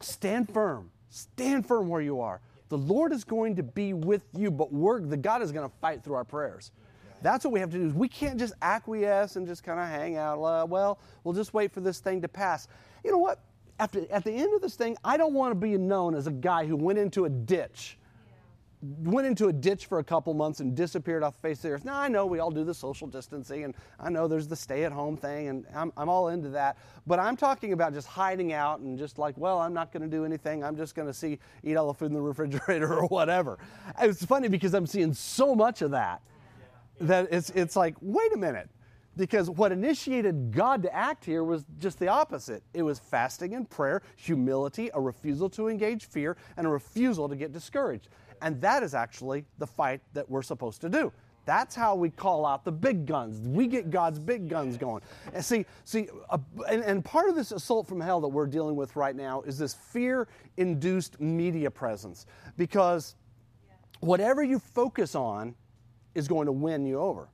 stand 0.00 0.52
firm. 0.52 0.90
Stand 1.08 1.66
firm 1.66 1.88
where 1.88 2.02
you 2.02 2.20
are. 2.20 2.42
The 2.68 2.78
Lord 2.78 3.12
is 3.12 3.24
going 3.24 3.56
to 3.56 3.62
be 3.62 3.92
with 3.92 4.24
you, 4.36 4.50
but 4.50 4.72
we're, 4.72 5.00
the 5.00 5.16
God 5.16 5.42
is 5.42 5.52
going 5.52 5.68
to 5.68 5.74
fight 5.80 6.02
through 6.04 6.14
our 6.14 6.24
prayers. 6.24 6.72
That's 7.22 7.44
what 7.44 7.52
we 7.52 7.60
have 7.60 7.70
to 7.70 7.78
do. 7.78 7.94
We 7.96 8.08
can't 8.08 8.38
just 8.38 8.54
acquiesce 8.62 9.36
and 9.36 9.46
just 9.46 9.64
kind 9.64 9.80
of 9.80 9.88
hang 9.88 10.16
out. 10.16 10.40
Uh, 10.42 10.66
well, 10.66 11.00
we'll 11.24 11.34
just 11.34 11.52
wait 11.52 11.72
for 11.72 11.80
this 11.80 11.98
thing 11.98 12.22
to 12.22 12.28
pass. 12.28 12.68
You 13.04 13.10
know 13.10 13.18
what? 13.18 13.40
After, 13.80 14.04
at 14.10 14.24
the 14.24 14.32
end 14.32 14.54
of 14.54 14.60
this 14.60 14.74
thing, 14.74 14.96
I 15.04 15.16
don't 15.16 15.34
want 15.34 15.52
to 15.52 15.54
be 15.54 15.76
known 15.76 16.14
as 16.14 16.26
a 16.26 16.32
guy 16.32 16.66
who 16.66 16.76
went 16.76 16.98
into 16.98 17.24
a 17.24 17.28
ditch 17.28 17.97
went 18.80 19.26
into 19.26 19.48
a 19.48 19.52
ditch 19.52 19.86
for 19.86 19.98
a 19.98 20.04
couple 20.04 20.32
months 20.34 20.60
and 20.60 20.76
disappeared 20.76 21.22
off 21.22 21.34
the 21.34 21.40
face 21.40 21.58
of 21.58 21.62
the 21.62 21.70
earth. 21.70 21.84
Now, 21.84 21.98
I 21.98 22.08
know 22.08 22.26
we 22.26 22.38
all 22.38 22.50
do 22.50 22.64
the 22.64 22.74
social 22.74 23.08
distancing, 23.08 23.64
and 23.64 23.74
I 23.98 24.08
know 24.08 24.28
there's 24.28 24.46
the 24.46 24.56
stay 24.56 24.84
at 24.84 24.92
home 24.92 25.16
thing, 25.16 25.48
and 25.48 25.66
I'm, 25.74 25.92
I'm 25.96 26.08
all 26.08 26.28
into 26.28 26.48
that. 26.50 26.78
But 27.06 27.18
I'm 27.18 27.36
talking 27.36 27.72
about 27.72 27.92
just 27.92 28.06
hiding 28.06 28.52
out 28.52 28.80
and 28.80 28.96
just 28.96 29.18
like, 29.18 29.36
well, 29.36 29.58
I'm 29.58 29.74
not 29.74 29.92
going 29.92 30.02
to 30.02 30.08
do 30.08 30.24
anything. 30.24 30.62
I'm 30.62 30.76
just 30.76 30.94
going 30.94 31.08
to 31.08 31.14
see, 31.14 31.38
eat 31.64 31.76
all 31.76 31.88
the 31.88 31.94
food 31.94 32.06
in 32.06 32.14
the 32.14 32.20
refrigerator 32.20 32.94
or 32.98 33.06
whatever. 33.06 33.58
It's 34.00 34.24
funny 34.24 34.48
because 34.48 34.74
I'm 34.74 34.86
seeing 34.86 35.12
so 35.12 35.54
much 35.54 35.82
of 35.82 35.90
that 35.90 36.22
that 37.00 37.28
it's, 37.30 37.50
it's 37.50 37.76
like, 37.76 37.96
wait 38.00 38.32
a 38.32 38.36
minute. 38.38 38.68
Because 39.16 39.50
what 39.50 39.72
initiated 39.72 40.52
God 40.52 40.82
to 40.84 40.94
act 40.94 41.24
here 41.24 41.42
was 41.42 41.64
just 41.80 41.98
the 41.98 42.06
opposite. 42.06 42.62
It 42.72 42.82
was 42.82 43.00
fasting 43.00 43.54
and 43.54 43.68
prayer, 43.68 44.02
humility, 44.14 44.90
a 44.94 45.00
refusal 45.00 45.50
to 45.50 45.66
engage 45.66 46.06
fear, 46.06 46.36
and 46.56 46.64
a 46.64 46.70
refusal 46.70 47.28
to 47.28 47.34
get 47.34 47.52
discouraged. 47.52 48.08
And 48.42 48.60
that 48.60 48.82
is 48.82 48.94
actually 48.94 49.44
the 49.58 49.66
fight 49.66 50.00
that 50.14 50.28
we're 50.28 50.42
supposed 50.42 50.80
to 50.82 50.88
do. 50.88 51.12
That's 51.44 51.74
how 51.74 51.94
we 51.94 52.10
call 52.10 52.44
out 52.44 52.64
the 52.64 52.72
big 52.72 53.06
guns. 53.06 53.40
We 53.48 53.68
get 53.68 53.90
God's 53.90 54.18
big 54.18 54.50
guns 54.50 54.76
going. 54.76 55.02
And 55.32 55.42
see, 55.42 55.64
see, 55.84 56.08
uh, 56.28 56.36
and, 56.68 56.82
and 56.84 57.02
part 57.02 57.30
of 57.30 57.34
this 57.34 57.52
assault 57.52 57.88
from 57.88 58.02
hell 58.02 58.20
that 58.20 58.28
we're 58.28 58.46
dealing 58.46 58.76
with 58.76 58.96
right 58.96 59.16
now 59.16 59.40
is 59.42 59.56
this 59.56 59.72
fear-induced 59.72 61.18
media 61.20 61.70
presence. 61.70 62.26
Because 62.58 63.14
whatever 64.00 64.42
you 64.42 64.58
focus 64.58 65.14
on 65.14 65.54
is 66.14 66.28
going 66.28 66.46
to 66.46 66.52
win 66.52 66.84
you 66.84 67.00
over. 67.00 67.30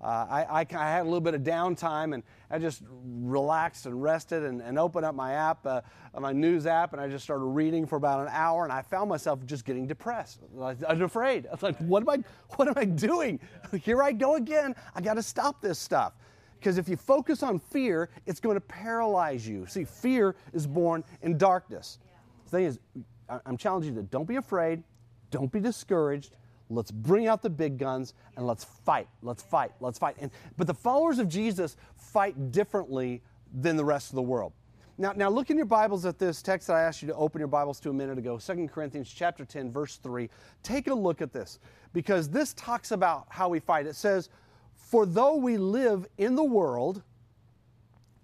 Uh, 0.00 0.26
I, 0.30 0.60
I, 0.60 0.60
I, 0.60 0.90
had 0.90 1.02
a 1.02 1.04
little 1.04 1.20
bit 1.20 1.34
of 1.34 1.42
downtime 1.42 2.14
and 2.14 2.22
I 2.50 2.60
just 2.60 2.82
relaxed 2.88 3.86
and 3.86 4.00
rested 4.00 4.44
and, 4.44 4.62
and 4.62 4.78
opened 4.78 5.04
up 5.04 5.16
my 5.16 5.32
app, 5.32 5.66
uh, 5.66 5.80
my 6.18 6.32
news 6.32 6.66
app, 6.66 6.92
and 6.92 7.02
I 7.02 7.08
just 7.08 7.24
started 7.24 7.44
reading 7.44 7.84
for 7.84 7.96
about 7.96 8.20
an 8.20 8.28
hour. 8.30 8.62
And 8.62 8.72
I 8.72 8.82
found 8.82 9.08
myself 9.08 9.44
just 9.44 9.64
getting 9.64 9.88
depressed. 9.88 10.38
I 10.56 10.74
was 10.74 11.00
afraid. 11.00 11.48
I 11.48 11.50
was 11.50 11.64
like, 11.64 11.76
"What 11.78 12.02
am 12.02 12.10
I? 12.10 12.24
What 12.56 12.68
am 12.68 12.74
I 12.76 12.84
doing? 12.84 13.40
Here 13.82 14.00
I 14.00 14.12
go 14.12 14.36
again. 14.36 14.76
I 14.94 15.00
got 15.00 15.14
to 15.14 15.22
stop 15.22 15.60
this 15.60 15.80
stuff." 15.80 16.12
Because 16.58 16.78
if 16.78 16.88
you 16.88 16.96
focus 16.96 17.42
on 17.42 17.58
fear, 17.58 18.10
it's 18.26 18.40
going 18.40 18.56
to 18.56 18.60
paralyze 18.60 19.46
you. 19.46 19.66
See, 19.66 19.84
fear 19.84 20.34
is 20.52 20.66
born 20.66 21.04
in 21.22 21.38
darkness. 21.38 21.98
The 22.44 22.50
thing 22.50 22.64
is, 22.64 22.78
I'm 23.46 23.56
challenging 23.56 23.94
you 23.94 24.00
to 24.00 24.06
don't 24.06 24.26
be 24.26 24.36
afraid, 24.36 24.82
don't 25.30 25.52
be 25.52 25.60
discouraged, 25.60 26.36
Let's 26.70 26.90
bring 26.90 27.26
out 27.26 27.42
the 27.42 27.50
big 27.50 27.78
guns 27.78 28.14
and 28.36 28.46
let's 28.46 28.64
fight. 28.64 29.08
Let's 29.22 29.42
fight. 29.42 29.72
Let's 29.80 29.98
fight. 29.98 30.16
And, 30.18 30.30
but 30.56 30.66
the 30.66 30.74
followers 30.74 31.18
of 31.18 31.28
Jesus 31.28 31.76
fight 31.96 32.52
differently 32.52 33.22
than 33.52 33.76
the 33.76 33.84
rest 33.84 34.10
of 34.10 34.16
the 34.16 34.22
world. 34.22 34.52
Now, 34.98 35.12
now 35.12 35.30
look 35.30 35.50
in 35.50 35.56
your 35.56 35.66
Bibles 35.66 36.04
at 36.04 36.18
this 36.18 36.42
text 36.42 36.66
that 36.66 36.74
I 36.74 36.82
asked 36.82 37.02
you 37.02 37.08
to 37.08 37.14
open 37.14 37.38
your 37.38 37.48
Bibles 37.48 37.78
to 37.80 37.90
a 37.90 37.92
minute 37.92 38.18
ago, 38.18 38.38
2 38.38 38.68
Corinthians 38.68 39.10
chapter 39.10 39.44
10, 39.44 39.72
verse 39.72 39.96
3. 39.96 40.28
Take 40.62 40.88
a 40.88 40.94
look 40.94 41.22
at 41.22 41.32
this 41.32 41.60
because 41.92 42.28
this 42.28 42.52
talks 42.54 42.90
about 42.90 43.26
how 43.28 43.48
we 43.48 43.60
fight. 43.60 43.86
It 43.86 43.94
says, 43.94 44.28
For 44.74 45.06
though 45.06 45.36
we 45.36 45.56
live 45.56 46.06
in 46.18 46.34
the 46.34 46.44
world, 46.44 47.02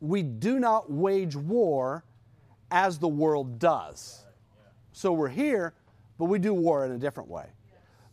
we 0.01 0.23
do 0.23 0.59
not 0.59 0.91
wage 0.91 1.37
war 1.37 2.05
as 2.71 2.99
the 2.99 3.09
world 3.09 3.59
does. 3.59 4.25
So 4.93 5.13
we're 5.13 5.29
here, 5.29 5.75
but 6.19 6.27
we 6.27 6.39
do 6.41 6.53
war 6.53 6.85
in 6.85 6.93
a 6.93 6.99
different 6.99 7.31
way 7.31 7.47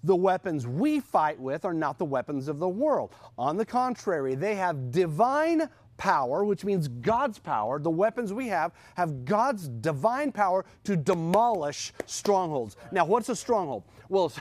the 0.03 0.15
weapons 0.15 0.67
we 0.67 0.99
fight 0.99 1.39
with 1.39 1.65
are 1.65 1.73
not 1.73 1.97
the 1.97 2.05
weapons 2.05 2.47
of 2.47 2.59
the 2.59 2.67
world. 2.67 3.13
On 3.37 3.57
the 3.57 3.65
contrary, 3.65 4.35
they 4.35 4.55
have 4.55 4.91
divine 4.91 5.69
power, 5.97 6.43
which 6.43 6.65
means 6.65 6.87
God's 6.87 7.37
power. 7.37 7.77
The 7.79 7.91
weapons 7.91 8.33
we 8.33 8.47
have 8.47 8.71
have 8.95 9.23
God's 9.23 9.67
divine 9.67 10.31
power 10.31 10.65
to 10.85 10.97
demolish 10.97 11.93
strongholds. 12.07 12.75
Now, 12.91 13.05
what's 13.05 13.29
a 13.29 13.35
stronghold? 13.35 13.83
Well, 14.09 14.31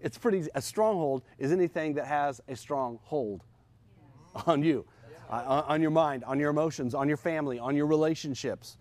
it's 0.00 0.16
pretty 0.18 0.38
easy. 0.38 0.50
A 0.54 0.62
stronghold 0.62 1.22
is 1.38 1.50
anything 1.50 1.94
that 1.94 2.06
has 2.06 2.40
a 2.46 2.54
strong 2.54 3.00
hold 3.02 3.42
on 4.46 4.62
you, 4.62 4.84
uh, 5.28 5.64
on 5.66 5.82
your 5.82 5.90
mind, 5.90 6.22
on 6.22 6.38
your 6.38 6.50
emotions, 6.50 6.94
on 6.94 7.08
your 7.08 7.16
family, 7.16 7.58
on 7.58 7.74
your 7.74 7.86
relationships. 7.86 8.76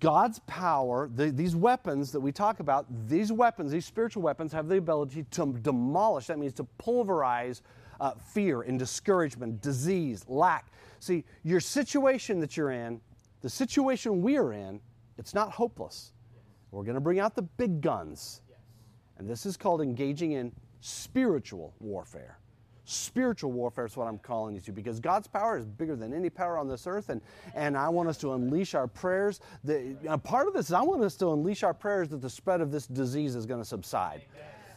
God's 0.00 0.38
power, 0.46 1.10
the, 1.14 1.30
these 1.30 1.54
weapons 1.54 2.10
that 2.12 2.20
we 2.20 2.32
talk 2.32 2.60
about, 2.60 2.86
these 3.06 3.30
weapons, 3.30 3.70
these 3.70 3.84
spiritual 3.84 4.22
weapons, 4.22 4.52
have 4.52 4.68
the 4.68 4.78
ability 4.78 5.24
to 5.32 5.52
demolish, 5.60 6.26
that 6.28 6.38
means 6.38 6.54
to 6.54 6.64
pulverize 6.78 7.62
uh, 8.00 8.12
fear 8.12 8.62
and 8.62 8.78
discouragement, 8.78 9.60
disease, 9.60 10.24
lack. 10.26 10.72
See, 11.00 11.24
your 11.42 11.60
situation 11.60 12.40
that 12.40 12.56
you're 12.56 12.70
in, 12.70 13.00
the 13.42 13.50
situation 13.50 14.22
we 14.22 14.38
are 14.38 14.52
in, 14.54 14.80
it's 15.18 15.34
not 15.34 15.52
hopeless. 15.52 16.12
We're 16.70 16.82
going 16.82 16.94
to 16.94 17.00
bring 17.00 17.20
out 17.20 17.36
the 17.36 17.42
big 17.42 17.80
guns. 17.80 18.40
And 19.18 19.28
this 19.28 19.46
is 19.46 19.56
called 19.56 19.80
engaging 19.80 20.32
in 20.32 20.52
spiritual 20.80 21.74
warfare. 21.78 22.38
Spiritual 22.86 23.52
warfare 23.52 23.86
is 23.86 23.96
what 23.96 24.06
I'm 24.06 24.18
calling 24.18 24.54
you 24.54 24.60
to 24.62 24.72
because 24.72 25.00
God's 25.00 25.26
power 25.26 25.56
is 25.56 25.64
bigger 25.64 25.96
than 25.96 26.12
any 26.12 26.28
power 26.28 26.58
on 26.58 26.68
this 26.68 26.86
earth. 26.86 27.08
And, 27.08 27.22
and 27.54 27.78
I 27.78 27.88
want 27.88 28.10
us 28.10 28.18
to 28.18 28.34
unleash 28.34 28.74
our 28.74 28.86
prayers. 28.86 29.40
The, 29.64 29.96
part 30.22 30.48
of 30.48 30.54
this 30.54 30.66
is 30.66 30.72
I 30.72 30.82
want 30.82 31.02
us 31.02 31.14
to 31.16 31.32
unleash 31.32 31.62
our 31.62 31.72
prayers 31.72 32.10
that 32.10 32.20
the 32.20 32.28
spread 32.28 32.60
of 32.60 32.70
this 32.70 32.86
disease 32.86 33.36
is 33.36 33.46
going 33.46 33.60
to 33.60 33.64
subside. 33.64 34.22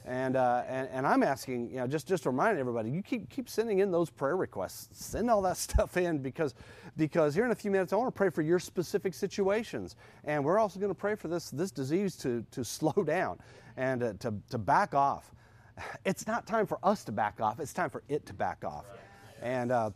And, 0.05 0.37
uh, 0.37 0.63
and, 0.69 0.87
and 0.93 1.05
I'm 1.05 1.21
asking, 1.21 1.69
you 1.69 1.77
know, 1.77 1.87
just 1.87 2.07
just 2.07 2.25
reminding 2.25 2.61
everybody, 2.61 2.89
you 2.89 3.01
keep 3.01 3.29
keep 3.29 3.49
sending 3.49 3.79
in 3.79 3.91
those 3.91 4.09
prayer 4.09 4.37
requests. 4.37 5.05
Send 5.05 5.29
all 5.29 5.41
that 5.41 5.57
stuff 5.57 5.97
in 5.97 6.19
because 6.19 6.55
because 6.95 7.35
here 7.35 7.43
in 7.43 7.51
a 7.51 7.55
few 7.55 7.69
minutes 7.69 7.91
I 7.91 7.97
want 7.97 8.07
to 8.07 8.17
pray 8.17 8.29
for 8.29 8.41
your 8.41 8.57
specific 8.57 9.13
situations, 9.13 9.97
and 10.23 10.45
we're 10.45 10.59
also 10.59 10.79
going 10.79 10.91
to 10.91 10.99
pray 10.99 11.15
for 11.15 11.27
this 11.27 11.49
this 11.49 11.71
disease 11.71 12.15
to 12.17 12.45
to 12.51 12.63
slow 12.63 13.03
down 13.03 13.37
and 13.75 14.01
uh, 14.01 14.13
to 14.19 14.33
to 14.49 14.57
back 14.57 14.95
off 14.95 15.33
it's 16.05 16.27
not 16.27 16.45
time 16.47 16.67
for 16.67 16.79
us 16.83 17.03
to 17.05 17.11
back 17.11 17.39
off, 17.41 17.59
it's 17.59 17.73
time 17.73 17.89
for 17.89 18.03
it 18.09 18.25
to 18.27 18.33
back 18.33 18.63
off. 18.63 18.85
And 19.41 19.71
uh, 19.71 19.91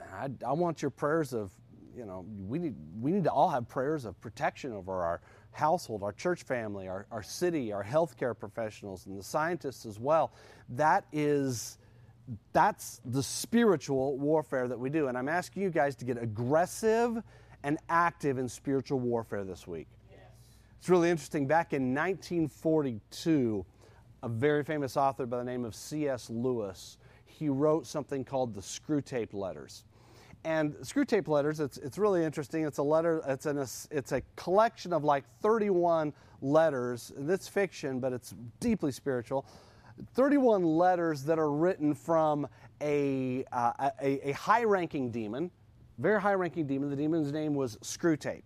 I, 0.00 0.28
I, 0.46 0.52
want 0.52 0.82
your 0.82 0.90
prayers 0.90 1.32
of, 1.32 1.50
you 1.96 2.04
know, 2.04 2.26
we 2.46 2.58
need, 2.58 2.74
we 3.00 3.10
need 3.10 3.24
to 3.24 3.30
all 3.30 3.48
have 3.48 3.68
prayers 3.68 4.04
of 4.04 4.20
protection 4.20 4.72
over 4.72 5.02
our 5.02 5.20
household, 5.52 6.02
our 6.02 6.12
church 6.12 6.42
family, 6.42 6.86
our, 6.86 7.06
our 7.10 7.22
city, 7.22 7.72
our 7.72 7.82
healthcare 7.82 8.38
professionals, 8.38 9.06
and 9.06 9.18
the 9.18 9.22
scientists 9.22 9.86
as 9.86 9.98
well. 9.98 10.32
That 10.68 11.06
is, 11.12 11.78
that's 12.52 13.00
the 13.06 13.22
spiritual 13.22 14.18
warfare 14.18 14.68
that 14.68 14.78
we 14.78 14.90
do. 14.90 15.08
And 15.08 15.16
I'm 15.16 15.28
asking 15.28 15.62
you 15.62 15.70
guys 15.70 15.96
to 15.96 16.04
get 16.04 16.22
aggressive 16.22 17.22
and 17.62 17.78
active 17.88 18.36
in 18.36 18.48
spiritual 18.48 19.00
warfare 19.00 19.44
this 19.44 19.66
week. 19.66 19.88
It's 20.78 20.90
really 20.90 21.10
interesting. 21.10 21.46
Back 21.46 21.72
in 21.72 21.94
1942, 21.94 23.64
a 24.26 24.28
very 24.28 24.64
famous 24.64 24.96
author 24.96 25.24
by 25.24 25.38
the 25.38 25.44
name 25.44 25.64
of 25.64 25.72
C.S. 25.72 26.28
Lewis. 26.28 26.98
He 27.26 27.48
wrote 27.48 27.86
something 27.86 28.24
called 28.24 28.56
the 28.56 28.60
Screwtape 28.60 29.32
Letters. 29.32 29.84
and 30.42 30.74
Screwtape 30.82 31.28
letters, 31.28 31.60
it's, 31.60 31.78
it's 31.78 31.96
really 31.96 32.24
interesting. 32.24 32.64
It's 32.64 32.78
a 32.78 32.82
letter, 32.82 33.22
it's, 33.28 33.46
an, 33.46 33.58
it's 33.58 34.10
a 34.10 34.22
collection 34.34 34.92
of 34.92 35.04
like 35.04 35.22
31 35.42 36.12
letters. 36.42 37.12
That's 37.16 37.46
fiction, 37.46 38.00
but 38.00 38.12
it's 38.12 38.34
deeply 38.58 38.90
spiritual. 38.90 39.46
31 40.14 40.64
letters 40.64 41.22
that 41.22 41.38
are 41.38 41.52
written 41.52 41.94
from 41.94 42.48
a, 42.82 43.44
uh, 43.52 43.90
a, 44.02 44.30
a 44.30 44.32
high 44.32 44.64
ranking 44.64 45.12
demon, 45.12 45.52
very 45.98 46.20
high 46.20 46.34
ranking 46.34 46.66
demon. 46.66 46.90
The 46.90 46.96
demon's 46.96 47.30
name 47.30 47.54
was 47.54 47.76
Screwtape 47.76 48.42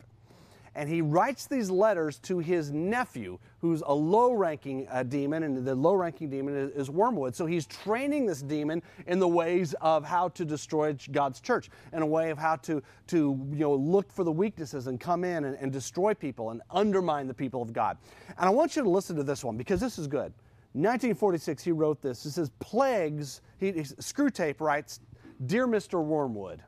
and 0.74 0.88
he 0.88 1.02
writes 1.02 1.46
these 1.46 1.68
letters 1.68 2.18
to 2.20 2.38
his 2.38 2.70
nephew, 2.70 3.38
who's 3.60 3.82
a 3.84 3.92
low 3.92 4.32
ranking 4.32 4.86
uh, 4.90 5.02
demon, 5.02 5.42
and 5.42 5.66
the 5.66 5.74
low 5.74 5.94
ranking 5.94 6.30
demon 6.30 6.54
is, 6.56 6.70
is, 6.72 6.90
Wormwood. 6.90 7.34
So 7.34 7.44
he's 7.44 7.66
training 7.66 8.26
this 8.26 8.40
demon 8.40 8.82
in 9.06 9.18
the 9.18 9.28
ways 9.28 9.74
of 9.80 10.04
how 10.04 10.28
to 10.28 10.44
destroy 10.44 10.96
God's 11.10 11.40
church, 11.40 11.70
in 11.92 12.02
a 12.02 12.06
way 12.06 12.30
of 12.30 12.38
how 12.38 12.56
to, 12.56 12.82
to 13.08 13.16
you 13.52 13.58
know, 13.58 13.74
look 13.74 14.12
for 14.12 14.22
the 14.22 14.32
weaknesses 14.32 14.86
and 14.86 15.00
come 15.00 15.24
in 15.24 15.44
and, 15.44 15.56
and 15.56 15.72
destroy 15.72 16.14
people 16.14 16.50
and 16.50 16.62
undermine 16.70 17.26
the 17.26 17.34
people 17.34 17.62
of 17.62 17.72
God. 17.72 17.98
And 18.28 18.46
I 18.46 18.50
want 18.50 18.76
you 18.76 18.82
to 18.82 18.90
listen 18.90 19.16
to 19.16 19.24
this 19.24 19.42
one 19.42 19.56
because 19.56 19.80
this 19.80 19.98
is 19.98 20.06
good. 20.06 20.32
1946, 20.72 21.64
he 21.64 21.72
wrote 21.72 22.00
this. 22.00 22.24
It 22.24 22.30
says, 22.30 22.50
Plagues, 22.60 23.40
he, 23.58 23.72
he, 23.72 23.80
Screwtape 23.80 24.60
writes, 24.60 25.00
Dear 25.46 25.66
Mr. 25.66 26.02
Wormwood, 26.02 26.62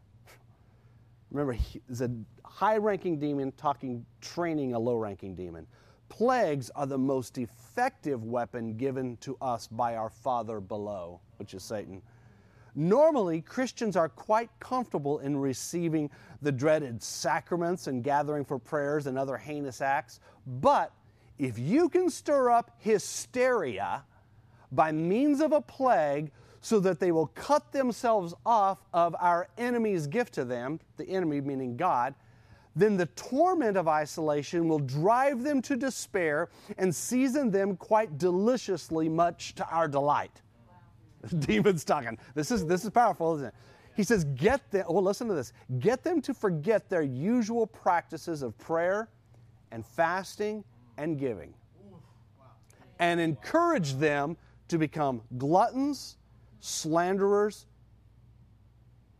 remember, 1.30 1.52
he's 1.52 2.00
a 2.00 2.10
high 2.52 2.76
ranking 2.76 3.18
demon 3.18 3.50
talking 3.52 4.04
training 4.20 4.74
a 4.74 4.78
low 4.78 4.96
ranking 4.96 5.34
demon. 5.34 5.66
Plagues 6.10 6.70
are 6.76 6.86
the 6.86 6.98
most 6.98 7.38
effective 7.38 8.24
weapon 8.24 8.76
given 8.76 9.16
to 9.18 9.38
us 9.40 9.66
by 9.66 9.96
our 9.96 10.10
Father 10.10 10.60
below, 10.60 11.20
which 11.38 11.54
is 11.54 11.62
Satan. 11.62 12.02
Normally, 12.74 13.40
Christians 13.40 13.96
are 13.96 14.10
quite 14.10 14.50
comfortable 14.60 15.20
in 15.20 15.36
receiving 15.36 16.10
the 16.42 16.52
dreaded 16.52 17.02
sacraments 17.02 17.86
and 17.86 18.04
gathering 18.04 18.44
for 18.44 18.58
prayers 18.58 19.06
and 19.06 19.18
other 19.18 19.38
heinous 19.38 19.80
acts. 19.80 20.20
But 20.46 20.92
if 21.38 21.58
you 21.58 21.88
can 21.88 22.10
stir 22.10 22.50
up 22.50 22.76
hysteria 22.80 24.04
by 24.70 24.92
means 24.92 25.40
of 25.40 25.52
a 25.52 25.60
plague 25.62 26.30
so 26.60 26.78
that 26.80 27.00
they 27.00 27.12
will 27.12 27.28
cut 27.28 27.72
themselves 27.72 28.34
off 28.44 28.78
of 28.92 29.16
our 29.18 29.48
enemy's 29.56 30.06
gift 30.06 30.34
to 30.34 30.44
them, 30.44 30.80
the 30.98 31.08
enemy 31.08 31.40
meaning 31.40 31.76
God, 31.78 32.14
then 32.74 32.96
the 32.96 33.06
torment 33.06 33.76
of 33.76 33.88
isolation 33.88 34.68
will 34.68 34.78
drive 34.78 35.42
them 35.42 35.60
to 35.62 35.76
despair 35.76 36.48
and 36.78 36.94
season 36.94 37.50
them 37.50 37.76
quite 37.76 38.18
deliciously, 38.18 39.08
much 39.08 39.54
to 39.56 39.68
our 39.68 39.88
delight. 39.88 40.40
Wow. 40.68 41.38
Demons 41.40 41.84
talking. 41.84 42.18
This 42.34 42.50
is, 42.50 42.66
this 42.66 42.84
is 42.84 42.90
powerful, 42.90 43.34
isn't 43.36 43.48
it? 43.48 43.54
He 43.94 44.02
says, 44.02 44.24
Get 44.24 44.70
them, 44.70 44.86
well, 44.88 44.98
oh, 44.98 45.02
listen 45.02 45.28
to 45.28 45.34
this. 45.34 45.52
Get 45.78 46.02
them 46.02 46.22
to 46.22 46.32
forget 46.32 46.88
their 46.88 47.02
usual 47.02 47.66
practices 47.66 48.42
of 48.42 48.56
prayer 48.58 49.08
and 49.70 49.84
fasting 49.84 50.64
and 50.96 51.18
giving. 51.18 51.52
And 52.98 53.20
encourage 53.20 53.94
them 53.94 54.36
to 54.68 54.78
become 54.78 55.20
gluttons, 55.36 56.16
slanderers, 56.60 57.66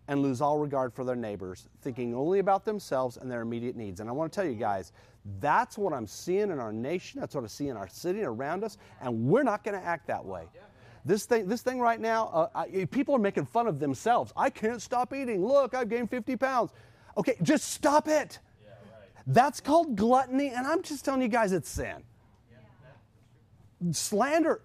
and 0.08 0.22
lose 0.22 0.40
all 0.40 0.58
regard 0.58 0.92
for 0.92 1.04
their 1.04 1.16
neighbors, 1.16 1.68
thinking 1.80 2.14
only 2.14 2.38
about 2.38 2.64
themselves 2.64 3.16
and 3.16 3.30
their 3.30 3.42
immediate 3.42 3.76
needs. 3.76 4.00
And 4.00 4.08
I 4.08 4.12
want 4.12 4.32
to 4.32 4.36
tell 4.36 4.48
you 4.48 4.56
guys, 4.56 4.92
that's 5.40 5.78
what 5.78 5.92
I'm 5.92 6.06
seeing 6.06 6.50
in 6.50 6.58
our 6.58 6.72
nation, 6.72 7.20
that's 7.20 7.34
what 7.34 7.44
I 7.44 7.46
see 7.46 7.68
in 7.68 7.76
our 7.76 7.88
city 7.88 8.22
around 8.22 8.64
us, 8.64 8.78
and 9.00 9.26
we're 9.26 9.44
not 9.44 9.62
going 9.62 9.78
to 9.78 9.86
act 9.86 10.06
that 10.08 10.24
way. 10.24 10.44
This 11.04 11.24
thing, 11.24 11.48
this 11.48 11.62
thing 11.62 11.80
right 11.80 12.00
now, 12.00 12.28
uh, 12.28 12.48
I, 12.54 12.84
people 12.90 13.14
are 13.14 13.20
making 13.20 13.46
fun 13.46 13.66
of 13.66 13.80
themselves. 13.80 14.32
I 14.36 14.50
can't 14.50 14.80
stop 14.80 15.12
eating. 15.12 15.44
Look, 15.44 15.74
I've 15.74 15.88
gained 15.88 16.10
50 16.10 16.36
pounds. 16.36 16.70
Okay, 17.16 17.36
just 17.42 17.72
stop 17.72 18.06
it. 18.06 18.38
Yeah, 18.62 18.70
right. 18.70 19.08
That's 19.26 19.60
called 19.60 19.96
gluttony, 19.96 20.50
and 20.50 20.66
I'm 20.66 20.82
just 20.82 21.04
telling 21.04 21.22
you 21.22 21.28
guys 21.28 21.52
it's 21.52 21.68
sin 21.68 22.04
slander. 23.90 24.60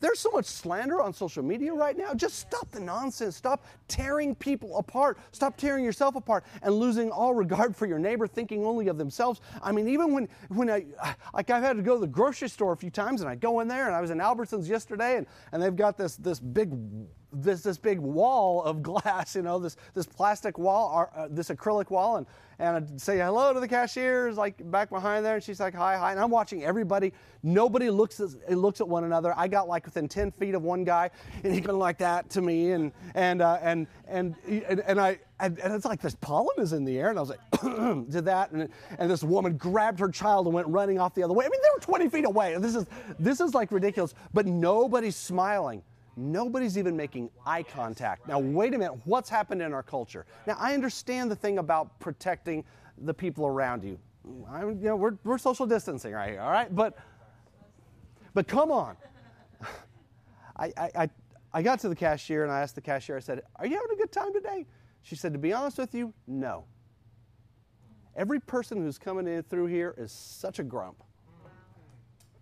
There's 0.00 0.18
so 0.18 0.30
much 0.30 0.46
slander 0.46 1.00
on 1.00 1.12
social 1.12 1.42
media 1.42 1.72
right 1.72 1.96
now. 1.96 2.14
Just 2.14 2.38
stop 2.38 2.70
the 2.70 2.80
nonsense. 2.80 3.36
Stop 3.36 3.66
tearing 3.88 4.34
people 4.34 4.78
apart. 4.78 5.18
Stop 5.32 5.56
tearing 5.56 5.84
yourself 5.84 6.16
apart 6.16 6.44
and 6.62 6.74
losing 6.74 7.10
all 7.10 7.34
regard 7.34 7.76
for 7.76 7.86
your 7.86 7.98
neighbor, 7.98 8.26
thinking 8.26 8.64
only 8.64 8.88
of 8.88 8.98
themselves. 8.98 9.40
I 9.62 9.72
mean, 9.72 9.88
even 9.88 10.12
when, 10.12 10.28
when 10.48 10.70
I, 10.70 10.86
like 11.34 11.50
I've 11.50 11.62
had 11.62 11.76
to 11.76 11.82
go 11.82 11.94
to 11.94 12.00
the 12.00 12.06
grocery 12.06 12.48
store 12.48 12.72
a 12.72 12.76
few 12.76 12.90
times 12.90 13.20
and 13.20 13.28
I 13.28 13.34
go 13.34 13.60
in 13.60 13.68
there 13.68 13.86
and 13.86 13.94
I 13.94 14.00
was 14.00 14.10
in 14.10 14.18
Albertsons 14.18 14.68
yesterday 14.68 15.16
and, 15.16 15.26
and 15.52 15.62
they've 15.62 15.76
got 15.76 15.98
this, 15.98 16.16
this 16.16 16.40
big 16.40 16.72
this 17.32 17.62
this 17.62 17.78
big 17.78 17.98
wall 17.98 18.62
of 18.62 18.82
glass, 18.82 19.34
you 19.34 19.42
know, 19.42 19.58
this 19.58 19.76
this 19.94 20.06
plastic 20.06 20.58
wall, 20.58 20.92
or, 20.94 21.10
uh, 21.16 21.28
this 21.30 21.48
acrylic 21.48 21.90
wall, 21.90 22.16
and 22.16 22.26
and 22.58 22.76
I'd 22.76 23.00
say 23.00 23.18
hello 23.18 23.52
to 23.52 23.60
the 23.60 23.68
cashiers, 23.68 24.36
like 24.36 24.70
back 24.70 24.90
behind 24.90 25.24
there, 25.24 25.36
and 25.36 25.42
she's 25.42 25.60
like 25.60 25.74
hi 25.74 25.96
hi, 25.96 26.12
and 26.12 26.20
I'm 26.20 26.30
watching 26.30 26.64
everybody. 26.64 27.12
Nobody 27.42 27.90
looks 27.90 28.20
at, 28.20 28.56
looks 28.56 28.80
at 28.80 28.88
one 28.88 29.04
another. 29.04 29.34
I 29.36 29.48
got 29.48 29.66
like 29.66 29.84
within 29.84 30.08
ten 30.08 30.30
feet 30.32 30.54
of 30.54 30.62
one 30.62 30.84
guy, 30.84 31.10
and 31.44 31.52
he's 31.52 31.64
going 31.64 31.78
like 31.78 31.98
that 31.98 32.28
to 32.30 32.42
me, 32.42 32.72
and 32.72 32.92
and 33.14 33.42
uh, 33.42 33.58
and, 33.62 33.86
and 34.06 34.36
and 34.46 34.80
and 34.80 35.00
I. 35.00 35.18
And, 35.40 35.58
and 35.58 35.74
it's 35.74 35.84
like 35.84 36.00
this 36.00 36.14
pollen 36.14 36.54
is 36.58 36.72
in 36.72 36.84
the 36.84 36.96
air, 36.96 37.10
and 37.10 37.18
I 37.18 37.20
was 37.20 37.30
like, 37.30 37.40
did 38.10 38.26
that, 38.26 38.52
and, 38.52 38.68
and 38.96 39.10
this 39.10 39.24
woman 39.24 39.56
grabbed 39.56 39.98
her 39.98 40.08
child 40.08 40.46
and 40.46 40.54
went 40.54 40.68
running 40.68 41.00
off 41.00 41.16
the 41.16 41.24
other 41.24 41.34
way. 41.34 41.44
I 41.44 41.48
mean, 41.48 41.60
they 41.60 41.68
were 41.74 41.80
20 41.80 42.08
feet 42.10 42.26
away. 42.26 42.56
This 42.60 42.76
is 42.76 42.86
this 43.18 43.40
is 43.40 43.52
like 43.52 43.72
ridiculous, 43.72 44.14
but 44.32 44.46
nobody's 44.46 45.16
smiling. 45.16 45.82
Nobody's 46.16 46.76
even 46.76 46.96
making 46.96 47.30
eye 47.46 47.62
contact. 47.62 48.28
Now, 48.28 48.38
wait 48.38 48.74
a 48.74 48.78
minute, 48.78 48.98
what's 49.04 49.30
happened 49.30 49.62
in 49.62 49.72
our 49.72 49.82
culture? 49.82 50.26
Now, 50.46 50.56
I 50.58 50.74
understand 50.74 51.30
the 51.30 51.36
thing 51.36 51.58
about 51.58 51.98
protecting 52.00 52.64
the 52.98 53.14
people 53.14 53.46
around 53.46 53.82
you. 53.82 53.98
I, 54.48 54.64
you 54.66 54.74
know, 54.74 54.96
we're, 54.96 55.16
we're 55.24 55.38
social 55.38 55.66
distancing 55.66 56.12
right 56.12 56.30
here, 56.30 56.40
all 56.40 56.50
right? 56.50 56.74
But, 56.74 56.98
but 58.34 58.46
come 58.46 58.70
on. 58.70 58.96
I, 60.56 60.72
I, 60.76 61.10
I 61.52 61.62
got 61.62 61.80
to 61.80 61.88
the 61.88 61.96
cashier 61.96 62.44
and 62.44 62.52
I 62.52 62.60
asked 62.60 62.74
the 62.74 62.80
cashier, 62.80 63.16
I 63.16 63.20
said, 63.20 63.42
Are 63.56 63.66
you 63.66 63.74
having 63.74 63.92
a 63.92 63.96
good 63.96 64.12
time 64.12 64.32
today? 64.32 64.66
She 65.02 65.16
said, 65.16 65.32
To 65.32 65.38
be 65.38 65.52
honest 65.52 65.78
with 65.78 65.94
you, 65.94 66.12
no. 66.26 66.64
Every 68.14 68.40
person 68.40 68.78
who's 68.78 68.98
coming 68.98 69.26
in 69.26 69.42
through 69.44 69.66
here 69.66 69.94
is 69.96 70.12
such 70.12 70.58
a 70.58 70.62
grump. 70.62 71.02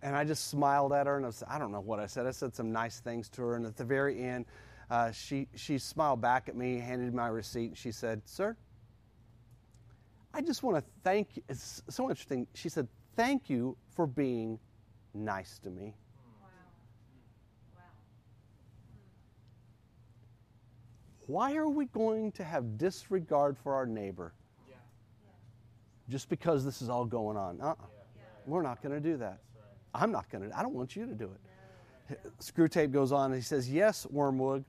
And 0.02 0.16
I 0.16 0.24
just 0.24 0.48
smiled 0.48 0.92
at 0.92 1.06
her 1.06 1.16
and 1.16 1.26
I, 1.26 1.28
was, 1.28 1.42
I 1.48 1.58
don't 1.58 1.72
know 1.72 1.80
what 1.80 2.00
I 2.00 2.06
said. 2.06 2.26
I 2.26 2.30
said 2.30 2.54
some 2.54 2.72
nice 2.72 3.00
things 3.00 3.28
to 3.30 3.42
her. 3.42 3.56
And 3.56 3.66
at 3.66 3.76
the 3.76 3.84
very 3.84 4.22
end, 4.22 4.46
uh, 4.90 5.12
she, 5.12 5.46
she 5.54 5.78
smiled 5.78 6.20
back 6.20 6.48
at 6.48 6.56
me, 6.56 6.78
handed 6.78 7.12
me 7.12 7.16
my 7.16 7.28
receipt, 7.28 7.66
and 7.66 7.78
she 7.78 7.92
said, 7.92 8.22
Sir, 8.24 8.56
I 10.34 10.40
just 10.40 10.62
want 10.62 10.78
to 10.78 10.84
thank 11.04 11.36
you. 11.36 11.42
It's 11.48 11.82
so 11.88 12.08
interesting. 12.08 12.46
She 12.54 12.68
said, 12.68 12.88
Thank 13.14 13.50
you 13.50 13.76
for 13.94 14.06
being 14.06 14.58
nice 15.14 15.58
to 15.60 15.70
me. 15.70 15.94
Wow. 16.40 16.48
Wow. 17.76 17.82
Why 21.26 21.54
are 21.54 21.68
we 21.68 21.84
going 21.86 22.32
to 22.32 22.44
have 22.44 22.78
disregard 22.78 23.58
for 23.58 23.74
our 23.74 23.86
neighbor 23.86 24.32
yeah. 24.68 24.76
just 26.08 26.28
because 26.28 26.64
this 26.64 26.80
is 26.82 26.88
all 26.88 27.04
going 27.04 27.36
on? 27.36 27.60
Uh-uh. 27.60 27.74
Yeah. 27.78 28.22
We're 28.46 28.62
not 28.62 28.82
going 28.82 28.94
to 28.94 29.00
do 29.00 29.16
that. 29.18 29.40
I'm 29.94 30.12
not 30.12 30.28
going 30.30 30.48
to, 30.48 30.58
I 30.58 30.62
don't 30.62 30.74
want 30.74 30.96
you 30.96 31.06
to 31.06 31.14
do 31.14 31.30
it. 31.32 32.20
Screwtape 32.40 32.90
goes 32.92 33.12
on 33.12 33.26
and 33.26 33.34
he 33.34 33.44
says, 33.44 33.70
Yes, 33.70 34.06
Wormwood, 34.10 34.64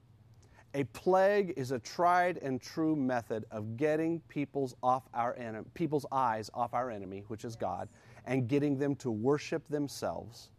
a 0.74 0.84
plague 0.86 1.54
is 1.58 1.72
a 1.72 1.80
tried 1.80 2.38
and 2.38 2.62
true 2.62 2.96
method 2.96 3.46
of 3.52 3.76
getting 3.78 4.22
people's, 4.22 4.76
off 4.82 5.04
our 5.14 5.36
en- 5.36 5.66
people's 5.74 6.06
eyes 6.12 6.50
off 6.54 6.74
our 6.74 6.90
enemy, 6.90 7.24
which 7.28 7.44
is 7.44 7.56
God, 7.56 7.90
and 8.26 8.48
getting 8.48 8.78
them 8.78 8.96
to 8.98 9.12
worship 9.12 9.68
themselves. 9.68 10.50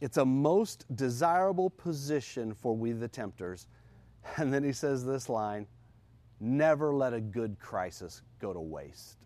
It's 0.00 0.18
a 0.18 0.24
most 0.24 0.84
desirable 0.94 1.70
position 1.70 2.54
for 2.54 2.76
we 2.76 2.92
the 2.92 3.08
tempters. 3.08 3.66
And 4.38 4.52
then 4.52 4.64
he 4.64 4.72
says 4.72 5.04
this 5.04 5.28
line 5.28 5.68
Never 6.40 6.92
let 6.92 7.14
a 7.14 7.20
good 7.20 7.58
crisis 7.58 8.22
go 8.40 8.52
to 8.52 8.60
waste. 8.60 9.18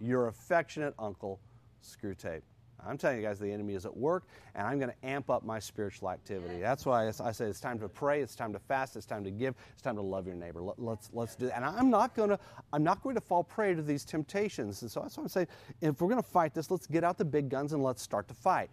Your 0.00 0.28
affectionate 0.28 0.94
uncle, 0.98 1.40
Screwtape. 1.82 2.42
I'm 2.86 2.96
telling 2.96 3.18
you 3.18 3.22
guys, 3.22 3.38
the 3.38 3.50
enemy 3.50 3.74
is 3.74 3.86
at 3.86 3.96
work, 3.96 4.24
and 4.54 4.66
I'm 4.66 4.78
going 4.78 4.90
to 4.90 5.06
amp 5.06 5.30
up 5.30 5.44
my 5.44 5.58
spiritual 5.58 6.10
activity. 6.10 6.60
That's 6.60 6.86
why 6.86 7.08
I 7.08 7.32
say 7.32 7.46
it's 7.46 7.60
time 7.60 7.78
to 7.80 7.88
pray, 7.88 8.20
it's 8.20 8.34
time 8.36 8.52
to 8.52 8.58
fast, 8.58 8.96
it's 8.96 9.06
time 9.06 9.24
to 9.24 9.30
give, 9.30 9.54
it's 9.72 9.82
time 9.82 9.96
to 9.96 10.02
love 10.02 10.26
your 10.26 10.36
neighbor. 10.36 10.60
Let, 10.60 10.78
us 10.78 10.78
let's, 10.78 11.10
let's 11.12 11.36
do 11.36 11.46
that. 11.46 11.56
And 11.56 11.64
I'm 11.64 11.90
not 11.90 12.14
going 12.14 12.30
to 12.30 12.38
I'm 12.72 12.84
not 12.84 13.02
going 13.02 13.14
to 13.14 13.20
fall 13.20 13.42
prey 13.44 13.74
to 13.74 13.82
these 13.82 14.04
temptations. 14.04 14.82
And 14.82 14.90
so 14.90 15.00
that's 15.00 15.16
why 15.16 15.24
I'm 15.24 15.28
saying, 15.28 15.48
if 15.80 16.00
we're 16.00 16.08
going 16.08 16.22
to 16.22 16.28
fight 16.28 16.54
this, 16.54 16.70
let's 16.70 16.86
get 16.86 17.04
out 17.04 17.18
the 17.18 17.24
big 17.24 17.48
guns 17.48 17.72
and 17.72 17.82
let's 17.82 18.02
start 18.02 18.28
to 18.28 18.34
fight. 18.34 18.70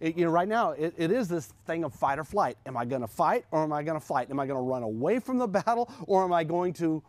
It, 0.00 0.16
you 0.16 0.24
know, 0.24 0.30
right 0.30 0.48
now 0.48 0.72
it, 0.72 0.94
it 0.96 1.10
is 1.10 1.28
this 1.28 1.52
thing 1.66 1.84
of 1.84 1.92
fight 1.92 2.18
or 2.18 2.24
flight. 2.24 2.56
Am 2.66 2.76
I 2.76 2.84
going 2.84 3.00
to 3.00 3.08
fight 3.08 3.44
or 3.50 3.62
am 3.62 3.72
I 3.72 3.82
going 3.82 3.98
to 3.98 4.04
fight? 4.04 4.30
Am 4.30 4.38
I 4.38 4.46
going 4.46 4.58
to 4.58 4.62
run 4.62 4.82
away 4.82 5.18
from 5.18 5.38
the 5.38 5.48
battle 5.48 5.90
or 6.06 6.24
am 6.24 6.32
I 6.32 6.44
going 6.44 6.72
to 6.74 7.02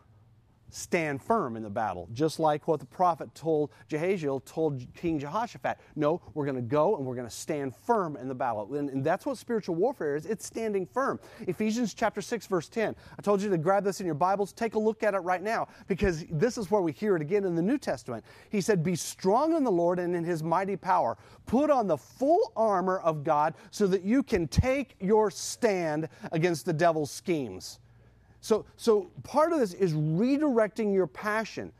stand 0.69 1.21
firm 1.21 1.55
in 1.55 1.63
the 1.63 1.69
battle, 1.69 2.07
just 2.13 2.39
like 2.39 2.67
what 2.67 2.79
the 2.79 2.85
prophet 2.85 3.33
told 3.33 3.71
Jahaziel 3.89 4.43
told 4.45 4.85
King 4.95 5.19
Jehoshaphat. 5.19 5.77
No, 5.95 6.21
we're 6.33 6.45
going 6.45 6.55
to 6.55 6.61
go 6.61 6.95
and 6.97 7.05
we're 7.05 7.15
going 7.15 7.27
to 7.27 7.33
stand 7.33 7.75
firm 7.75 8.15
in 8.15 8.27
the 8.27 8.35
battle. 8.35 8.75
And, 8.75 8.89
and, 8.89 9.03
that's 9.03 9.25
what 9.25 9.37
spiritual 9.37 9.75
warfare 9.75 10.15
is 10.15 10.25
it's 10.25 10.45
standing 10.45 10.85
firm. 10.85 11.19
Ephesians 11.47 11.93
chapter 11.93 12.21
6, 12.21 12.47
verse 12.47 12.69
10. 12.69 12.95
I 13.17 13.21
told 13.21 13.41
you 13.41 13.49
to 13.49 13.57
grab 13.57 13.83
this 13.83 13.99
in 13.99 14.05
your 14.05 14.15
Bibles. 14.15 14.53
Take 14.53 14.75
a 14.75 14.79
look 14.79 15.03
at 15.03 15.13
it 15.13 15.19
right 15.19 15.41
now 15.41 15.67
because 15.87 16.25
this 16.29 16.57
is 16.57 16.69
where 16.69 16.81
we 16.81 16.91
hear 16.91 17.15
it 17.15 17.21
again 17.21 17.45
in 17.45 17.55
the 17.55 17.61
New 17.61 17.77
Testament. 17.77 18.23
He 18.49 18.61
said, 18.61 18.83
Be 18.83 18.95
strong 18.95 19.55
in 19.55 19.63
the 19.63 19.71
Lord 19.71 19.99
and 19.99 20.15
in 20.15 20.23
his 20.23 20.43
mighty 20.43 20.75
power. 20.75 21.17
Put 21.45 21.69
on 21.69 21.87
the 21.87 21.97
full 21.97 22.51
armor 22.55 22.99
of 22.99 23.23
God 23.23 23.55
so 23.71 23.87
that 23.87 24.03
you 24.03 24.21
can 24.21 24.47
take 24.47 24.95
your 24.99 25.31
stand 25.31 26.09
against 26.31 26.65
the 26.65 26.73
devil's 26.73 27.11
schemes. 27.11 27.79
So, 28.41 28.65
so 28.77 29.11
part 29.23 29.51
of 29.51 29.59
this 29.59 29.73
is 29.73 29.93
redirecting 29.93 30.93
your 30.93 31.07
passion 31.07 31.71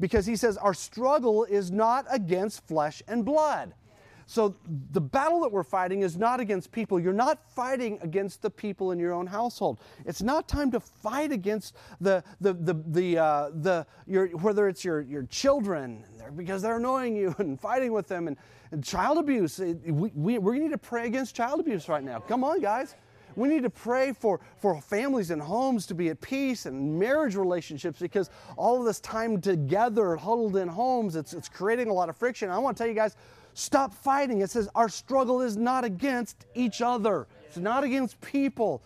because 0.00 0.26
he 0.26 0.36
says 0.36 0.56
our 0.56 0.74
struggle 0.74 1.44
is 1.44 1.70
not 1.70 2.06
against 2.10 2.66
flesh 2.66 3.02
and 3.06 3.24
blood. 3.24 3.74
So 4.26 4.56
the 4.92 5.00
battle 5.00 5.40
that 5.40 5.52
we're 5.52 5.62
fighting 5.62 6.00
is 6.00 6.16
not 6.16 6.40
against 6.40 6.72
people. 6.72 6.98
You're 6.98 7.12
not 7.12 7.38
fighting 7.54 7.98
against 8.00 8.40
the 8.40 8.48
people 8.48 8.92
in 8.92 8.98
your 8.98 9.12
own 9.12 9.26
household. 9.26 9.78
It's 10.06 10.22
not 10.22 10.48
time 10.48 10.70
to 10.70 10.80
fight 10.80 11.32
against 11.32 11.76
the 12.00 12.24
the 12.40 12.54
the 12.54 12.74
the, 12.86 13.18
uh, 13.18 13.50
the 13.52 13.86
your 14.06 14.28
whether 14.38 14.68
it's 14.68 14.84
your 14.84 15.02
your 15.02 15.24
children 15.24 16.04
because 16.36 16.62
they're 16.62 16.78
annoying 16.78 17.14
you 17.14 17.34
and 17.38 17.60
fighting 17.60 17.92
with 17.92 18.08
them 18.08 18.26
and, 18.26 18.36
and 18.70 18.82
child 18.82 19.18
abuse. 19.18 19.58
We, 19.58 20.10
we 20.14 20.38
we 20.38 20.58
need 20.58 20.70
to 20.70 20.78
pray 20.78 21.06
against 21.06 21.34
child 21.34 21.60
abuse 21.60 21.88
right 21.88 22.02
now. 22.02 22.20
Come 22.20 22.42
on, 22.42 22.60
guys. 22.60 22.94
We 23.36 23.48
need 23.48 23.62
to 23.62 23.70
pray 23.70 24.12
for, 24.12 24.40
for 24.58 24.80
families 24.80 25.30
and 25.30 25.40
homes 25.40 25.86
to 25.86 25.94
be 25.94 26.10
at 26.10 26.20
peace 26.20 26.66
and 26.66 26.98
marriage 26.98 27.34
relationships 27.34 27.98
because 27.98 28.30
all 28.56 28.78
of 28.78 28.84
this 28.84 29.00
time 29.00 29.40
together, 29.40 30.16
huddled 30.16 30.56
in 30.56 30.68
homes, 30.68 31.16
it's, 31.16 31.32
it's 31.32 31.48
creating 31.48 31.88
a 31.88 31.92
lot 31.92 32.08
of 32.08 32.16
friction. 32.16 32.50
I 32.50 32.58
want 32.58 32.76
to 32.76 32.82
tell 32.82 32.88
you 32.88 32.94
guys, 32.94 33.16
stop 33.54 33.92
fighting. 33.92 34.40
It 34.40 34.50
says 34.50 34.68
our 34.74 34.88
struggle 34.88 35.40
is 35.40 35.56
not 35.56 35.84
against 35.84 36.46
each 36.54 36.80
other, 36.82 37.26
it's 37.46 37.58
not 37.58 37.84
against 37.84 38.20
people 38.20 38.82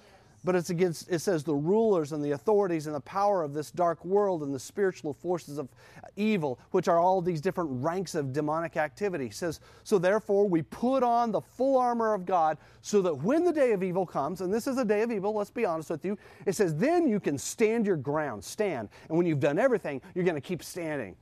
but 0.46 0.54
it's 0.54 0.70
against, 0.70 1.10
it 1.10 1.18
says, 1.18 1.42
the 1.42 1.52
rulers 1.52 2.12
and 2.12 2.24
the 2.24 2.30
authorities 2.30 2.86
and 2.86 2.94
the 2.94 3.00
power 3.00 3.42
of 3.42 3.52
this 3.52 3.72
dark 3.72 4.02
world 4.04 4.44
and 4.44 4.54
the 4.54 4.60
spiritual 4.60 5.12
forces 5.12 5.58
of 5.58 5.68
evil, 6.14 6.60
which 6.70 6.86
are 6.86 7.00
all 7.00 7.20
these 7.20 7.40
different 7.40 7.68
ranks 7.82 8.14
of 8.14 8.32
demonic 8.32 8.76
activity. 8.76 9.26
It 9.26 9.34
says, 9.34 9.58
so 9.82 9.98
therefore 9.98 10.48
we 10.48 10.62
put 10.62 11.02
on 11.02 11.32
the 11.32 11.40
full 11.40 11.76
armor 11.76 12.14
of 12.14 12.24
God 12.24 12.58
so 12.80 13.02
that 13.02 13.12
when 13.12 13.44
the 13.44 13.52
day 13.52 13.72
of 13.72 13.82
evil 13.82 14.06
comes, 14.06 14.40
and 14.40 14.54
this 14.54 14.68
is 14.68 14.78
a 14.78 14.84
day 14.84 15.02
of 15.02 15.10
evil, 15.10 15.34
let's 15.34 15.50
be 15.50 15.64
honest 15.64 15.90
with 15.90 16.04
you, 16.04 16.16
it 16.46 16.54
says, 16.54 16.76
then 16.76 17.08
you 17.08 17.18
can 17.18 17.36
stand 17.36 17.84
your 17.84 17.96
ground, 17.96 18.44
stand. 18.44 18.88
And 19.08 19.18
when 19.18 19.26
you've 19.26 19.40
done 19.40 19.58
everything, 19.58 20.00
you're 20.14 20.24
going 20.24 20.36
to 20.36 20.40
keep 20.40 20.62
standing. 20.62 21.16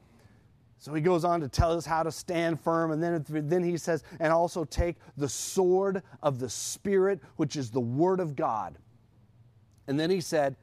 So 0.77 0.93
he 0.93 1.01
goes 1.01 1.25
on 1.25 1.41
to 1.41 1.49
tell 1.49 1.73
us 1.73 1.87
how 1.87 2.03
to 2.03 2.13
stand 2.13 2.61
firm, 2.61 2.91
and 2.91 3.03
then, 3.03 3.25
then 3.27 3.65
he 3.65 3.79
says, 3.79 4.05
and 4.21 4.31
also 4.31 4.65
take 4.65 4.97
the 5.17 5.31
sword 5.31 6.03
of 6.23 6.39
the 6.39 6.51
Spirit, 6.51 7.21
which 7.37 7.57
is 7.57 7.71
the 7.71 7.81
Word 7.81 8.21
of 8.21 8.37
God. 8.37 8.77
And 9.87 9.99
then 9.99 10.11
he 10.11 10.21
said, 10.21 10.57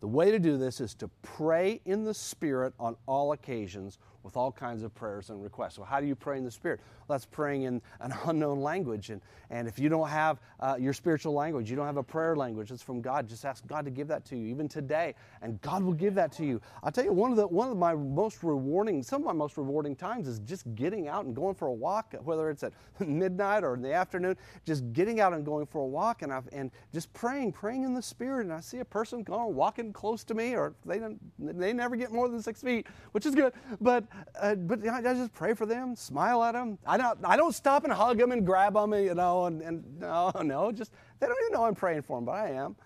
the 0.00 0.06
way 0.06 0.30
to 0.30 0.38
do 0.38 0.56
this 0.56 0.80
is 0.80 0.94
to 0.94 1.08
pray 1.22 1.80
in 1.84 2.04
the 2.04 2.14
Spirit 2.14 2.72
on 2.78 2.96
all 3.06 3.32
occasions 3.32 3.98
with 4.22 4.36
all 4.36 4.52
kinds 4.52 4.82
of 4.82 4.94
prayers 4.94 5.30
and 5.30 5.42
requests. 5.42 5.76
So, 5.76 5.82
how 5.82 6.00
do 6.00 6.06
you 6.06 6.14
pray 6.14 6.38
in 6.38 6.44
the 6.44 6.50
Spirit? 6.50 6.80
Well, 7.06 7.14
that's 7.14 7.26
praying 7.26 7.62
in 7.62 7.80
an 8.00 8.12
unknown 8.26 8.60
language. 8.60 9.10
And, 9.10 9.20
and 9.50 9.68
if 9.68 9.78
you 9.78 9.88
don't 9.88 10.08
have 10.08 10.40
uh, 10.60 10.76
your 10.78 10.92
spiritual 10.92 11.32
language, 11.32 11.70
you 11.70 11.76
don't 11.76 11.86
have 11.86 11.96
a 11.96 12.02
prayer 12.02 12.36
language 12.36 12.68
that's 12.70 12.82
from 12.82 13.00
God, 13.00 13.28
just 13.28 13.44
ask 13.44 13.66
God 13.66 13.84
to 13.84 13.90
give 13.90 14.08
that 14.08 14.24
to 14.26 14.36
you, 14.36 14.48
even 14.48 14.68
today. 14.68 15.14
And 15.40 15.60
God 15.62 15.82
will 15.82 15.92
give 15.92 16.14
that 16.16 16.32
to 16.32 16.44
you. 16.44 16.60
I'll 16.82 16.92
tell 16.92 17.04
you, 17.04 17.12
one 17.12 17.30
of, 17.30 17.36
the, 17.36 17.46
one 17.46 17.70
of 17.70 17.76
my 17.76 17.94
most 17.94 18.42
rewarding, 18.42 19.02
some 19.02 19.22
of 19.22 19.26
my 19.26 19.32
most 19.32 19.56
rewarding 19.56 19.96
times 19.96 20.28
is 20.28 20.40
just 20.40 20.74
getting 20.74 21.08
out 21.08 21.24
and 21.24 21.34
going 21.34 21.54
for 21.54 21.68
a 21.68 21.72
walk, 21.72 22.14
whether 22.22 22.50
it's 22.50 22.62
at 22.62 22.72
midnight 23.00 23.64
or 23.64 23.74
in 23.74 23.82
the 23.82 23.92
afternoon, 23.92 24.36
just 24.66 24.92
getting 24.92 25.20
out 25.20 25.32
and 25.32 25.44
going 25.44 25.66
for 25.66 25.80
a 25.80 25.86
walk 25.86 26.22
and, 26.22 26.32
I've, 26.32 26.48
and 26.52 26.70
just 26.92 27.12
praying, 27.12 27.52
praying 27.52 27.84
in 27.84 27.94
the 27.94 28.02
Spirit. 28.02 28.46
And 28.46 28.52
I 28.52 28.60
see 28.60 28.80
a 28.80 28.84
person 28.84 29.22
going, 29.22 29.54
walking 29.54 29.92
close 29.92 30.24
to 30.24 30.34
me, 30.34 30.54
or 30.54 30.74
they, 30.84 30.98
don't, 30.98 31.18
they 31.38 31.72
never 31.72 31.96
get 31.96 32.12
more 32.12 32.28
than 32.28 32.42
six 32.42 32.60
feet, 32.62 32.86
which 33.12 33.24
is 33.24 33.34
good. 33.34 33.52
But 33.80 34.04
uh, 34.40 34.54
but 34.54 34.86
I, 34.86 34.98
I, 34.98 35.14
just 35.14 35.32
pray 35.32 35.54
for 35.54 35.66
them, 35.66 35.96
smile 35.96 36.42
at 36.42 36.52
them. 36.52 36.78
I 36.86 36.96
don't, 36.96 37.18
I 37.24 37.36
don't 37.36 37.54
stop 37.54 37.84
and 37.84 37.92
hug 37.92 38.18
them 38.18 38.32
and 38.32 38.44
grab 38.46 38.74
them, 38.74 38.92
and, 38.92 39.04
you 39.04 39.14
know, 39.14 39.46
and, 39.46 39.62
and 39.62 40.00
no, 40.00 40.32
no, 40.42 40.72
just 40.72 40.92
they 41.20 41.26
don't 41.26 41.36
even 41.44 41.52
know 41.52 41.64
I'm 41.64 41.74
praying 41.74 42.02
for 42.02 42.16
them, 42.16 42.24
but 42.24 42.32
I 42.32 42.50
am. 42.50 42.76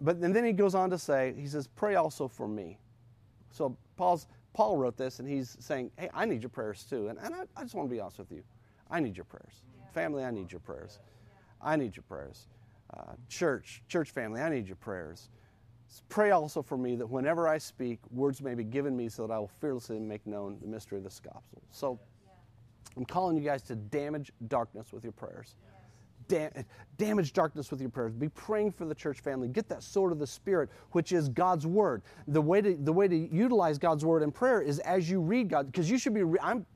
But 0.00 0.16
and 0.16 0.34
then 0.34 0.44
he 0.44 0.52
goes 0.52 0.74
on 0.74 0.90
to 0.90 0.98
say, 0.98 1.34
he 1.38 1.46
says, 1.46 1.66
pray 1.66 1.94
also 1.94 2.28
for 2.28 2.46
me. 2.46 2.78
So 3.50 3.76
Paul's, 3.96 4.26
Paul 4.52 4.76
wrote 4.76 4.96
this, 4.96 5.18
and 5.18 5.28
he's 5.28 5.56
saying, 5.60 5.90
hey, 5.96 6.10
I 6.12 6.24
need 6.24 6.42
your 6.42 6.50
prayers 6.50 6.84
too. 6.88 7.08
And, 7.08 7.18
and 7.18 7.34
I, 7.34 7.42
I 7.56 7.62
just 7.62 7.74
want 7.74 7.88
to 7.88 7.94
be 7.94 8.00
honest 8.00 8.18
with 8.18 8.30
you. 8.30 8.42
I 8.90 9.00
need 9.00 9.16
your 9.16 9.24
prayers. 9.24 9.62
Yeah. 9.78 9.90
Family, 9.92 10.24
I 10.24 10.30
need 10.30 10.52
your 10.52 10.60
prayers. 10.60 10.98
Yeah. 11.00 11.72
I 11.72 11.76
need 11.76 11.96
your 11.96 12.04
prayers. 12.04 12.46
Uh, 12.94 13.12
church, 13.28 13.82
church 13.88 14.10
family, 14.10 14.40
I 14.40 14.48
need 14.48 14.66
your 14.66 14.76
prayers. 14.76 15.28
Pray 16.08 16.30
also 16.30 16.62
for 16.62 16.76
me 16.76 16.96
that 16.96 17.08
whenever 17.08 17.48
I 17.48 17.58
speak, 17.58 18.00
words 18.10 18.42
may 18.42 18.54
be 18.54 18.64
given 18.64 18.96
me 18.96 19.08
so 19.08 19.26
that 19.26 19.32
I 19.32 19.38
will 19.38 19.50
fearlessly 19.60 19.98
make 19.98 20.26
known 20.26 20.58
the 20.60 20.66
mystery 20.66 20.98
of 20.98 21.04
the 21.04 21.10
gospel. 21.22 21.62
So 21.70 21.98
I'm 22.96 23.04
calling 23.04 23.36
you 23.36 23.42
guys 23.42 23.62
to 23.62 23.76
damage 23.76 24.32
darkness 24.48 24.92
with 24.92 25.04
your 25.04 25.12
prayers. 25.12 25.56
Dam- 26.28 26.50
damage 26.96 27.32
darkness 27.32 27.70
with 27.70 27.80
your 27.80 27.90
prayers. 27.90 28.12
Be 28.12 28.28
praying 28.30 28.72
for 28.72 28.84
the 28.84 28.94
church 28.94 29.20
family. 29.20 29.46
Get 29.46 29.68
that 29.68 29.82
sword 29.82 30.10
of 30.10 30.18
the 30.18 30.26
Spirit, 30.26 30.70
which 30.90 31.12
is 31.12 31.28
God's 31.28 31.66
word. 31.66 32.02
The 32.26 32.42
way 32.42 32.60
to 32.60 32.74
the 32.74 32.92
way 32.92 33.06
to 33.06 33.16
utilize 33.16 33.78
God's 33.78 34.04
word 34.04 34.22
in 34.24 34.32
prayer 34.32 34.60
is 34.60 34.80
as 34.80 35.08
you 35.08 35.20
read 35.20 35.48
God, 35.48 35.66
because 35.66 35.88
you 35.88 35.98
should 35.98 36.14
be. 36.14 36.24
Re- 36.24 36.40
I'm 36.42 36.66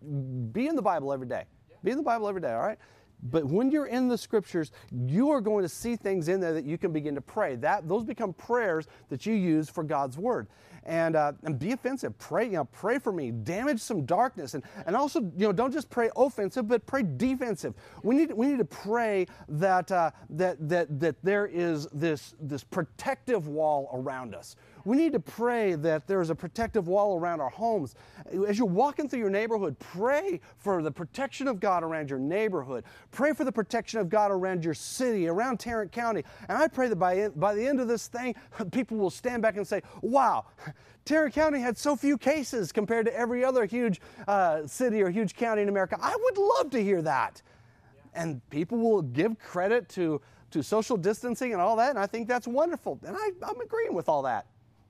be 0.52 0.68
in 0.68 0.76
the 0.76 0.82
Bible 0.82 1.12
every 1.12 1.26
day. 1.26 1.44
Be 1.82 1.90
in 1.90 1.96
the 1.96 2.02
Bible 2.04 2.28
every 2.28 2.40
day. 2.40 2.52
All 2.52 2.62
right. 2.62 2.78
But 3.22 3.44
when 3.44 3.70
you're 3.70 3.86
in 3.86 4.08
the 4.08 4.18
scriptures, 4.18 4.72
you 4.90 5.30
are 5.30 5.40
going 5.40 5.62
to 5.62 5.68
see 5.68 5.96
things 5.96 6.28
in 6.28 6.40
there 6.40 6.52
that 6.54 6.64
you 6.64 6.78
can 6.78 6.92
begin 6.92 7.14
to 7.14 7.20
pray. 7.20 7.56
That 7.56 7.88
those 7.88 8.04
become 8.04 8.32
prayers 8.32 8.86
that 9.08 9.26
you 9.26 9.34
use 9.34 9.68
for 9.68 9.84
God's 9.84 10.16
word. 10.16 10.46
And, 10.84 11.14
uh, 11.14 11.32
and 11.42 11.58
be 11.58 11.72
offensive. 11.72 12.18
Pray, 12.18 12.46
you 12.46 12.52
know, 12.52 12.64
pray 12.64 12.98
for 12.98 13.12
me. 13.12 13.30
Damage 13.30 13.80
some 13.80 14.06
darkness, 14.06 14.54
and, 14.54 14.64
and 14.86 14.96
also, 14.96 15.20
you 15.20 15.46
know, 15.46 15.52
don't 15.52 15.72
just 15.72 15.90
pray 15.90 16.08
offensive, 16.16 16.66
but 16.68 16.86
pray 16.86 17.02
defensive. 17.02 17.74
We 18.02 18.14
need 18.16 18.32
we 18.32 18.46
need 18.46 18.58
to 18.58 18.64
pray 18.64 19.26
that 19.50 19.92
uh, 19.92 20.10
that 20.30 20.56
that 20.70 20.98
that 20.98 21.16
there 21.22 21.46
is 21.46 21.86
this 21.92 22.34
this 22.40 22.64
protective 22.64 23.46
wall 23.46 23.90
around 23.92 24.34
us. 24.34 24.56
We 24.84 24.96
need 24.96 25.12
to 25.12 25.20
pray 25.20 25.74
that 25.74 26.06
there's 26.06 26.30
a 26.30 26.34
protective 26.34 26.88
wall 26.88 27.18
around 27.18 27.40
our 27.40 27.50
homes. 27.50 27.94
As 28.48 28.58
you're 28.58 28.66
walking 28.66 29.08
through 29.08 29.20
your 29.20 29.30
neighborhood, 29.30 29.78
pray 29.78 30.40
for 30.58 30.82
the 30.82 30.90
protection 30.90 31.48
of 31.48 31.60
God 31.60 31.82
around 31.82 32.10
your 32.10 32.18
neighborhood. 32.18 32.84
Pray 33.10 33.32
for 33.32 33.44
the 33.44 33.52
protection 33.52 34.00
of 34.00 34.08
God 34.08 34.30
around 34.30 34.64
your 34.64 34.74
city, 34.74 35.28
around 35.28 35.58
Tarrant 35.60 35.92
County. 35.92 36.24
And 36.48 36.58
I 36.58 36.68
pray 36.68 36.88
that 36.88 36.96
by, 36.96 37.28
by 37.28 37.54
the 37.54 37.66
end 37.66 37.80
of 37.80 37.88
this 37.88 38.08
thing, 38.08 38.34
people 38.72 38.96
will 38.96 39.10
stand 39.10 39.42
back 39.42 39.56
and 39.56 39.66
say, 39.66 39.82
wow, 40.02 40.46
Tarrant 41.04 41.34
County 41.34 41.60
had 41.60 41.76
so 41.76 41.96
few 41.96 42.16
cases 42.16 42.72
compared 42.72 43.06
to 43.06 43.16
every 43.16 43.44
other 43.44 43.64
huge 43.64 44.00
uh, 44.28 44.66
city 44.66 45.02
or 45.02 45.10
huge 45.10 45.34
county 45.34 45.62
in 45.62 45.68
America. 45.68 45.98
I 46.00 46.16
would 46.16 46.38
love 46.38 46.70
to 46.70 46.82
hear 46.82 47.02
that. 47.02 47.42
And 48.14 48.40
people 48.50 48.78
will 48.78 49.02
give 49.02 49.38
credit 49.38 49.88
to, 49.90 50.20
to 50.50 50.62
social 50.62 50.96
distancing 50.96 51.52
and 51.52 51.60
all 51.60 51.76
that, 51.76 51.90
and 51.90 51.98
I 51.98 52.06
think 52.06 52.28
that's 52.28 52.46
wonderful. 52.46 52.98
And 53.06 53.16
I, 53.16 53.30
I'm 53.42 53.60
agreeing 53.60 53.94
with 53.94 54.08
all 54.08 54.22
that. 54.22 54.46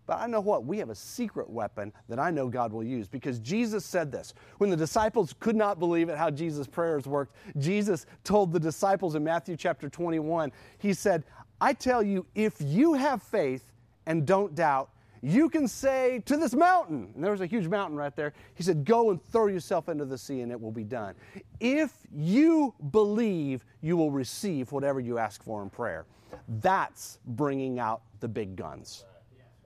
But 0.06 0.18
I 0.18 0.26
know 0.26 0.40
what? 0.40 0.64
We 0.64 0.78
have 0.78 0.90
a 0.90 0.94
secret 0.94 1.48
weapon 1.48 1.92
that 2.08 2.18
I 2.18 2.30
know 2.30 2.48
God 2.48 2.72
will 2.72 2.82
use 2.82 3.06
because 3.06 3.38
Jesus 3.38 3.84
said 3.84 4.10
this. 4.10 4.34
When 4.58 4.70
the 4.70 4.76
disciples 4.76 5.34
could 5.38 5.56
not 5.56 5.78
believe 5.78 6.08
it, 6.08 6.18
how 6.18 6.30
Jesus' 6.30 6.66
prayers 6.66 7.06
worked, 7.06 7.36
Jesus 7.58 8.06
told 8.24 8.52
the 8.52 8.60
disciples 8.60 9.14
in 9.14 9.22
Matthew 9.22 9.56
chapter 9.56 9.88
21, 9.88 10.52
He 10.78 10.94
said, 10.94 11.24
I 11.60 11.72
tell 11.74 12.02
you, 12.02 12.26
if 12.34 12.56
you 12.58 12.94
have 12.94 13.22
faith 13.22 13.72
and 14.06 14.26
don't 14.26 14.54
doubt, 14.54 14.90
you 15.22 15.50
can 15.50 15.68
say 15.68 16.22
to 16.24 16.36
this 16.36 16.54
mountain, 16.54 17.10
and 17.14 17.22
there 17.22 17.30
was 17.30 17.42
a 17.42 17.46
huge 17.46 17.68
mountain 17.68 17.96
right 17.96 18.14
there, 18.16 18.32
he 18.54 18.62
said, 18.62 18.84
Go 18.84 19.10
and 19.10 19.22
throw 19.22 19.48
yourself 19.48 19.88
into 19.88 20.06
the 20.06 20.16
sea 20.16 20.40
and 20.40 20.50
it 20.50 20.58
will 20.60 20.72
be 20.72 20.84
done. 20.84 21.14
If 21.60 21.92
you 22.10 22.74
believe, 22.90 23.64
you 23.82 23.96
will 23.96 24.10
receive 24.10 24.72
whatever 24.72 24.98
you 24.98 25.18
ask 25.18 25.42
for 25.42 25.62
in 25.62 25.68
prayer. 25.68 26.06
That's 26.48 27.18
bringing 27.26 27.78
out 27.78 28.02
the 28.20 28.28
big 28.28 28.56
guns. 28.56 29.04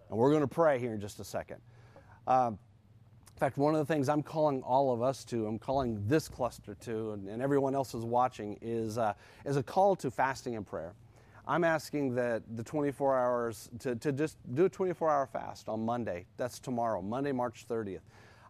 And 0.09 0.19
we're 0.19 0.31
going 0.31 0.43
to 0.43 0.47
pray 0.47 0.79
here 0.79 0.95
in 0.95 1.01
just 1.01 1.21
a 1.21 1.25
second. 1.25 1.61
Um, 2.27 2.59
in 3.35 3.39
fact, 3.41 3.59
one 3.59 3.75
of 3.75 3.87
the 3.87 3.93
things 3.93 4.09
I'm 4.09 4.23
calling 4.23 4.63
all 4.63 4.93
of 4.93 5.03
us 5.03 5.25
to, 5.27 5.47
I'm 5.47 5.59
calling 5.59 6.01
this 6.07 6.29
cluster 6.29 6.77
to, 6.83 7.13
and, 7.13 7.29
and 7.29 7.43
everyone 7.43 7.75
else 7.75 7.95
is 7.95 8.05
watching, 8.05 8.57
is, 8.63 8.97
uh, 8.97 9.15
is 9.45 9.57
a 9.57 9.63
call 9.63 9.97
to 9.97 10.11
fasting 10.11 10.55
and 10.55 10.65
prayer. 10.65 10.95
I'm 11.47 11.65
asking 11.65 12.15
that 12.15 12.43
the 12.57 12.63
24 12.63 13.19
hours, 13.19 13.69
to, 13.81 13.97
to 13.97 14.13
just 14.13 14.39
do 14.55 14.67
a 14.67 14.69
24 14.69 15.11
hour 15.11 15.27
fast 15.27 15.69
on 15.69 15.85
Monday. 15.85 16.27
That's 16.37 16.59
tomorrow, 16.59 17.03
Monday, 17.03 17.33
March 17.33 17.67
30th. 17.69 18.01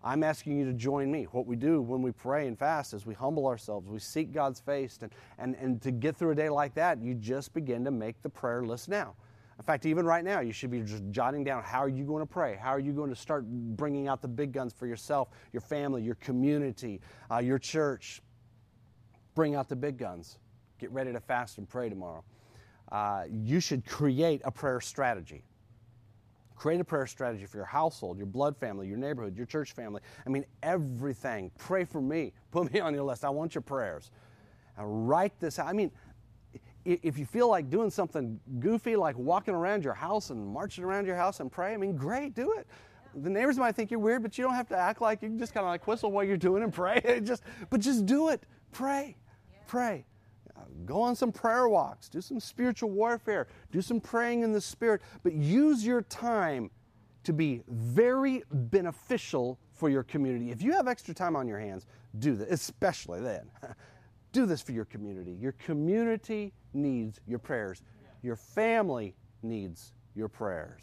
I'm 0.04 0.22
asking 0.22 0.58
you 0.58 0.66
to 0.66 0.74
join 0.74 1.10
me. 1.10 1.24
What 1.32 1.46
we 1.46 1.56
do 1.56 1.80
when 1.80 2.02
we 2.02 2.12
pray 2.12 2.46
and 2.46 2.58
fast 2.58 2.92
is 2.92 3.06
we 3.06 3.14
humble 3.14 3.46
ourselves, 3.46 3.88
we 3.88 3.98
seek 3.98 4.32
God's 4.32 4.60
face, 4.60 4.98
and, 5.00 5.10
and, 5.38 5.56
and 5.56 5.82
to 5.82 5.90
get 5.90 6.14
through 6.14 6.32
a 6.32 6.34
day 6.34 6.50
like 6.50 6.74
that, 6.74 7.02
you 7.02 7.14
just 7.14 7.54
begin 7.54 7.84
to 7.84 7.90
make 7.90 8.20
the 8.20 8.28
prayer 8.28 8.62
list 8.62 8.90
now. 8.90 9.14
In 9.58 9.64
fact, 9.64 9.86
even 9.86 10.04
right 10.04 10.24
now, 10.24 10.40
you 10.40 10.52
should 10.52 10.70
be 10.70 10.80
just 10.80 11.04
jotting 11.10 11.44
down 11.44 11.62
how 11.62 11.78
are 11.78 11.88
you 11.88 12.04
going 12.04 12.20
to 12.20 12.26
pray? 12.26 12.58
How 12.60 12.70
are 12.70 12.80
you 12.80 12.92
going 12.92 13.10
to 13.10 13.16
start 13.16 13.44
bringing 13.46 14.08
out 14.08 14.20
the 14.20 14.28
big 14.28 14.52
guns 14.52 14.72
for 14.72 14.86
yourself, 14.86 15.28
your 15.52 15.60
family, 15.60 16.02
your 16.02 16.16
community, 16.16 17.00
uh, 17.30 17.38
your 17.38 17.58
church? 17.58 18.20
Bring 19.34 19.54
out 19.54 19.68
the 19.68 19.76
big 19.76 19.96
guns. 19.96 20.38
Get 20.78 20.90
ready 20.90 21.12
to 21.12 21.20
fast 21.20 21.58
and 21.58 21.68
pray 21.68 21.88
tomorrow. 21.88 22.24
Uh, 22.90 23.24
you 23.30 23.60
should 23.60 23.86
create 23.86 24.42
a 24.44 24.50
prayer 24.50 24.80
strategy. 24.80 25.44
Create 26.56 26.80
a 26.80 26.84
prayer 26.84 27.06
strategy 27.06 27.46
for 27.46 27.56
your 27.56 27.66
household, 27.66 28.16
your 28.16 28.26
blood 28.26 28.56
family, 28.56 28.86
your 28.86 28.96
neighborhood, 28.96 29.36
your 29.36 29.46
church 29.46 29.72
family. 29.72 30.00
I 30.24 30.30
mean, 30.30 30.44
everything. 30.62 31.50
Pray 31.58 31.84
for 31.84 32.00
me. 32.00 32.32
Put 32.50 32.72
me 32.72 32.80
on 32.80 32.94
your 32.94 33.04
list. 33.04 33.24
I 33.24 33.30
want 33.30 33.54
your 33.54 33.62
prayers. 33.62 34.10
And 34.76 35.08
write 35.08 35.38
this 35.40 35.58
out. 35.58 35.66
I 35.66 35.72
mean, 35.72 35.90
if 36.84 37.18
you 37.18 37.24
feel 37.24 37.48
like 37.48 37.70
doing 37.70 37.90
something 37.90 38.38
goofy, 38.60 38.96
like 38.96 39.16
walking 39.16 39.54
around 39.54 39.84
your 39.84 39.94
house 39.94 40.30
and 40.30 40.46
marching 40.46 40.84
around 40.84 41.06
your 41.06 41.16
house 41.16 41.40
and 41.40 41.50
pray, 41.50 41.72
I 41.72 41.76
mean, 41.76 41.96
great, 41.96 42.34
do 42.34 42.52
it. 42.52 42.66
The 43.14 43.30
neighbors 43.30 43.58
might 43.58 43.76
think 43.76 43.90
you're 43.90 44.00
weird, 44.00 44.22
but 44.22 44.36
you 44.36 44.44
don't 44.44 44.54
have 44.54 44.68
to 44.68 44.76
act 44.76 45.00
like 45.00 45.22
you 45.22 45.28
can 45.28 45.38
just 45.38 45.54
kind 45.54 45.64
of 45.64 45.70
like 45.70 45.86
whistle 45.86 46.10
while 46.10 46.24
you're 46.24 46.36
doing 46.36 46.62
and 46.62 46.72
pray. 46.72 47.20
just, 47.24 47.42
but 47.70 47.80
just 47.80 48.04
do 48.06 48.28
it. 48.28 48.42
Pray. 48.72 49.16
Pray. 49.66 50.04
Uh, 50.56 50.62
go 50.84 51.00
on 51.00 51.16
some 51.16 51.32
prayer 51.32 51.68
walks, 51.68 52.08
do 52.08 52.20
some 52.20 52.38
spiritual 52.38 52.90
warfare, 52.90 53.46
do 53.72 53.80
some 53.80 54.00
praying 54.00 54.42
in 54.42 54.52
the 54.52 54.60
spirit, 54.60 55.00
but 55.22 55.32
use 55.32 55.86
your 55.86 56.02
time 56.02 56.70
to 57.22 57.32
be 57.32 57.62
very 57.68 58.42
beneficial 58.52 59.58
for 59.72 59.88
your 59.88 60.02
community. 60.02 60.50
If 60.50 60.62
you 60.62 60.72
have 60.72 60.86
extra 60.86 61.14
time 61.14 61.34
on 61.34 61.48
your 61.48 61.58
hands, 61.58 61.86
do 62.18 62.36
that, 62.36 62.48
especially 62.50 63.20
then. 63.20 63.50
do 64.34 64.44
this 64.44 64.60
for 64.60 64.72
your 64.72 64.84
community. 64.84 65.32
Your 65.40 65.52
community 65.52 66.52
needs 66.74 67.20
your 67.26 67.38
prayers. 67.38 67.82
Your 68.22 68.36
family 68.36 69.14
needs 69.42 69.92
your 70.14 70.28
prayers. 70.28 70.82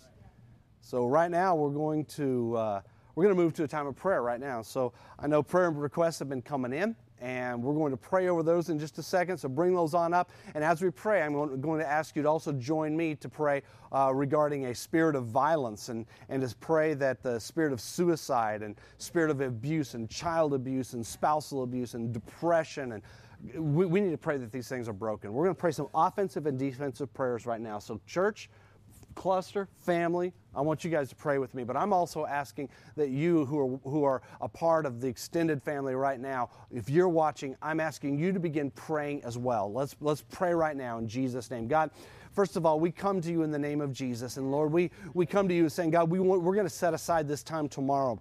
So 0.80 1.06
right 1.06 1.30
now 1.30 1.54
we're 1.54 1.70
going 1.70 2.06
to 2.06 2.56
uh, 2.56 2.82
we're 3.14 3.26
going 3.26 3.36
to 3.36 3.42
move 3.42 3.54
to 3.56 3.64
a 3.64 3.68
time 3.68 3.88
of 3.88 3.96
prayer 3.96 4.24
right 4.24 4.40
now. 4.40 4.62
So 4.62 4.94
I 5.20 5.28
know 5.28 5.44
prayer 5.44 5.70
requests 5.70 6.18
have 6.20 6.30
been 6.30 6.42
coming 6.42 6.72
in, 6.72 6.96
and 7.20 7.62
we're 7.62 7.74
going 7.74 7.92
to 7.92 7.98
pray 7.98 8.30
over 8.30 8.42
those 8.42 8.70
in 8.70 8.80
just 8.80 8.98
a 8.98 9.04
second. 9.04 9.38
So 9.38 9.50
bring 9.50 9.76
those 9.76 9.94
on 9.94 10.14
up. 10.14 10.32
And 10.56 10.64
as 10.64 10.82
we 10.82 10.90
pray, 10.90 11.22
I'm 11.22 11.62
going 11.62 11.80
to 11.80 11.88
ask 11.88 12.16
you 12.16 12.24
to 12.24 12.30
also 12.30 12.54
join 12.54 12.96
me 12.96 13.16
to 13.16 13.30
pray 13.30 13.64
uh, 13.92 14.12
regarding 14.14 14.68
a 14.68 14.76
spirit 14.76 15.16
of 15.16 15.26
violence 15.26 15.90
and, 15.90 16.06
and 16.30 16.42
to 16.42 16.56
pray 16.58 16.94
that 16.96 17.22
the 17.22 17.38
spirit 17.38 17.74
of 17.74 17.82
suicide 17.82 18.64
and 18.64 18.76
spirit 18.98 19.30
of 19.30 19.42
abuse 19.42 19.94
and 19.94 20.10
child 20.10 20.54
abuse 20.54 20.94
and 20.94 21.06
spousal 21.06 21.64
abuse 21.64 21.94
and 21.94 22.14
depression 22.14 22.94
and 22.94 23.04
we, 23.56 23.86
we 23.86 24.02
need 24.02 24.12
to 24.12 24.18
pray 24.18 24.38
that 24.38 24.52
these 24.52 24.68
things 24.68 24.88
are 24.88 24.94
broken. 24.94 25.34
We're 25.34 25.46
going 25.46 25.56
to 25.56 25.60
pray 25.60 25.72
some 25.72 25.88
offensive 25.94 26.46
and 26.46 26.58
defensive 26.58 27.14
prayers 27.14 27.46
right 27.46 27.62
now. 27.62 27.80
So, 27.80 28.00
church, 28.06 28.50
cluster, 29.16 29.68
family, 29.80 30.34
I 30.54 30.62
want 30.62 30.84
you 30.84 30.92
guys 30.92 31.10
to 31.10 31.16
pray 31.16 31.38
with 31.38 31.54
me, 31.54 31.64
but 31.64 31.76
I'm 31.78 31.94
also 31.94 32.26
asking 32.26 32.70
that 32.96 33.10
you 33.10 33.46
who 33.46 33.60
are, 33.60 33.80
who 33.90 34.04
are 34.04 34.22
a 34.42 34.48
part 34.48 34.86
of 34.86 35.02
the 35.02 35.08
extended 35.08 35.62
family 35.64 35.96
right 35.96 36.20
now, 36.20 36.50
if 36.72 36.90
you're 36.90 37.10
watching, 37.10 37.56
I'm 37.62 37.80
asking 37.80 38.20
you 38.20 38.32
to 38.32 38.40
begin 38.40 38.72
praying 38.72 39.24
as 39.24 39.38
well. 39.38 39.72
Let's, 39.72 39.96
let's 40.02 40.22
pray 40.22 40.54
right 40.54 40.76
now 40.76 40.98
in 40.98 41.08
Jesus' 41.08 41.50
name. 41.50 41.68
God, 41.68 41.92
first 42.32 42.58
of 42.58 42.66
all, 42.66 42.80
we 42.80 42.92
come 42.92 43.22
to 43.22 43.32
you 43.32 43.44
in 43.44 43.52
the 43.52 43.60
name 43.60 43.82
of 43.82 43.92
Jesus. 43.94 44.38
And 44.38 44.52
Lord, 44.52 44.72
we, 44.72 44.92
we 45.14 45.26
come 45.26 45.48
to 45.48 45.54
you 45.54 45.70
saying, 45.70 45.92
God, 45.92 46.10
we 46.10 46.20
want, 46.20 46.42
we're 46.42 46.56
going 46.56 46.68
to 46.68 46.74
set 46.74 46.94
aside 46.94 47.28
this 47.28 47.44
time 47.44 47.68
tomorrow 47.68 48.20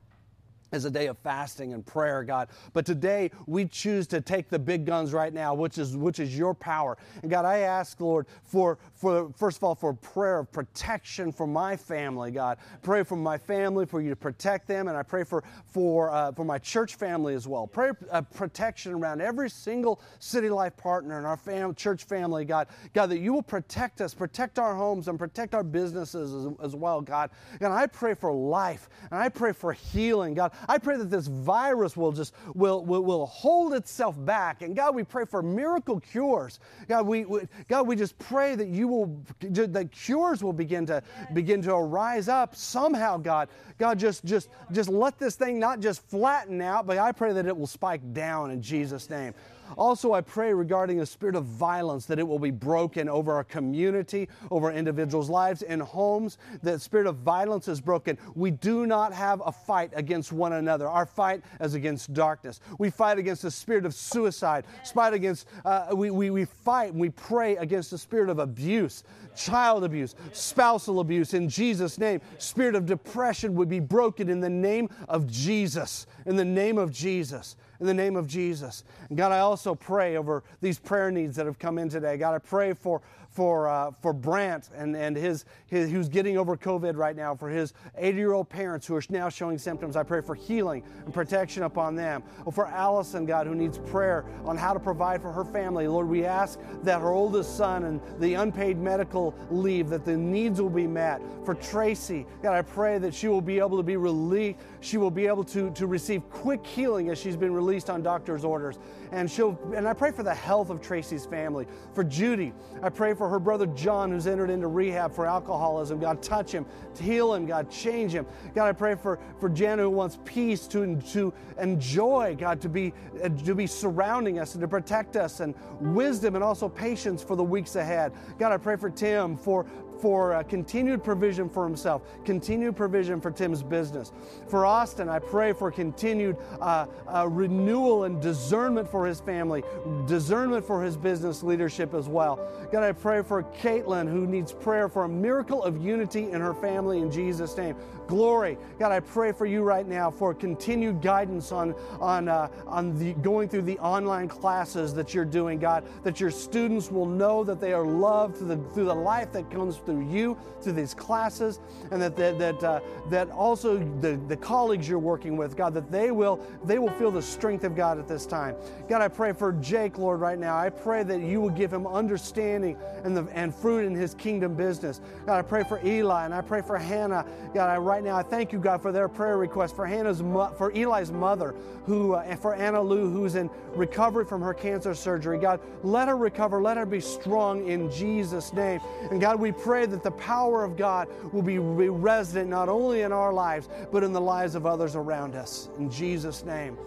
is 0.73 0.85
a 0.85 0.91
day 0.91 1.07
of 1.07 1.19
fasting 1.19 1.73
and 1.73 1.85
prayer, 1.85 2.23
God. 2.23 2.49
But 2.73 2.87
today 2.87 3.31
we 3.47 3.67
choose 3.67 4.07
to 4.09 4.21
take 4.21 4.49
the 4.49 4.59
big 4.59 4.85
guns 4.87 5.13
right 5.13 5.33
now, 5.33 5.55
which 5.55 5.79
is 5.79 5.97
which 5.97 6.21
is 6.21 6.37
your 6.37 6.55
power. 6.55 6.97
And 7.23 7.31
God, 7.31 7.45
I 7.45 7.59
ask, 7.59 8.01
Lord, 8.01 8.27
for 8.45 8.79
for 8.95 9.33
first 9.37 9.59
of 9.59 9.65
all 9.65 9.75
for 9.75 9.93
prayer 9.95 10.39
of 10.39 10.53
protection 10.53 11.33
for 11.33 11.47
my 11.47 11.77
family, 11.77 12.31
God. 12.31 12.59
Pray 12.83 13.03
for 13.03 13.17
my 13.17 13.39
family 13.39 13.87
for 13.87 14.01
you 14.01 14.11
to 14.11 14.17
protect 14.17 14.69
them, 14.69 14.89
and 14.89 14.97
I 14.97 15.03
pray 15.03 15.25
for 15.25 15.45
for 15.67 16.11
uh, 16.11 16.33
for 16.33 16.45
my 16.45 16.59
church 16.59 16.95
family 16.95 17.35
as 17.35 17.49
well. 17.49 17.67
Pray 17.67 17.91
uh, 18.11 18.23
protection 18.23 18.93
around 18.93 19.21
every 19.21 19.51
single 19.51 20.01
City 20.19 20.51
Life 20.51 20.77
partner 20.77 21.19
and 21.19 21.27
our 21.27 21.37
fam- 21.37 21.75
church 21.75 22.05
family, 22.05 22.45
God. 22.45 22.69
God, 22.95 23.07
that 23.07 23.19
you 23.19 23.33
will 23.33 23.43
protect 23.43 24.01
us, 24.01 24.15
protect 24.15 24.59
our 24.59 24.75
homes, 24.75 25.09
and 25.09 25.19
protect 25.19 25.55
our 25.55 25.63
businesses 25.63 26.47
as, 26.47 26.53
as 26.63 26.77
well, 26.77 27.01
God. 27.01 27.31
And 27.61 27.73
I 27.73 27.87
pray 27.87 28.15
for 28.15 28.33
life, 28.33 28.89
and 29.11 29.21
I 29.21 29.29
pray 29.29 29.53
for 29.53 29.73
healing, 29.73 30.35
God. 30.35 30.53
I 30.69 30.79
pray 30.79 30.97
that 30.97 31.11
this 31.11 31.27
virus 31.27 31.97
will 31.97 32.13
just 32.13 32.35
will, 32.55 32.85
will, 32.85 33.03
will 33.03 33.27
hold 33.27 33.75
itself 33.75 34.17
back. 34.25 34.63
And 34.63 34.77
God, 34.77 34.95
we 34.95 35.05
pray 35.05 35.25
for 35.25 35.43
miracle 35.43 36.01
cures. 36.01 36.61
God, 36.89 37.07
we, 37.07 37.25
we 37.25 37.43
God, 37.69 37.87
we 37.87 37.97
just 37.97 38.19
pray 38.19 38.55
that 38.55 38.69
you 38.69 38.89
will 38.89 39.23
that 39.41 39.91
cures 39.93 40.43
will 40.43 40.53
begin 40.53 40.87
to 40.87 41.03
begin 41.33 41.63
to 41.63 41.75
rise 41.75 42.29
up 42.29 42.55
somehow, 42.55 43.17
God. 43.17 43.49
God, 43.79 43.99
just 43.99 44.25
just 44.25 44.49
just 44.73 44.89
let 44.89 45.19
this 45.19 45.37
thing 45.37 45.59
not 45.59 45.81
just 45.81 46.03
flatten 46.09 46.61
out, 46.61 46.87
but 46.87 46.99
I 46.99 47.13
pray 47.13 47.33
that 47.33 47.47
it 47.47 47.57
will 47.57 47.67
spike 47.67 48.13
down 48.13 48.51
in 48.51 48.63
Jesus' 48.63 49.09
name. 49.09 49.35
Also, 49.77 50.13
I 50.13 50.21
pray 50.21 50.53
regarding 50.53 51.01
a 51.01 51.07
spirit 51.07 51.35
of 51.35 51.45
violence 51.45 52.07
that 52.07 52.19
it 52.19 52.27
will 52.27 52.39
be 52.39 52.51
broken 52.51 53.09
over 53.09 53.33
our 53.33 53.45
community, 53.45 54.29
over 54.51 54.73
individuals' 54.73 55.31
lives, 55.31 55.63
and 55.63 55.83
homes. 55.83 56.39
That 56.63 56.81
spirit 56.81 57.07
of 57.07 57.17
violence 57.17 57.69
is 57.69 57.81
broken. 57.81 58.19
We 58.35 58.51
do 58.51 58.87
not 58.87 59.13
have 59.13 59.43
a 59.45 59.53
fight 59.53 59.91
against 59.95 60.33
one 60.33 60.53
another. 60.53 60.89
Our 60.89 61.07
fight 61.07 61.43
is 61.61 61.75
against 61.75 62.13
darkness. 62.13 62.61
We 62.79 62.91
fight 62.91 63.19
against 63.19 63.43
the 63.43 63.51
spirit 63.51 63.87
of 63.87 63.95
suicide. 63.95 64.65
Fight 64.93 65.15
against, 65.15 65.47
uh, 65.65 65.89
we, 65.95 66.11
we, 66.11 66.31
we 66.31 66.45
fight 66.45 66.93
and 66.93 67.01
we 67.01 67.11
pray 67.11 67.57
against 67.57 67.91
the 67.91 67.99
spirit 67.99 68.29
of 68.29 68.39
abuse, 68.39 69.05
child 69.37 69.85
abuse, 69.85 70.15
spousal 70.33 71.01
abuse. 71.01 71.35
In 71.35 71.49
Jesus' 71.49 71.99
name, 71.99 72.21
spirit 72.39 72.75
of 72.75 72.87
depression 72.87 73.55
would 73.55 73.69
be 73.69 73.81
broken 73.81 74.29
in 74.29 74.41
the 74.41 74.51
name 74.51 74.89
of 75.09 75.27
Jesus. 75.31 76.07
In 76.27 76.37
the 76.37 76.45
name 76.45 76.79
of 76.79 76.93
Jesus 76.93 77.57
in 77.81 77.87
the 77.87 77.95
name 77.95 78.17
of 78.17 78.27
Jesus. 78.27 78.85
And 79.09 79.17
God, 79.17 79.33
I 79.33 79.41
also 79.41 79.75
pray 79.75 80.17
over 80.17 80.45
these 80.61 80.79
prayer 80.79 81.11
needs 81.11 81.37
that 81.37 81.47
have 81.47 81.59
come 81.59 81.79
in 81.79 81.89
today. 81.89 82.17
God, 82.17 82.35
I 82.35 82.39
pray 82.39 82.75
for 82.75 83.01
for, 83.31 83.69
uh, 83.69 83.93
for 84.03 84.13
Brant 84.13 84.69
and, 84.75 84.97
and 84.97 85.17
his, 85.17 85.45
his, 85.67 85.91
who's 85.91 86.09
getting 86.09 86.37
over 86.37 86.57
COVID 86.57 86.97
right 86.97 87.15
now, 87.15 87.35
for 87.35 87.49
his 87.49 87.73
80 87.97 88.19
year 88.19 88.33
old 88.33 88.49
parents 88.49 88.87
who 88.87 88.97
are 88.97 89.03
now 89.09 89.29
showing 89.29 89.57
symptoms. 89.57 89.97
I 89.97 90.03
pray 90.03 90.21
for 90.21 90.35
healing 90.35 90.83
and 91.05 91.15
protection 91.15 91.63
upon 91.63 91.95
them. 91.95 92.23
Or 92.45 92.53
for 92.53 92.67
Allison, 92.67 93.27
God, 93.27 93.47
who 93.47 93.55
needs 93.55 93.79
prayer 93.79 94.25
on 94.45 94.57
how 94.57 94.73
to 94.73 94.81
provide 94.81 95.23
for 95.23 95.33
her 95.33 95.45
family. 95.45 95.87
Lord, 95.87 96.09
we 96.09 96.25
ask 96.25 96.59
that 96.83 97.01
her 97.01 97.11
oldest 97.11 97.57
son 97.57 97.85
and 97.85 98.01
the 98.19 98.35
unpaid 98.35 98.79
medical 98.79 99.35
leave, 99.51 99.89
that 99.91 100.05
the 100.05 100.17
needs 100.17 100.61
will 100.61 100.69
be 100.69 100.87
met. 100.87 101.23
For 101.45 101.55
Tracy, 101.55 102.27
God, 102.43 102.55
I 102.55 102.63
pray 102.63 102.99
that 102.99 103.15
she 103.15 103.29
will 103.29 103.41
be 103.41 103.59
able 103.59 103.77
to 103.77 103.83
be 103.83 103.97
released. 103.97 104.59
She 104.81 104.97
will 104.97 105.11
be 105.11 105.27
able 105.27 105.45
to, 105.45 105.71
to 105.71 105.87
receive 105.87 106.29
quick 106.31 106.67
healing 106.67 107.11
as 107.11 107.19
she's 107.19 107.37
been 107.37 107.53
released 107.53 107.91
on 107.91 108.03
doctor's 108.03 108.45
orders. 108.45 108.79
And 109.13 109.31
she'll 109.31 109.59
and 109.75 109.89
I 109.89 109.93
pray 109.93 110.13
for 110.13 110.23
the 110.23 110.35
health 110.35 110.71
of 110.71 110.81
Tracy's 110.81 111.27
family. 111.27 111.67
For 111.95 112.05
Judy, 112.05 112.53
I 112.83 112.89
pray 112.91 113.15
for 113.15 113.29
her 113.29 113.39
brother 113.39 113.67
John 113.67 114.11
who's 114.11 114.27
entered 114.27 114.51
into 114.51 114.69
rehab 114.69 115.13
for 115.13 115.27
alcoholism. 115.27 115.99
God, 115.99 116.23
touch 116.23 116.53
him, 116.53 116.65
heal 116.99 117.35
him, 117.35 117.47
God, 117.47 117.71
change 117.71 118.13
him. 118.13 118.27
God, 118.55 118.67
I 118.67 118.73
pray 118.73 118.95
for, 118.95 119.19
for 119.41 119.49
Jana 119.49 119.83
who 119.83 119.91
wants 119.91 120.19
peace 120.25 120.67
to, 120.69 120.97
to 121.13 121.33
enjoy, 121.59 122.37
God, 122.39 122.61
to 122.61 122.69
be, 122.69 122.93
uh, 123.23 123.29
to 123.29 123.55
be 123.55 123.67
surrounding 123.67 124.39
us 124.39 124.55
and 124.55 124.61
to 124.61 124.69
protect 124.69 125.17
us, 125.17 125.41
and 125.41 125.55
wisdom 125.81 126.35
and 126.35 126.45
also 126.45 126.69
patience 126.69 127.23
for 127.23 127.37
the 127.37 127.43
weeks 127.45 127.77
ahead. 127.77 128.13
God, 128.39 128.53
I 128.53 128.57
pray 128.59 128.77
for 128.77 128.91
Tim 128.91 129.37
for 129.37 129.67
for 130.01 130.35
uh, 130.35 130.43
continued 130.43 131.05
provision 131.05 131.49
for 131.49 131.65
himself, 131.65 132.03
continued 132.25 132.77
provision 132.77 133.21
for 133.21 133.31
Tim's 133.31 133.63
business. 133.63 134.13
For 134.49 134.67
Austin, 134.67 135.09
I 135.09 135.19
pray 135.19 135.53
for 135.53 135.71
continued 135.71 136.37
uh, 136.61 136.87
uh, 137.07 137.29
renewal 137.29 138.05
and 138.05 138.21
discernment 138.21 138.91
for 138.91 139.07
his 139.07 139.21
family, 139.21 139.63
discernment 140.07 140.65
for 140.65 140.83
his 140.83 140.97
business 140.97 141.43
leadership 141.43 141.95
as 141.95 142.09
well. 142.09 142.39
God, 142.73 142.83
I 142.83 142.93
pray 142.93 143.23
for 143.23 143.43
Caitlin, 143.43 144.09
who 144.09 144.27
needs 144.27 144.53
prayer 144.53 144.89
for 144.89 145.05
a 145.05 145.09
miracle 145.09 145.63
of 145.63 145.85
unity 145.85 146.31
in 146.31 146.41
her 146.41 146.55
family 146.55 146.99
in 146.99 147.11
Jesus' 147.11 147.57
name. 147.57 147.77
Glory. 148.11 148.59
God, 148.81 148.91
I 148.91 148.99
pray 148.99 149.31
for 149.31 149.47
you 149.47 149.63
right 149.63 149.87
now 149.87 150.11
for 150.11 150.35
continued 150.35 151.01
guidance 151.01 151.53
on, 151.53 151.77
on, 152.01 152.29
uh, 152.29 152.49
on 152.67 152.99
the, 152.99 153.13
going 153.15 153.49
through 153.49 153.63
the 153.63 153.79
online 153.79 154.27
classes 154.27 154.93
that 154.95 155.15
you're 155.15 155.25
doing, 155.25 155.61
God, 155.61 155.85
that 156.03 156.19
your 156.19 156.33
students 156.33 156.91
will 156.91 157.07
know 157.07 157.45
that 157.45 157.61
they 157.61 157.73
are 157.73 157.87
loved 157.87 158.39
through 158.39 158.49
the, 158.49 158.57
through 158.75 158.87
the 158.87 158.95
life 158.95 159.31
that 159.31 159.49
comes 159.49 159.77
through 159.77 160.11
you, 160.11 160.37
through 160.61 160.73
these 160.73 160.93
classes, 160.93 161.61
and 161.93 162.03
that 162.03 162.17
that 162.17 162.39
that, 162.41 162.65
uh, 162.65 162.81
that 163.11 163.31
also 163.31 163.79
the, 164.01 164.21
the 164.27 164.37
colleagues 164.37 164.89
you're 164.89 164.99
working 164.99 165.37
with, 165.37 165.57
God, 165.57 165.73
that 165.75 165.93
they 165.93 166.11
will 166.11 166.41
they 166.65 166.81
will 166.81 166.91
feel 166.91 167.13
the 167.13 167.23
strength 167.23 167.63
of 167.63 167.77
God 167.77 167.99
at 168.01 168.09
this 168.09 168.27
time. 168.27 168.57
God, 168.89 169.03
I 169.03 169.09
pray 169.09 169.33
for 169.33 169.53
Jake, 169.53 169.99
Lord, 169.99 170.19
right 170.19 170.39
now. 170.39 170.59
I 170.59 170.69
pray 170.69 171.05
that 171.05 171.21
you 171.21 171.41
will 171.41 171.51
give 171.51 171.73
him 171.73 171.87
understanding 171.87 172.77
and 173.05 173.17
the 173.17 173.29
and 173.33 173.55
fruit 173.55 173.85
in 173.85 173.95
his 173.95 174.15
kingdom 174.15 174.57
business. 174.57 175.01
God, 175.27 175.39
I 175.39 175.43
pray 175.43 175.63
for 175.63 175.81
Eli 175.87 176.25
and 176.25 176.35
I 176.35 176.41
pray 176.41 176.61
for 176.61 176.77
Hannah. 176.77 177.25
God, 177.55 177.71
I 177.71 177.77
right 177.77 178.00
right 178.01 178.11
now. 178.11 178.17
I 178.17 178.23
thank 178.23 178.51
you, 178.53 178.59
God, 178.59 178.81
for 178.81 178.93
their 178.93 179.09
prayer 179.09 179.37
request 179.37 179.77
for 179.77 179.87
Hannah's, 179.87 180.23
mo- 180.23 180.53
for 180.57 180.73
Eli's 180.73 181.13
mother, 181.13 181.55
who, 181.85 182.15
uh, 182.15 182.25
and 182.27 182.41
for 182.41 182.55
Anna 182.55 182.81
Lou, 182.81 183.11
who's 183.11 183.35
in 183.35 183.51
recovery 183.75 184.25
from 184.25 184.41
her 184.41 184.55
cancer 184.55 184.95
surgery. 184.95 185.39
God, 185.39 185.61
let 185.83 186.09
her 186.09 186.17
recover. 186.17 186.63
Let 186.63 186.79
her 186.79 186.87
be 186.87 187.01
strong 187.01 187.69
in 187.69 187.91
Jesus' 187.91 188.53
name. 188.55 188.81
And 189.11 189.21
God, 189.21 189.39
we 189.39 189.53
pray 189.53 189.85
that 189.87 190.03
the 190.03 190.13
power 190.13 190.65
of 190.65 190.77
God 190.77 191.09
will 191.33 191.43
be, 191.43 191.59
be 191.59 191.91
resident 191.91 192.49
not 192.49 192.71
only 192.71 193.03
in 193.03 193.13
our 193.13 193.33
lives, 193.33 193.69
but 193.93 194.03
in 194.03 194.13
the 194.13 194.21
lives 194.21 194.55
of 194.55 194.65
others 194.65 194.97
around 194.97 195.35
us. 195.35 195.69
In 195.79 195.91
Jesus' 195.91 196.45
name. 196.45 196.79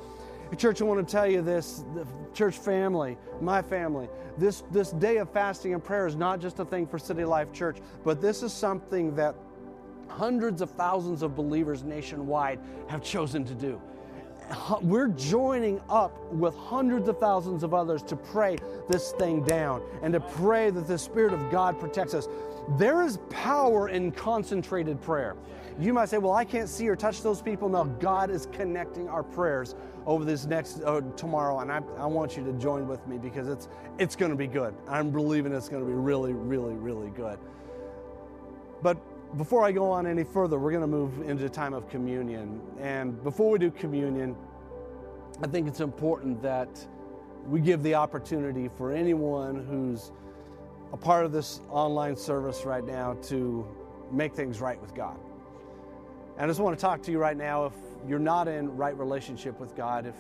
Church, 0.58 0.82
I 0.82 0.86
want 0.86 1.08
to 1.08 1.12
tell 1.12 1.26
you 1.26 1.42
this, 1.42 1.84
the 1.96 2.06
church 2.34 2.58
family, 2.58 3.18
my 3.42 3.64
family, 3.64 4.08
this, 4.38 4.64
this 4.70 4.92
day 4.92 5.18
of 5.18 5.30
fasting 5.32 5.74
and 5.74 5.84
prayer 5.84 6.06
is 6.06 6.16
not 6.16 6.40
just 6.40 6.60
a 6.60 6.66
thing 6.66 6.86
for 6.86 7.00
City 7.00 7.26
Life 7.26 7.52
Church, 7.52 7.78
but 8.04 8.22
this 8.22 8.44
is 8.44 8.54
something 8.54 9.16
that 9.16 9.36
hundreds 10.18 10.62
of 10.62 10.70
thousands 10.72 11.22
of 11.22 11.36
believers 11.36 11.84
nationwide 11.84 12.60
have 12.88 13.04
chosen 13.04 13.44
to 13.46 13.54
do. 13.54 13.82
We're 14.82 15.08
joining 15.08 15.82
up 15.90 16.32
with 16.32 16.56
hundreds 16.56 17.08
of 17.08 17.18
thousands 17.18 17.64
of 17.64 17.74
others 17.74 18.04
to 18.04 18.16
pray 18.16 18.58
this 18.90 19.12
thing 19.14 19.44
down 19.44 19.82
and 20.02 20.14
to 20.14 20.20
pray 20.20 20.70
that 20.70 20.88
the 20.88 20.98
Spirit 20.98 21.34
of 21.34 21.50
God 21.50 21.80
protects 21.80 22.14
us. 22.14 22.28
There 22.78 23.04
is 23.04 23.20
power 23.30 23.90
in 23.90 24.12
concentrated 24.12 25.02
prayer. 25.02 25.36
You 25.80 25.94
might 25.94 26.10
say, 26.10 26.18
Well, 26.18 26.34
I 26.34 26.46
can't 26.46 26.70
see 26.70 26.88
or 26.88 26.96
touch 26.96 27.22
those 27.22 27.42
people. 27.42 27.68
No, 27.68 27.86
God 27.86 28.30
is 28.30 28.48
connecting 28.52 29.10
our 29.10 29.24
prayers 29.24 29.76
over 30.06 30.24
this 30.24 30.46
next 30.46 30.82
uh, 30.84 31.02
tomorrow, 31.16 31.60
and 31.60 31.72
I, 31.72 31.82
I 31.98 32.06
want 32.06 32.38
you 32.38 32.44
to 32.44 32.54
join 32.54 32.88
with 32.88 33.06
me 33.08 33.18
because 33.18 33.48
it's, 33.48 33.70
it's 33.98 34.16
going 34.16 34.32
to 34.32 34.38
be 34.38 34.48
good. 34.48 34.76
I'm 34.88 35.10
believing 35.10 35.54
it's 35.54 35.70
going 35.70 35.82
to 35.82 35.88
be 35.88 35.96
really, 35.96 36.34
really, 36.34 36.76
really 36.76 37.10
good. 37.10 37.40
But 38.82 38.98
before 39.38 39.64
I 39.64 39.72
go 39.72 39.90
on 39.92 40.06
any 40.06 40.24
further, 40.24 40.60
we're 40.60 40.72
going 40.72 40.82
to 40.82 40.88
move 40.88 41.28
into 41.28 41.46
a 41.46 41.50
time 41.50 41.74
of 41.74 41.90
communion. 41.90 42.62
And 42.80 43.22
before 43.24 43.50
we 43.50 43.60
do 43.60 43.72
communion, 43.72 44.36
I 45.42 45.48
think 45.48 45.68
it's 45.68 45.80
important 45.80 46.42
that 46.44 46.70
we 47.48 47.60
give 47.60 47.82
the 47.82 47.96
opportunity 47.96 48.70
for 48.78 48.92
anyone 48.92 49.66
who's 49.66 50.12
a 50.92 50.98
part 50.98 51.26
of 51.26 51.32
this 51.32 51.62
online 51.70 52.16
service 52.16 52.64
right 52.66 52.86
now 52.86 53.14
to 53.24 53.68
make 54.12 54.36
things 54.36 54.62
right 54.62 54.80
with 54.80 54.94
God. 54.94 55.18
And 56.38 56.46
I 56.46 56.48
just 56.48 56.60
want 56.60 56.78
to 56.78 56.82
talk 56.82 57.02
to 57.04 57.12
you 57.12 57.18
right 57.18 57.36
now 57.36 57.66
if 57.66 57.74
you're 58.08 58.20
not 58.20 58.48
in 58.48 58.76
right 58.78 58.98
relationship 58.98 59.60
with 59.60 59.76
God, 59.76 60.06
if 60.06 60.16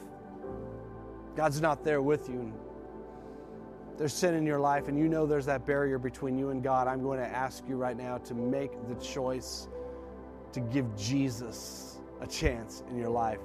God's 1.35 1.61
not 1.61 1.83
there 1.83 2.01
with 2.01 2.27
you, 2.29 2.51
there's 3.97 4.13
sin 4.13 4.33
in 4.33 4.45
your 4.45 4.59
life, 4.59 4.87
and 4.87 4.97
you 4.97 5.07
know 5.07 5.25
there's 5.25 5.45
that 5.45 5.65
barrier 5.65 5.97
between 5.97 6.37
you 6.37 6.49
and 6.49 6.63
God, 6.63 6.87
I'm 6.87 7.01
going 7.01 7.19
to 7.19 7.27
ask 7.27 7.63
you 7.67 7.75
right 7.75 7.97
now 7.97 8.17
to 8.19 8.33
make 8.33 8.71
the 8.87 8.95
choice 8.95 9.67
to 10.51 10.59
give 10.59 10.95
Jesus 10.95 11.99
a 12.21 12.27
chance 12.27 12.83
in 12.89 12.97
your 12.97 13.09
life. 13.09 13.39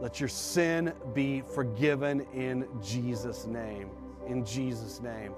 Let 0.00 0.20
your 0.20 0.28
sin 0.28 0.92
be 1.14 1.42
forgiven 1.54 2.26
in 2.32 2.66
Jesus' 2.82 3.46
name. 3.46 3.90
In 4.26 4.44
Jesus' 4.44 5.00
name. 5.00 5.32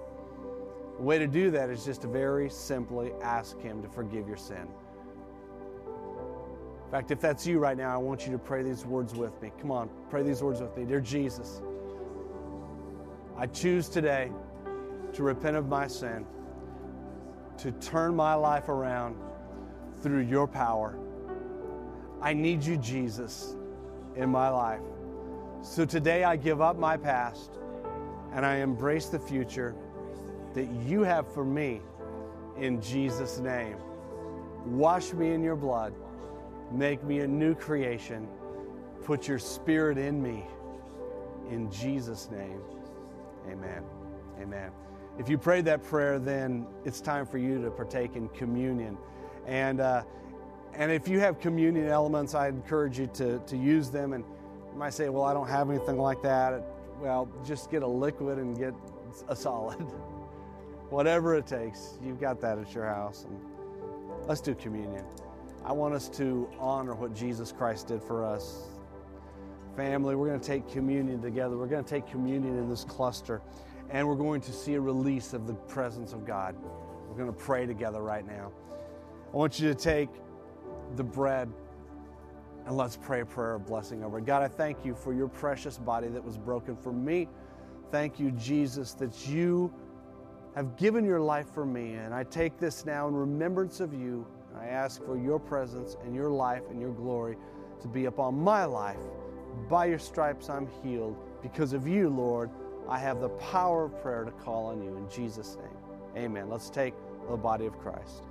The 0.96 1.02
way 1.02 1.18
to 1.18 1.26
do 1.26 1.50
that 1.50 1.70
is 1.70 1.84
just 1.84 2.02
to 2.02 2.08
very 2.08 2.48
simply 2.48 3.12
ask 3.22 3.58
Him 3.60 3.82
to 3.82 3.88
forgive 3.88 4.28
your 4.28 4.36
sin. 4.36 4.66
In 6.84 6.90
fact, 6.90 7.10
if 7.10 7.20
that's 7.20 7.46
you 7.46 7.58
right 7.58 7.76
now, 7.76 7.92
I 7.92 7.96
want 7.96 8.24
you 8.24 8.32
to 8.32 8.38
pray 8.38 8.62
these 8.62 8.86
words 8.86 9.14
with 9.14 9.40
me. 9.42 9.50
Come 9.60 9.72
on, 9.72 9.90
pray 10.08 10.22
these 10.22 10.42
words 10.42 10.60
with 10.60 10.76
me. 10.76 10.84
Dear 10.84 11.00
Jesus, 11.00 11.60
I 13.36 13.46
choose 13.46 13.88
today 13.88 14.30
to 15.14 15.22
repent 15.22 15.56
of 15.56 15.68
my 15.68 15.86
sin, 15.86 16.24
to 17.58 17.72
turn 17.72 18.14
my 18.14 18.34
life 18.34 18.68
around 18.68 19.16
through 20.02 20.22
your 20.22 20.46
power. 20.46 20.96
I 22.22 22.32
need 22.32 22.62
you, 22.64 22.76
Jesus, 22.76 23.56
in 24.16 24.30
my 24.30 24.48
life. 24.48 24.80
So 25.62 25.84
today 25.84 26.24
I 26.24 26.36
give 26.36 26.60
up 26.60 26.78
my 26.78 26.96
past 26.96 27.58
and 28.32 28.46
I 28.46 28.56
embrace 28.56 29.06
the 29.06 29.18
future 29.18 29.74
that 30.54 30.66
you 30.86 31.02
have 31.02 31.32
for 31.32 31.44
me 31.44 31.80
in 32.56 32.80
Jesus' 32.80 33.38
name. 33.38 33.76
Wash 34.64 35.12
me 35.12 35.32
in 35.32 35.42
your 35.42 35.56
blood. 35.56 35.92
Make 36.70 37.02
me 37.02 37.20
a 37.20 37.26
new 37.26 37.54
creation. 37.54 38.28
Put 39.04 39.26
your 39.26 39.38
spirit 39.38 39.98
in 39.98 40.22
me. 40.22 40.44
In 41.50 41.70
Jesus' 41.70 42.30
name, 42.30 42.60
amen. 43.50 43.82
Amen. 44.40 44.70
If 45.18 45.28
you 45.28 45.38
prayed 45.38 45.64
that 45.66 45.82
prayer, 45.82 46.18
then 46.18 46.66
it's 46.84 47.00
time 47.00 47.26
for 47.26 47.38
you 47.38 47.62
to 47.62 47.70
partake 47.70 48.16
in 48.16 48.28
communion. 48.30 48.98
And, 49.46 49.80
uh, 49.80 50.02
and 50.74 50.90
if 50.90 51.06
you 51.06 51.20
have 51.20 51.38
communion 51.38 51.86
elements, 51.86 52.34
I 52.34 52.48
encourage 52.48 52.98
you 52.98 53.06
to, 53.14 53.38
to 53.38 53.56
use 53.56 53.90
them. 53.90 54.12
And 54.12 54.24
you 54.72 54.78
might 54.78 54.92
say, 54.92 55.08
well, 55.08 55.24
I 55.24 55.32
don't 55.32 55.48
have 55.48 55.70
anything 55.70 55.98
like 55.98 56.20
that. 56.22 56.64
Well, 57.00 57.28
just 57.44 57.70
get 57.70 57.82
a 57.82 57.86
liquid 57.86 58.38
and 58.38 58.58
get 58.58 58.74
a 59.28 59.36
solid. 59.36 59.80
Whatever 60.90 61.36
it 61.36 61.46
takes, 61.46 61.98
you've 62.02 62.20
got 62.20 62.40
that 62.40 62.58
at 62.58 62.74
your 62.74 62.86
house. 62.86 63.24
And 63.28 63.38
let's 64.26 64.40
do 64.40 64.54
communion. 64.54 65.04
I 65.64 65.72
want 65.72 65.94
us 65.94 66.08
to 66.10 66.48
honor 66.58 66.94
what 66.94 67.14
Jesus 67.14 67.52
Christ 67.52 67.88
did 67.88 68.02
for 68.02 68.24
us. 68.24 68.73
Family, 69.76 70.14
we're 70.14 70.28
going 70.28 70.40
to 70.40 70.46
take 70.46 70.68
communion 70.68 71.20
together. 71.20 71.56
We're 71.56 71.66
going 71.66 71.84
to 71.84 71.90
take 71.90 72.06
communion 72.06 72.58
in 72.58 72.68
this 72.68 72.84
cluster, 72.84 73.42
and 73.90 74.06
we're 74.06 74.14
going 74.14 74.40
to 74.42 74.52
see 74.52 74.74
a 74.74 74.80
release 74.80 75.32
of 75.32 75.46
the 75.46 75.54
presence 75.54 76.12
of 76.12 76.24
God. 76.24 76.54
We're 77.08 77.16
going 77.16 77.32
to 77.32 77.38
pray 77.38 77.66
together 77.66 78.02
right 78.02 78.26
now. 78.26 78.52
I 79.32 79.36
want 79.36 79.58
you 79.58 79.68
to 79.68 79.74
take 79.74 80.10
the 80.96 81.04
bread 81.04 81.52
and 82.66 82.76
let's 82.76 82.96
pray 82.96 83.20
a 83.20 83.26
prayer 83.26 83.54
of 83.54 83.66
blessing 83.66 84.02
over 84.04 84.18
it. 84.18 84.24
God, 84.24 84.42
I 84.42 84.48
thank 84.48 84.84
you 84.84 84.94
for 84.94 85.12
your 85.12 85.28
precious 85.28 85.76
body 85.76 86.08
that 86.08 86.24
was 86.24 86.38
broken 86.38 86.76
for 86.76 86.92
me. 86.92 87.28
Thank 87.90 88.18
you, 88.18 88.30
Jesus, 88.32 88.94
that 88.94 89.28
you 89.28 89.72
have 90.54 90.76
given 90.76 91.04
your 91.04 91.20
life 91.20 91.52
for 91.52 91.66
me. 91.66 91.94
And 91.94 92.14
I 92.14 92.24
take 92.24 92.58
this 92.58 92.86
now 92.86 93.06
in 93.08 93.14
remembrance 93.14 93.80
of 93.80 93.92
you. 93.92 94.26
I 94.58 94.66
ask 94.66 95.04
for 95.04 95.18
your 95.18 95.38
presence 95.38 95.96
and 96.04 96.14
your 96.14 96.30
life 96.30 96.62
and 96.70 96.80
your 96.80 96.92
glory 96.92 97.36
to 97.82 97.88
be 97.88 98.06
upon 98.06 98.38
my 98.38 98.64
life. 98.64 98.96
By 99.68 99.86
your 99.86 99.98
stripes, 99.98 100.48
I'm 100.50 100.68
healed. 100.82 101.16
Because 101.42 101.72
of 101.72 101.86
you, 101.86 102.08
Lord, 102.08 102.50
I 102.88 102.98
have 102.98 103.20
the 103.20 103.30
power 103.30 103.84
of 103.84 104.00
prayer 104.02 104.24
to 104.24 104.30
call 104.30 104.66
on 104.66 104.82
you. 104.82 104.96
In 104.96 105.08
Jesus' 105.08 105.56
name, 105.56 106.24
amen. 106.24 106.50
Let's 106.50 106.70
take 106.70 106.94
the 107.28 107.36
body 107.36 107.66
of 107.66 107.78
Christ. 107.78 108.24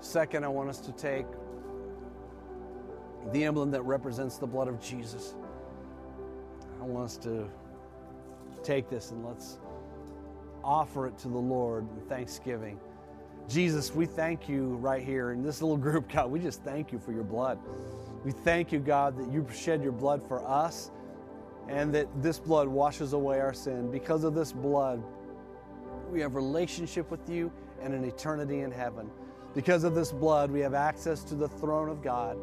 Second, 0.00 0.44
I 0.44 0.48
want 0.48 0.68
us 0.68 0.78
to 0.80 0.92
take 0.92 1.26
the 3.32 3.44
emblem 3.44 3.70
that 3.70 3.82
represents 3.82 4.36
the 4.36 4.46
blood 4.46 4.68
of 4.68 4.80
Jesus. 4.80 5.34
I 6.80 6.84
want 6.84 7.06
us 7.06 7.16
to 7.18 7.48
take 8.62 8.90
this 8.90 9.10
and 9.10 9.24
let's 9.24 9.58
offer 10.62 11.06
it 11.06 11.16
to 11.18 11.28
the 11.28 11.38
Lord 11.38 11.86
in 11.96 12.08
thanksgiving. 12.08 12.78
Jesus, 13.48 13.94
we 13.94 14.06
thank 14.06 14.48
you 14.48 14.76
right 14.76 15.02
here 15.02 15.32
in 15.32 15.42
this 15.42 15.60
little 15.60 15.76
group, 15.76 16.10
God. 16.10 16.30
We 16.30 16.40
just 16.40 16.62
thank 16.62 16.92
you 16.92 16.98
for 16.98 17.12
your 17.12 17.24
blood. 17.24 17.58
We 18.24 18.32
thank 18.32 18.72
you, 18.72 18.78
God, 18.78 19.18
that 19.18 19.30
you 19.30 19.46
shed 19.54 19.82
your 19.82 19.92
blood 19.92 20.26
for 20.26 20.46
us 20.46 20.90
and 21.68 21.94
that 21.94 22.08
this 22.22 22.38
blood 22.38 22.68
washes 22.68 23.12
away 23.12 23.40
our 23.40 23.52
sin. 23.52 23.90
Because 23.90 24.24
of 24.24 24.34
this 24.34 24.52
blood, 24.52 25.02
we 26.10 26.20
have 26.20 26.34
relationship 26.34 27.10
with 27.10 27.28
you 27.28 27.52
and 27.82 27.92
an 27.92 28.04
eternity 28.04 28.60
in 28.60 28.70
heaven. 28.70 29.10
Because 29.54 29.84
of 29.84 29.94
this 29.94 30.10
blood, 30.10 30.50
we 30.50 30.60
have 30.60 30.74
access 30.74 31.22
to 31.24 31.34
the 31.34 31.48
throne 31.48 31.88
of 31.88 32.02
God. 32.02 32.38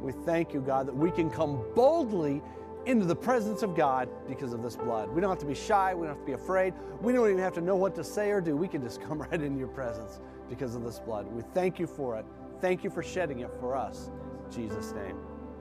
We 0.00 0.12
thank 0.12 0.54
you, 0.54 0.60
God, 0.60 0.86
that 0.86 0.96
we 0.96 1.10
can 1.10 1.30
come 1.30 1.64
boldly 1.74 2.42
into 2.86 3.06
the 3.06 3.16
presence 3.16 3.62
of 3.62 3.74
God 3.74 4.08
because 4.28 4.52
of 4.52 4.62
this 4.62 4.76
blood. 4.76 5.08
We 5.08 5.20
don't 5.20 5.30
have 5.30 5.38
to 5.40 5.46
be 5.46 5.54
shy. 5.54 5.94
We 5.94 6.06
don't 6.06 6.16
have 6.16 6.24
to 6.24 6.26
be 6.26 6.32
afraid. 6.32 6.74
We 7.00 7.12
don't 7.12 7.28
even 7.28 7.42
have 7.42 7.54
to 7.54 7.60
know 7.60 7.76
what 7.76 7.94
to 7.96 8.04
say 8.04 8.30
or 8.30 8.40
do. 8.40 8.56
We 8.56 8.68
can 8.68 8.82
just 8.82 9.00
come 9.08 9.22
right 9.22 9.40
into 9.40 9.58
your 9.58 9.68
presence 9.68 10.20
because 10.48 10.74
of 10.74 10.84
this 10.84 10.98
blood. 10.98 11.26
We 11.26 11.42
thank 11.54 11.78
you 11.78 11.86
for 11.86 12.16
it. 12.18 12.26
Thank 12.60 12.84
you 12.84 12.90
for 12.90 13.02
shedding 13.02 13.40
it 13.40 13.50
for 13.60 13.76
us. 13.76 14.10
In 14.46 14.52
Jesus' 14.52 14.92
name. 14.92 15.16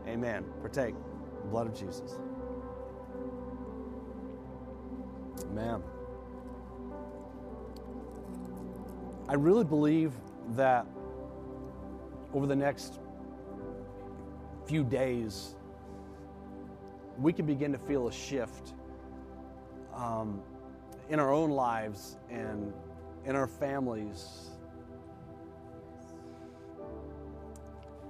Amen. 0.07 0.45
Partake 0.61 0.95
the 1.41 1.47
blood 1.47 1.67
of 1.67 1.73
Jesus. 1.73 2.17
Amen. 5.43 5.81
I 9.29 9.35
really 9.35 9.63
believe 9.63 10.13
that 10.49 10.85
over 12.33 12.45
the 12.45 12.55
next 12.55 12.99
few 14.65 14.83
days, 14.83 15.55
we 17.19 17.33
can 17.33 17.45
begin 17.45 17.71
to 17.71 17.77
feel 17.77 18.07
a 18.07 18.11
shift 18.11 18.73
um, 19.93 20.41
in 21.09 21.19
our 21.19 21.31
own 21.31 21.51
lives 21.51 22.17
and 22.29 22.73
in 23.25 23.35
our 23.35 23.47
families. 23.47 24.49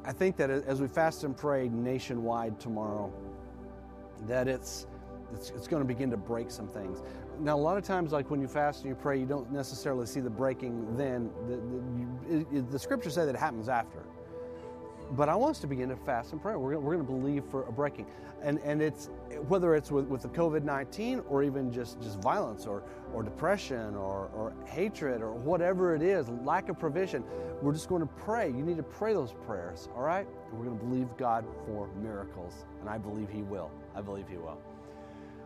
I 0.06 0.12
think 0.12 0.36
that 0.38 0.50
as 0.50 0.82
we 0.82 0.88
fast 0.88 1.24
and 1.24 1.36
pray 1.36 1.70
nationwide 1.70 2.60
tomorrow, 2.60 3.14
that 4.28 4.48
it's 4.48 4.88
it's, 5.34 5.50
it's 5.52 5.68
going 5.68 5.82
to 5.82 5.88
begin 5.88 6.12
to 6.12 6.18
break 6.18 6.52
some 6.52 6.68
things. 6.68 7.02
now, 7.40 7.56
a 7.56 7.58
lot 7.58 7.78
of 7.78 7.84
times, 7.84 8.12
like 8.12 8.30
when 8.30 8.40
you 8.40 8.48
fast 8.48 8.82
and 8.82 8.90
you 8.90 8.96
pray, 8.96 9.20
you 9.20 9.26
don't 9.26 9.52
necessarily 9.52 10.06
see 10.06 10.20
the 10.20 10.30
breaking 10.30 10.96
then. 10.96 11.32
The, 11.48 12.46
the, 12.52 12.62
the 12.62 12.80
scriptures 12.80 13.16
say 13.16 13.26
that 13.26 13.36
it 13.36 13.40
happens 13.40 13.70
after. 13.70 14.04
But 15.12 15.30
I 15.30 15.36
want 15.36 15.52
us 15.52 15.60
to 15.60 15.68
begin 15.68 15.90
to 15.90 15.96
fast 15.96 16.32
and 16.32 16.42
pray. 16.42 16.56
We're 16.56 16.80
we're 16.80 16.98
to 16.98 17.04
believe 17.04 17.44
for 17.46 17.64
a 17.64 17.72
breaking, 17.72 18.08
and 18.42 18.60
and 18.60 18.82
it's 18.82 19.10
whether 19.48 19.76
it's 19.76 19.92
with, 19.92 20.08
with 20.08 20.22
the 20.22 20.30
COVID 20.30 20.64
nineteen 20.64 21.22
or 21.30 21.44
even 21.44 21.72
just 21.72 22.02
just 22.02 22.20
violence 22.22 22.66
or 22.66 22.84
or 23.14 23.24
depression 23.24 23.96
or 23.96 24.30
or 24.34 24.54
hatred 24.66 25.22
or 25.22 25.34
whatever 25.34 25.96
it 25.96 26.02
is, 26.02 26.30
lack 26.30 26.70
of 26.70 26.80
provision. 26.80 27.24
We're 27.62 27.74
just 27.74 27.90
going 27.90 28.02
to 28.02 28.08
pray. 28.08 28.48
You 28.48 28.64
need 28.64 28.78
to 28.78 28.84
pray 28.84 29.14
those 29.14 29.34
prayers. 29.46 29.90
All 29.96 30.04
right, 30.04 30.28
and 30.50 30.60
we're 30.60 30.66
going 30.66 30.80
to 30.80 30.86
believe 30.86 31.08
God 31.18 31.46
for 31.66 31.90
miracles, 32.02 32.66
and 32.82 32.90
I 32.90 32.98
believe 32.98 33.30
He 33.30 33.44
will. 33.44 33.70
I 33.96 34.02
believe 34.02 34.28
He 34.28 34.38
will. 34.38 34.58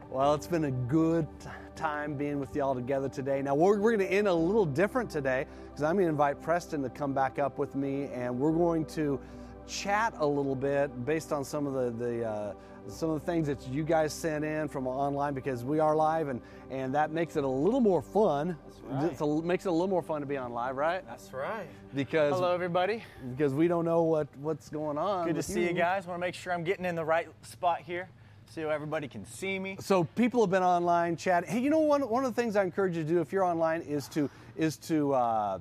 Well, 0.10 0.34
it's 0.34 0.47
been 0.47 0.64
a 0.64 0.72
good 0.72 1.28
time 1.76 2.16
being 2.16 2.39
with 2.39 2.55
y'all 2.55 2.74
together 2.74 3.10
today. 3.10 3.41
Now, 3.41 3.55
we're, 3.55 3.78
we're 3.78 3.91
going 3.95 4.08
to 4.08 4.14
end 4.14 4.30
a 4.30 4.34
little 4.34 4.66
different 4.66 5.10
today 5.10 5.45
because 5.66 5.84
I'm 5.84 5.95
going 5.95 6.05
to 6.05 6.10
invite 6.10 6.41
Preston 6.41 6.82
to 6.84 6.89
come 6.89 7.14
back 7.14 7.39
up 7.39 7.58
with 7.58 7.76
me 7.76 8.05
and 8.14 8.39
we're 8.39 8.53
going 8.53 8.86
to 8.86 9.20
chat 9.68 10.13
a 10.18 10.26
little 10.26 10.55
bit 10.55 11.05
based 11.05 11.32
on 11.32 11.43
some 11.43 11.68
of 11.68 11.74
the, 11.74 12.05
the 12.05 12.26
uh, 12.26 12.53
some 12.89 13.09
of 13.09 13.20
the 13.20 13.26
things 13.26 13.47
that 13.47 13.68
you 13.68 13.84
guys 13.84 14.13
sent 14.13 14.45
in 14.45 14.68
from 14.68 14.88
online 14.88 15.34
because 15.34 15.65
we 15.65 15.80
are 15.80 15.95
live 15.95 16.30
and, 16.30 16.41
and 16.72 16.95
that 16.95 17.11
makes 17.11 17.36
it 17.36 17.43
a 17.43 17.47
little 17.47 17.82
more 17.82 18.01
fun. 18.01 18.55
That's 18.65 18.80
right. 18.82 19.11
It's 19.11 19.22
a- 19.22 19.41
makes 19.41 19.65
it 19.65 19.70
a 19.70 19.72
little 19.72 19.89
more 19.89 20.01
fun 20.01 20.22
to 20.22 20.28
be 20.28 20.38
on 20.38 20.53
live, 20.53 20.78
right? 20.78 21.05
That's 21.05 21.34
right. 21.34 21.68
Because 21.93 22.36
Hello, 22.36 22.53
everybody. 22.53 23.03
because 23.32 23.53
we 23.53 23.68
don't 23.68 23.84
know 23.84 24.03
what, 24.03 24.28
what's 24.39 24.70
going 24.70 24.97
on. 24.97 25.28
Good 25.28 25.36
to 25.36 25.43
see 25.43 25.63
you 25.65 25.74
guys. 25.74 26.07
Want 26.07 26.18
to 26.18 26.26
make 26.26 26.34
sure 26.36 26.53
I'm 26.53 26.63
getting 26.63 26.86
in 26.86 26.95
the 26.95 27.05
right 27.05 27.28
spot 27.41 27.82
here 27.82 28.09
so 28.49 28.70
everybody 28.70 29.07
can 29.07 29.26
see 29.26 29.59
me. 29.59 29.78
So 29.82 30.05
people 30.05 30.41
have 30.41 30.49
been 30.49 30.63
online 30.63 31.18
chatting. 31.18 31.49
Hey, 31.49 31.59
you 31.59 31.70
know 31.70 31.80
one 31.80 32.07
one 32.09 32.24
of 32.24 32.34
the 32.34 32.41
things 32.41 32.55
I 32.55 32.63
encourage 32.63 32.95
you 32.95 33.03
to 33.03 33.09
do 33.09 33.20
if 33.20 33.34
you're 33.34 33.43
online 33.43 33.82
is 33.82 34.07
to 34.09 34.30
is 34.55 34.78
to 34.78 35.13
uh, 35.13 35.59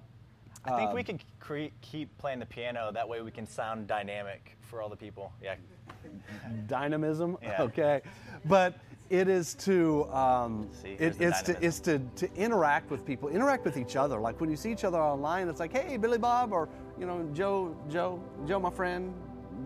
I 0.69 0.77
think 0.77 0.93
we 0.93 1.03
can 1.03 1.21
cre- 1.41 1.75
keep 1.81 2.17
playing 2.19 2.39
the 2.39 2.47
piano. 2.47 2.91
That 2.93 3.09
way 3.09 3.23
we 3.23 3.31
can 3.31 3.47
sound 3.47 3.87
dynamic 3.87 4.57
for 4.62 4.83
all 4.83 4.89
the 4.89 4.97
people. 4.97 5.33
Yeah. 5.43 5.55
dynamism. 6.67 7.37
Yeah. 7.43 7.62
Okay, 7.62 8.03
but 8.45 8.75
it 9.09 9.29
is 9.29 9.55
to 9.55 10.05
um, 10.11 10.69
See, 10.83 10.97
it, 10.99 11.21
it's 11.21 11.43
to 11.43 11.64
it's 11.64 11.81
to 11.81 11.99
to 12.17 12.33
interact 12.35 12.91
with 12.91 13.05
people, 13.05 13.29
interact 13.29 13.64
with 13.64 13.77
each 13.77 13.97
other. 13.97 14.19
Like 14.19 14.41
when 14.41 14.51
you 14.51 14.57
see 14.57 14.73
each 14.73 14.85
other 14.85 15.01
online, 15.01 15.49
it's 15.49 15.61
like, 15.61 15.73
hey, 15.73 15.97
Billy 15.97 16.19
Bob, 16.19 16.53
or 16.53 16.69
you 16.99 17.07
know, 17.07 17.29
Joe, 17.33 17.77
Joe, 17.89 18.21
Joe, 18.47 18.59
my 18.59 18.71
friend, 18.71 19.14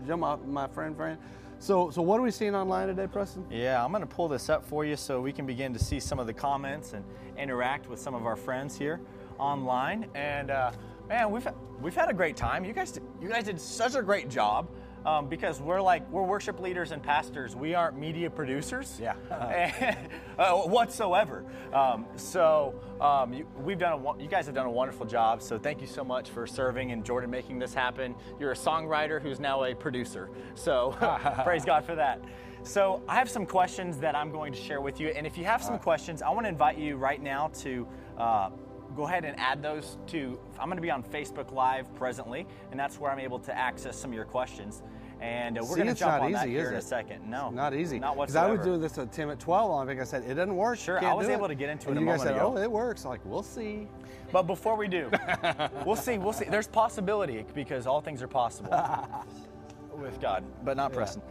Joe, 0.05 0.17
my, 0.17 0.35
my 0.35 0.67
friend, 0.67 0.95
friend. 0.95 1.17
So 1.59 1.89
so 1.89 2.01
what 2.01 2.19
are 2.19 2.23
we 2.23 2.31
seeing 2.31 2.55
online 2.55 2.87
today, 2.87 3.07
Preston? 3.07 3.45
Yeah, 3.49 3.83
I'm 3.83 3.91
going 3.91 4.01
to 4.01 4.07
pull 4.07 4.27
this 4.27 4.49
up 4.49 4.65
for 4.65 4.85
you 4.85 4.95
so 4.95 5.21
we 5.21 5.31
can 5.31 5.45
begin 5.45 5.73
to 5.73 5.79
see 5.79 5.99
some 5.99 6.19
of 6.19 6.27
the 6.27 6.33
comments 6.33 6.93
and 6.93 7.03
interact 7.37 7.87
with 7.89 7.99
some 7.99 8.13
of 8.13 8.25
our 8.25 8.35
friends 8.35 8.77
here 8.77 8.99
online. 9.39 10.07
And 10.15 10.51
uh, 10.51 10.71
man, 11.11 11.29
we've 11.29 11.47
we've 11.81 11.95
had 11.95 12.09
a 12.09 12.13
great 12.13 12.37
time. 12.37 12.63
You 12.63 12.71
guys, 12.73 12.91
did- 12.93 13.03
you 13.21 13.27
guys 13.27 13.43
did 13.43 13.59
such 13.59 13.95
a 13.95 14.01
great 14.01 14.29
job. 14.29 14.69
Um, 15.03 15.29
because 15.29 15.59
we're 15.59 15.81
like 15.81 16.07
we're 16.11 16.21
worship 16.21 16.59
leaders 16.59 16.91
and 16.91 17.01
pastors. 17.01 17.55
We 17.55 17.73
aren't 17.73 17.97
media 17.97 18.29
producers, 18.29 18.99
Yeah. 19.01 19.15
uh, 20.37 20.57
whatsoever. 20.57 21.43
Um, 21.73 22.05
so 22.17 22.79
um, 23.01 23.33
you, 23.33 23.47
we've 23.57 23.79
done 23.79 23.93
a, 23.93 24.21
you 24.21 24.27
guys 24.27 24.45
have 24.45 24.53
done 24.53 24.67
a 24.67 24.71
wonderful 24.71 25.07
job. 25.07 25.41
So 25.41 25.57
thank 25.57 25.81
you 25.81 25.87
so 25.87 26.03
much 26.03 26.29
for 26.29 26.45
serving 26.45 26.91
and 26.91 27.03
Jordan 27.03 27.31
making 27.31 27.57
this 27.57 27.73
happen. 27.73 28.13
You're 28.39 28.51
a 28.51 28.55
songwriter 28.55 29.19
who's 29.19 29.39
now 29.39 29.63
a 29.63 29.73
producer. 29.73 30.29
So 30.53 30.95
praise 31.43 31.65
God 31.65 31.83
for 31.83 31.95
that. 31.95 32.21
So 32.61 33.01
I 33.09 33.15
have 33.15 33.27
some 33.27 33.47
questions 33.47 33.97
that 34.01 34.15
I'm 34.15 34.31
going 34.31 34.53
to 34.53 34.59
share 34.59 34.81
with 34.81 34.99
you, 34.99 35.07
and 35.07 35.25
if 35.25 35.35
you 35.35 35.45
have 35.45 35.63
some 35.63 35.79
questions, 35.79 36.21
I 36.21 36.29
want 36.29 36.45
to 36.45 36.49
invite 36.49 36.77
you 36.77 36.95
right 36.97 37.19
now 37.19 37.47
to. 37.61 37.87
Uh, 38.19 38.51
Go 38.95 39.07
ahead 39.07 39.25
and 39.25 39.39
add 39.39 39.61
those 39.61 39.97
to. 40.07 40.39
I'm 40.59 40.67
going 40.67 40.77
to 40.77 40.81
be 40.81 40.91
on 40.91 41.03
Facebook 41.03 41.51
Live 41.51 41.93
presently, 41.95 42.45
and 42.71 42.79
that's 42.79 42.99
where 42.99 43.11
I'm 43.11 43.19
able 43.19 43.39
to 43.39 43.57
access 43.57 43.97
some 43.97 44.11
of 44.11 44.15
your 44.15 44.25
questions. 44.25 44.83
And 45.21 45.59
uh, 45.59 45.61
we're 45.63 45.75
going 45.75 45.87
to 45.87 45.93
jump 45.93 46.23
on 46.23 46.31
that 46.31 46.47
easy, 46.47 46.55
here 46.55 46.65
is 46.65 46.71
in 46.71 46.77
a 46.77 46.81
second. 46.81 47.29
No, 47.29 47.51
Not 47.51 47.75
easy. 47.75 47.99
Not 47.99 48.17
Because 48.17 48.35
I 48.35 48.49
was 48.49 48.59
doing 48.61 48.81
this 48.81 48.93
to 48.93 49.05
Tim 49.05 49.29
at 49.29 49.39
12 49.39 49.69
on. 49.69 49.85
I 49.85 49.89
think 49.89 50.01
I 50.01 50.03
said 50.03 50.23
it 50.23 50.33
doesn't 50.33 50.55
work. 50.55 50.79
Sure, 50.79 51.03
I 51.03 51.13
was 51.13 51.29
able 51.29 51.47
to 51.47 51.53
get 51.53 51.69
into 51.69 51.87
it 51.87 51.91
and 51.91 51.99
a 51.99 52.01
you 52.01 52.07
guys 52.07 52.19
moment 52.19 52.37
said, 52.37 52.41
ago. 52.41 52.55
oh, 52.57 52.61
it 52.61 52.71
works. 52.71 53.03
I'm 53.05 53.11
like, 53.11 53.21
we'll 53.23 53.43
see. 53.43 53.87
But 54.31 54.43
before 54.43 54.75
we 54.75 54.87
do, 54.87 55.11
we'll 55.85 55.95
see. 55.95 56.17
We'll 56.17 56.33
see. 56.33 56.45
There's 56.45 56.67
possibility 56.67 57.45
because 57.53 57.85
all 57.85 58.01
things 58.01 58.23
are 58.23 58.27
possible 58.27 58.71
with 59.95 60.19
God, 60.19 60.43
but 60.63 60.75
not 60.75 60.91
Preston. 60.91 61.21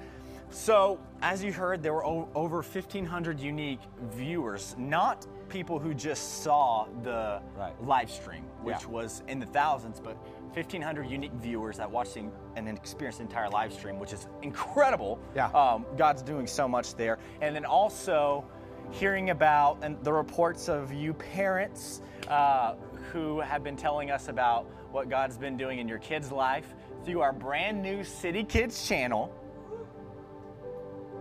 So, 0.50 0.98
as 1.22 1.44
you 1.44 1.52
heard, 1.52 1.82
there 1.82 1.94
were 1.94 2.04
over 2.04 2.62
1,500 2.62 3.38
unique 3.38 3.80
viewers, 4.10 4.74
not 4.78 5.26
people 5.48 5.78
who 5.78 5.94
just 5.94 6.42
saw 6.42 6.86
the 7.02 7.40
Right. 7.56 7.72
live 7.84 8.10
stream, 8.10 8.44
which 8.62 8.82
Yeah. 8.84 8.90
was 8.90 9.22
in 9.28 9.38
the 9.38 9.46
thousands, 9.46 10.00
but 10.00 10.16
1,500 10.52 11.06
unique 11.06 11.32
viewers 11.34 11.76
that 11.76 11.88
watched 11.88 12.16
and 12.16 12.32
then 12.56 12.76
experienced 12.76 13.18
the 13.18 13.24
entire 13.24 13.48
live 13.48 13.72
stream, 13.72 14.00
which 14.00 14.12
is 14.12 14.26
incredible. 14.42 15.18
Yeah. 15.36 15.46
Um, 15.48 15.86
God's 15.96 16.22
doing 16.22 16.48
so 16.48 16.66
much 16.66 16.94
there. 16.96 17.18
And 17.40 17.54
then 17.54 17.64
also 17.64 18.44
hearing 18.90 19.30
about 19.30 19.78
and 19.82 20.02
the 20.02 20.12
reports 20.12 20.68
of 20.68 20.92
you 20.92 21.14
parents 21.14 22.02
uh, 22.28 22.74
who 23.12 23.38
have 23.40 23.62
been 23.62 23.76
telling 23.76 24.10
us 24.10 24.28
about 24.28 24.66
what 24.90 25.08
God's 25.08 25.38
been 25.38 25.56
doing 25.56 25.78
in 25.78 25.86
your 25.86 25.98
kids' 25.98 26.32
life 26.32 26.74
through 27.04 27.20
our 27.20 27.32
brand 27.32 27.80
new 27.80 28.02
City 28.02 28.42
Kids 28.42 28.88
channel. 28.88 29.32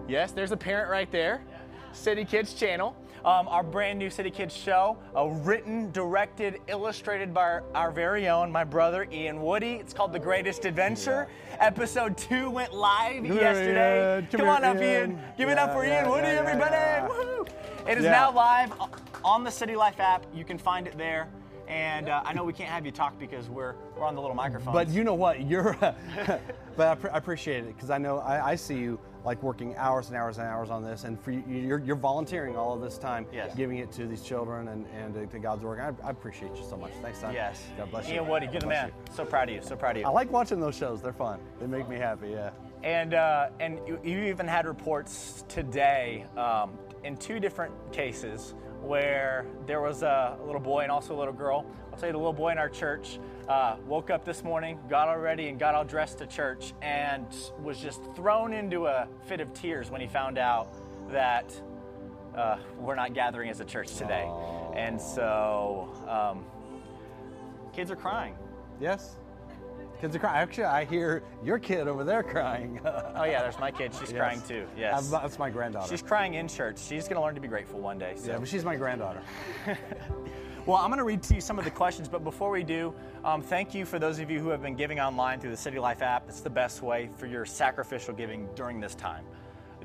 Yes, 0.09 0.31
there's 0.31 0.51
a 0.51 0.57
parent 0.57 0.89
right 0.89 1.09
there. 1.11 1.41
City 1.93 2.25
Kids 2.25 2.55
channel. 2.55 2.95
Um, 3.23 3.47
our 3.49 3.63
brand 3.63 3.99
new 3.99 4.09
City 4.09 4.31
Kids 4.31 4.55
show, 4.55 4.97
uh, 5.15 5.25
written, 5.27 5.91
directed, 5.91 6.61
illustrated 6.67 7.33
by 7.33 7.41
our, 7.41 7.63
our 7.75 7.91
very 7.91 8.29
own, 8.29 8.49
my 8.49 8.63
brother 8.63 9.07
Ian 9.11 9.41
Woody. 9.41 9.73
It's 9.73 9.93
called 9.93 10.13
The 10.13 10.19
Greatest 10.19 10.63
Adventure. 10.63 11.27
Episode 11.59 12.17
two 12.17 12.49
went 12.49 12.73
live 12.73 13.25
here, 13.25 13.33
yesterday. 13.35 14.15
Ian. 14.15 14.27
Come, 14.31 14.39
Come 14.39 14.49
on 14.49 14.63
up, 14.63 14.77
Ian. 14.77 14.83
Ian. 15.11 15.19
Give 15.37 15.49
it 15.49 15.57
Yeah, 15.57 15.63
up 15.65 15.73
for 15.73 15.85
yeah, 15.85 16.01
Ian 16.01 16.09
Woody, 16.09 16.27
yeah, 16.27 16.33
yeah, 16.33 16.39
everybody. 16.39 16.75
yeah. 16.75 17.91
It 17.91 17.97
is 17.97 18.03
Yeah. 18.05 18.11
now 18.11 18.31
live 18.31 18.71
on 19.25 19.43
the 19.43 19.51
City 19.51 19.75
Life 19.75 19.99
app. 19.99 20.25
You 20.33 20.45
can 20.45 20.57
find 20.57 20.87
it 20.87 20.97
there. 20.97 21.27
And 21.67 22.07
uh, 22.09 22.23
I 22.25 22.33
know 22.33 22.45
we 22.45 22.53
can't 22.53 22.69
have 22.69 22.85
you 22.85 22.91
talk 22.91 23.19
because 23.19 23.47
we're 23.49 23.75
we're 23.95 24.05
on 24.05 24.15
the 24.15 24.21
little 24.21 24.35
microphone. 24.35 24.73
But 24.73 24.87
you 24.87 25.03
know 25.03 25.13
what? 25.13 25.41
You're, 25.45 25.77
but 26.77 27.05
I, 27.05 27.09
I 27.09 27.17
appreciate 27.17 27.65
it 27.65 27.75
because 27.75 27.89
I 27.91 27.97
know 27.99 28.19
I, 28.19 28.51
I 28.51 28.55
see 28.55 28.77
you 28.77 28.97
like 29.29 29.43
working 29.43 29.75
hours 29.75 30.07
and 30.07 30.17
hours 30.17 30.39
and 30.39 30.47
hours 30.47 30.71
on 30.71 30.83
this, 30.83 31.03
and 31.03 31.21
for 31.21 31.29
you, 31.29 31.43
you're, 31.47 31.77
you're 31.77 31.95
volunteering 31.95 32.57
all 32.57 32.73
of 32.73 32.81
this 32.81 32.97
time, 32.97 33.27
Yes. 33.31 33.53
giving 33.55 33.77
it 33.77 33.91
to 33.91 34.07
these 34.07 34.23
children 34.23 34.69
and, 34.69 34.87
and 34.87 35.29
to, 35.29 35.37
God's 35.37 35.61
work. 35.63 35.79
I, 35.79 35.93
I 36.03 36.09
appreciate 36.09 36.55
you 36.55 36.63
so 36.67 36.75
much. 36.75 36.93
Thanks, 37.03 37.19
son. 37.19 37.31
yes, 37.31 37.61
God 37.77 37.91
bless 37.91 38.07
you. 38.07 38.15
Ian 38.15 38.27
Woody, 38.27 38.47
you're 38.51 38.59
the 38.59 38.65
man. 38.65 38.87
you. 38.87 38.93
So 39.15 39.25
proud 39.25 39.49
of 39.49 39.53
you. 39.55 39.61
So 39.61 39.75
proud 39.75 39.97
of 39.97 40.01
you. 40.01 40.07
I 40.07 40.09
like 40.09 40.31
watching 40.31 40.59
those 40.59 40.75
shows. 40.75 40.99
They're 40.99 41.13
fun. 41.13 41.39
They 41.59 41.67
make 41.67 41.87
me 41.87 41.97
happy. 41.97 42.29
Yeah. 42.29 42.49
And 42.81 43.13
uh, 43.13 43.49
and 43.59 43.79
you, 43.87 43.99
you 44.03 44.19
even 44.23 44.47
had 44.47 44.65
reports 44.65 45.43
today 45.47 46.25
um, 46.35 46.71
in 47.03 47.15
two 47.15 47.39
different 47.39 47.73
cases 47.91 48.55
where 48.81 49.45
there 49.67 49.81
was 49.81 50.01
a 50.01 50.39
little 50.43 50.61
boy 50.61 50.79
and 50.79 50.91
also 50.91 51.15
a 51.15 51.19
little 51.19 51.33
girl. 51.35 51.67
I'll 51.93 51.99
tell 51.99 52.09
you, 52.09 52.13
the 52.13 52.17
little 52.17 52.33
boy 52.33 52.49
in 52.51 52.57
our 52.57 52.69
church 52.69 53.19
uh, 53.49 53.75
woke 53.87 54.09
up 54.11 54.23
this 54.23 54.43
morning, 54.43 54.79
got 54.89 55.07
all 55.07 55.17
ready, 55.17 55.49
and 55.49 55.59
got 55.59 55.73
all 55.75 55.83
dressed 55.83 56.19
to 56.19 56.27
church, 56.27 56.73
and 56.81 57.25
was 57.63 57.79
just 57.79 58.01
thrown 58.15 58.53
into 58.53 58.85
a 58.85 59.07
fit 59.25 59.39
of 59.41 59.51
tears 59.53 59.89
when 59.89 59.99
he 59.99 60.07
found 60.07 60.37
out 60.37 60.71
that 61.11 61.51
uh, 62.37 62.57
we're 62.77 62.95
not 62.95 63.13
gathering 63.13 63.49
as 63.49 63.59
a 63.59 63.65
church 63.65 63.95
today. 63.95 64.29
And 64.75 65.01
so 65.01 65.89
um, 66.07 66.45
kids 67.73 67.89
are 67.89 67.95
crying. 67.95 68.35
Yes. 68.79 69.15
Kids 69.99 70.15
are 70.15 70.19
crying. 70.19 70.37
Actually, 70.37 70.65
I 70.65 70.85
hear 70.85 71.23
your 71.43 71.57
kid 71.59 71.87
over 71.87 72.03
there 72.03 72.23
crying. 72.23 72.79
Oh 73.15 73.25
yeah, 73.25 73.41
there's 73.41 73.59
my 73.59 73.69
kid. 73.71 73.91
She's 73.93 74.11
Yes. 74.11 74.17
crying 74.17 74.41
too. 74.47 74.65
Yes. 74.77 75.09
That's 75.09 75.37
my 75.37 75.49
granddaughter. 75.49 75.89
She's 75.89 76.01
crying 76.01 76.35
in 76.35 76.47
church. 76.47 76.79
She's 76.79 77.03
going 77.09 77.15
to 77.17 77.21
learn 77.21 77.35
to 77.35 77.41
be 77.41 77.49
grateful 77.49 77.81
one 77.81 77.97
day. 77.99 78.13
So. 78.15 78.31
yeah, 78.31 78.37
but 78.37 78.47
she's 78.47 78.63
my 78.63 78.77
granddaughter. 78.77 79.21
Well, 80.65 80.77
I'm 80.77 80.89
going 80.89 80.97
to 80.97 81.05
read 81.05 81.23
to 81.23 81.35
you 81.35 81.41
some 81.41 81.57
of 81.57 81.63
the 81.65 81.71
questions, 81.71 82.09
but 82.09 82.23
before 82.23 82.51
we 82.51 82.63
do, 82.63 82.93
um, 83.23 83.41
thank 83.41 83.73
you 83.73 83.85
for 83.85 83.97
those 83.97 84.19
of 84.19 84.29
you 84.29 84.39
who 84.39 84.49
have 84.49 84.61
been 84.61 84.75
giving 84.75 84.99
online 84.99 85.39
through 85.39 85.51
the 85.51 85.57
City 85.57 85.79
Life 85.79 86.01
app. 86.01 86.25
It's 86.27 86.41
the 86.41 86.49
best 86.49 86.81
way 86.81 87.09
for 87.17 87.27
your 87.27 87.45
sacrificial 87.45 88.13
giving 88.13 88.47
during 88.55 88.81
this 88.81 88.93
time. 88.93 89.23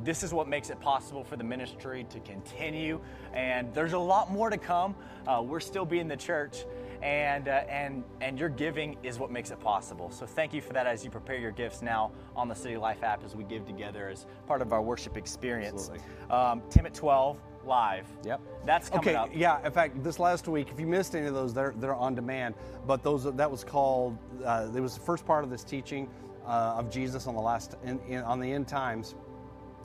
This 0.03 0.25
is 0.25 0.35
what 0.35 0.49
makes 0.49 0.71
it 0.71 0.81
possible 0.81 1.23
for 1.23 1.37
the 1.37 1.45
ministry 1.45 2.05
to 2.11 2.19
continue, 2.21 3.01
and 3.33 3.73
there's 3.73 3.93
a 3.93 3.99
lot 3.99 4.33
more 4.33 4.51
to 4.51 4.59
come. 4.59 4.97
Uh, 5.29 5.41
we're 5.47 5.61
still 5.61 5.85
being 5.85 6.09
the 6.09 6.17
church, 6.17 6.65
and 7.01 7.47
uh, 7.47 7.63
and 7.69 8.03
and 8.21 8.37
your 8.37 8.49
giving 8.49 8.97
is 9.05 9.21
what 9.21 9.31
makes 9.31 9.53
it 9.53 9.61
possible. 9.61 10.11
So 10.11 10.27
thank 10.27 10.53
you 10.53 10.61
for 10.61 10.73
that 10.73 10.89
as 10.89 11.05
you 11.05 11.11
prepare 11.11 11.39
your 11.39 11.53
gifts 11.53 11.81
now 11.81 12.11
on 12.35 12.49
the 12.49 12.55
City 12.55 12.77
Life 12.77 13.05
app 13.05 13.25
as 13.25 13.37
we 13.37 13.45
give 13.45 13.65
together 13.65 14.09
as 14.09 14.27
part 14.49 14.61
of 14.61 14.73
our 14.73 14.83
worship 14.83 15.17
experience. 15.17 15.93
Um, 16.29 16.61
Tim 16.71 16.87
at 16.87 16.95
12 16.95 17.39
live. 17.67 18.07
Yep. 18.25 18.41
That's 18.65 18.89
coming 18.89 19.09
okay, 19.09 19.15
up. 19.17 19.31
yeah. 19.35 19.65
In 19.65 19.73
fact, 19.73 20.03
this 20.03 20.19
last 20.19 20.49
week, 20.49 20.69
if 20.73 20.79
you 20.81 20.87
missed 20.87 21.15
any 21.15 21.27
of 21.27 21.35
those, 21.35 21.53
they're 21.55 21.75
they're 21.79 21.95
on 21.95 22.15
demand. 22.15 22.55
But 22.87 23.03
those 23.03 23.25
that 23.25 23.51
was 23.51 23.65
called. 23.65 24.17
Uh, 24.45 24.69
it 24.75 24.81
was 24.81 24.95
the 24.95 25.01
first 25.01 25.25
part 25.27 25.45
of 25.45 25.51
this 25.51 25.65
teaching 25.65 26.09
uh, 26.47 26.77
of 26.79 26.91
Jesus 26.91 27.27
on 27.27 27.35
the 27.35 27.41
last 27.41 27.77
in, 27.85 27.99
in, 28.09 28.23
on 28.23 28.41
the 28.41 28.51
end 28.53 28.69
times, 28.69 29.15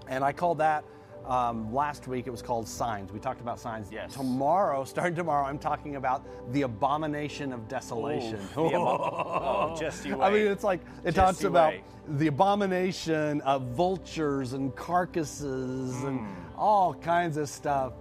and 0.08 0.24
I 0.24 0.32
called 0.34 0.58
that 0.60 0.84
Um, 1.26 1.74
last 1.74 2.08
week 2.08 2.28
it 2.28 2.32
was 2.32 2.42
called 2.42 2.68
signs. 2.68 3.12
We 3.12 3.20
talked 3.20 3.42
about 3.42 3.60
signs. 3.60 3.92
Yes. 3.92 4.14
Tomorrow, 4.16 4.84
starting 4.94 5.16
tomorrow, 5.16 5.46
I'm 5.46 5.60
talking 5.60 5.96
about 5.98 6.24
the 6.54 6.64
abomination 6.64 7.54
of 7.54 7.68
desolation. 7.68 8.40
Oof, 8.58 8.72
the 8.72 8.78
abo- 8.78 9.00
oh, 9.74 9.76
just 9.80 10.06
you 10.06 10.20
I 10.22 10.30
mean, 10.32 10.48
it's 10.48 10.64
like 10.64 10.80
it 11.04 11.14
Just 11.14 11.18
talks 11.18 11.44
about 11.44 11.74
wait. 11.74 11.84
the 12.20 12.28
abomination 12.28 13.42
of 13.42 13.62
vultures 13.76 14.54
and 14.54 14.74
carcasses 14.76 15.96
Hmm. 16.02 16.08
and 16.08 16.28
all 16.60 16.94
kinds 16.94 17.38
of 17.38 17.50
stuff. 17.50 17.94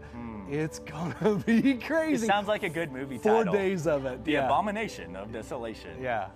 It's 0.50 0.78
gonna 0.78 1.42
be 1.46 1.72
It 1.72 1.84
crazy. 1.84 2.26
sounds 2.26 2.48
like 2.48 2.62
a 2.62 2.68
good 2.68 2.90
movie 2.90 3.18
Four 3.18 3.44
title. 3.44 3.52
days 3.52 3.86
of 3.86 4.06
it. 4.06 4.24
The 4.24 4.32
yeah. 4.32 4.46
Abomination 4.46 5.14
of 5.14 5.30
Desolation. 5.32 5.90
Yeah. 6.00 6.28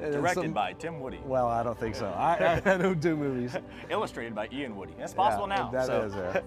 Directed 0.00 0.42
some- 0.42 0.52
by 0.52 0.72
Tim 0.72 0.98
Woody. 1.00 1.20
Well, 1.24 1.46
I 1.46 1.62
don't 1.62 1.78
think 1.78 1.94
so. 1.94 2.06
I, 2.08 2.60
I 2.64 2.76
don't 2.76 3.00
do 3.00 3.16
movies. 3.16 3.56
Illustrated 3.90 4.34
by 4.34 4.48
Ian 4.52 4.76
Woody. 4.76 4.94
That's 4.98 5.14
possible 5.14 5.46
Yeah, 5.48 5.56
now. 5.56 5.70
That 5.70 5.86
so. 5.86 6.00
is, 6.02 6.14
yeah. 6.14 6.40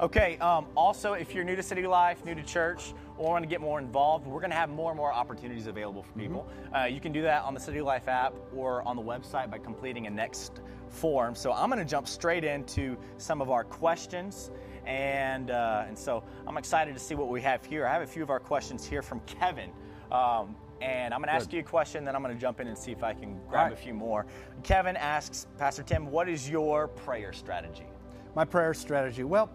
Okay, 0.00 0.36
um, 0.38 0.66
also, 0.76 1.12
if 1.12 1.34
you're 1.34 1.44
new 1.44 1.54
to 1.56 1.62
City 1.62 1.86
Life, 1.86 2.24
new 2.24 2.34
to 2.34 2.42
church, 2.42 2.92
or 3.16 3.30
want 3.30 3.44
to 3.44 3.48
get 3.48 3.60
more 3.60 3.78
involved, 3.78 4.26
we're 4.26 4.40
going 4.40 4.50
to 4.50 4.56
have 4.56 4.68
more 4.68 4.90
and 4.90 4.98
more 4.98 5.12
opportunities 5.12 5.68
available 5.68 6.02
for 6.02 6.12
people. 6.18 6.46
Mm-hmm. 6.64 6.74
Uh, 6.74 6.84
you 6.86 7.00
can 7.00 7.12
do 7.12 7.22
that 7.22 7.44
on 7.44 7.54
the 7.54 7.60
City 7.60 7.80
Life 7.80 8.08
app 8.08 8.34
or 8.54 8.86
on 8.86 8.96
the 8.96 9.02
website 9.02 9.50
by 9.52 9.58
completing 9.58 10.08
a 10.08 10.10
next 10.10 10.60
form. 10.94 11.34
So 11.34 11.52
I'm 11.52 11.68
going 11.68 11.78
to 11.78 11.90
jump 11.90 12.08
straight 12.08 12.44
into 12.44 12.96
some 13.18 13.40
of 13.40 13.50
our 13.50 13.64
questions. 13.64 14.50
And, 14.86 15.50
uh, 15.50 15.84
and 15.86 15.98
so 15.98 16.22
I'm 16.46 16.56
excited 16.56 16.94
to 16.94 17.00
see 17.00 17.14
what 17.14 17.28
we 17.28 17.40
have 17.42 17.64
here. 17.64 17.86
I 17.86 17.92
have 17.92 18.02
a 18.02 18.06
few 18.06 18.22
of 18.22 18.30
our 18.30 18.40
questions 18.40 18.86
here 18.86 19.02
from 19.02 19.20
Kevin. 19.20 19.70
Um, 20.12 20.56
and 20.80 21.14
I'm 21.14 21.20
going 21.20 21.28
to 21.28 21.34
ask 21.34 21.52
you 21.52 21.60
a 21.60 21.62
question, 21.62 22.04
then 22.04 22.14
I'm 22.14 22.22
going 22.22 22.34
to 22.34 22.40
jump 22.40 22.60
in 22.60 22.68
and 22.68 22.76
see 22.76 22.92
if 22.92 23.02
I 23.02 23.14
can 23.14 23.40
grab 23.48 23.70
right. 23.70 23.72
a 23.72 23.76
few 23.76 23.94
more. 23.94 24.26
Kevin 24.62 24.96
asks, 24.96 25.46
Pastor 25.56 25.82
Tim, 25.82 26.10
what 26.10 26.28
is 26.28 26.50
your 26.50 26.88
prayer 26.88 27.32
strategy? 27.32 27.86
My 28.34 28.44
prayer 28.44 28.74
strategy. 28.74 29.24
Well, 29.24 29.50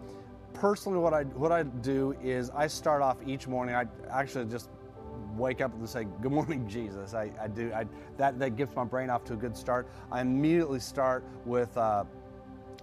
personally, 0.54 0.98
what 0.98 1.14
I 1.14 1.24
what 1.24 1.52
I 1.52 1.62
do 1.62 2.14
is 2.22 2.50
I 2.50 2.66
start 2.66 3.02
off 3.02 3.18
each 3.26 3.46
morning. 3.46 3.74
I 3.74 3.84
actually 4.10 4.46
just 4.46 4.70
wake 5.36 5.60
up 5.60 5.74
and 5.74 5.88
say, 5.88 6.06
"Good 6.20 6.32
morning, 6.32 6.68
Jesus." 6.68 7.14
I, 7.14 7.30
I 7.40 7.48
do. 7.48 7.72
I 7.72 7.86
that 8.16 8.38
that 8.38 8.56
gets 8.56 8.74
my 8.74 8.84
brain 8.84 9.10
off 9.10 9.24
to 9.26 9.34
a 9.34 9.36
good 9.36 9.56
start. 9.56 9.88
I 10.10 10.20
immediately 10.20 10.80
start 10.80 11.24
with. 11.44 11.76
Uh, 11.76 12.04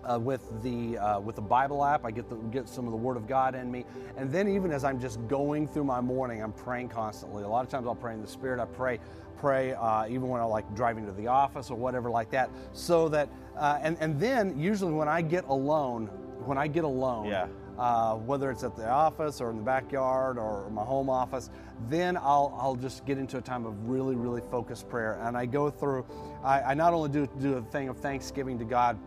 uh, 0.07 0.17
with 0.17 0.61
the 0.61 0.97
uh, 0.97 1.19
with 1.19 1.35
the 1.35 1.41
Bible 1.41 1.83
app, 1.83 2.05
I 2.05 2.11
get 2.11 2.29
the, 2.29 2.35
get 2.35 2.69
some 2.69 2.85
of 2.85 2.91
the 2.91 2.97
Word 2.97 3.17
of 3.17 3.27
God 3.27 3.55
in 3.55 3.69
me, 3.69 3.83
and 4.15 4.31
then 4.31 4.47
even 4.47 4.71
as 4.71 4.83
I'm 4.85 5.01
just 5.01 5.19
going 5.27 5.67
through 5.67 5.83
my 5.83 5.99
morning, 5.99 6.41
I'm 6.41 6.53
praying 6.53 6.89
constantly. 6.89 7.43
A 7.43 7.47
lot 7.47 7.65
of 7.65 7.69
times 7.69 7.87
I'll 7.87 7.95
pray 7.95 8.13
in 8.13 8.21
the 8.21 8.27
Spirit. 8.27 8.59
I 8.61 8.65
pray 8.65 8.99
pray 9.37 9.73
uh, 9.73 10.05
even 10.07 10.27
when 10.29 10.41
I'm 10.41 10.49
like 10.49 10.73
driving 10.75 11.05
to 11.05 11.11
the 11.11 11.27
office 11.27 11.69
or 11.69 11.77
whatever 11.77 12.09
like 12.09 12.29
that. 12.31 12.49
So 12.73 13.09
that 13.09 13.29
uh, 13.57 13.79
and 13.81 13.97
and 13.99 14.19
then 14.19 14.57
usually 14.57 14.93
when 14.93 15.07
I 15.07 15.21
get 15.21 15.45
alone, 15.45 16.07
when 16.45 16.57
I 16.57 16.67
get 16.67 16.83
alone, 16.83 17.25
Yeah. 17.25 17.47
Uh, 17.77 18.15
whether 18.15 18.49
it's 18.51 18.63
at 18.63 18.75
the 18.75 18.89
office 18.89 19.39
or 19.41 19.49
in 19.51 19.57
the 19.57 19.63
backyard 19.63 20.37
or 20.37 20.69
my 20.69 20.83
home 20.83 21.09
office, 21.09 21.49
then 21.89 22.17
I'll, 22.17 22.57
I'll 22.59 22.75
just 22.75 23.05
get 23.05 23.17
into 23.17 23.37
a 23.37 23.41
time 23.41 23.65
of 23.65 23.87
really, 23.87 24.15
really 24.15 24.41
focused 24.49 24.89
prayer. 24.89 25.19
And 25.21 25.37
I 25.37 25.45
go 25.45 25.69
through, 25.69 26.05
I, 26.43 26.61
I 26.61 26.73
not 26.73 26.93
only 26.93 27.09
do, 27.09 27.27
do 27.39 27.53
a 27.55 27.61
thing 27.61 27.89
of 27.89 27.97
thanksgiving 27.97 28.57
to 28.59 28.65
God, 28.65 28.97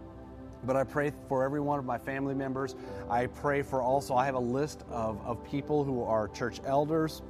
but 0.65 0.77
I 0.77 0.85
pray 0.85 1.13
for 1.29 1.43
every 1.43 1.61
one 1.61 1.79
of 1.79 1.85
my 1.85 1.99
family 1.99 2.35
members. 2.35 2.77
I 3.09 3.27
pray 3.27 3.63
for 3.63 3.83
also, 3.83 4.15
I 4.15 4.27
have 4.27 4.35
a 4.35 4.41
list 4.41 4.85
of, 4.91 5.19
of 5.25 5.43
people 5.45 5.85
who 5.85 6.03
are 6.03 6.29
church 6.29 6.61
elders 6.67 7.23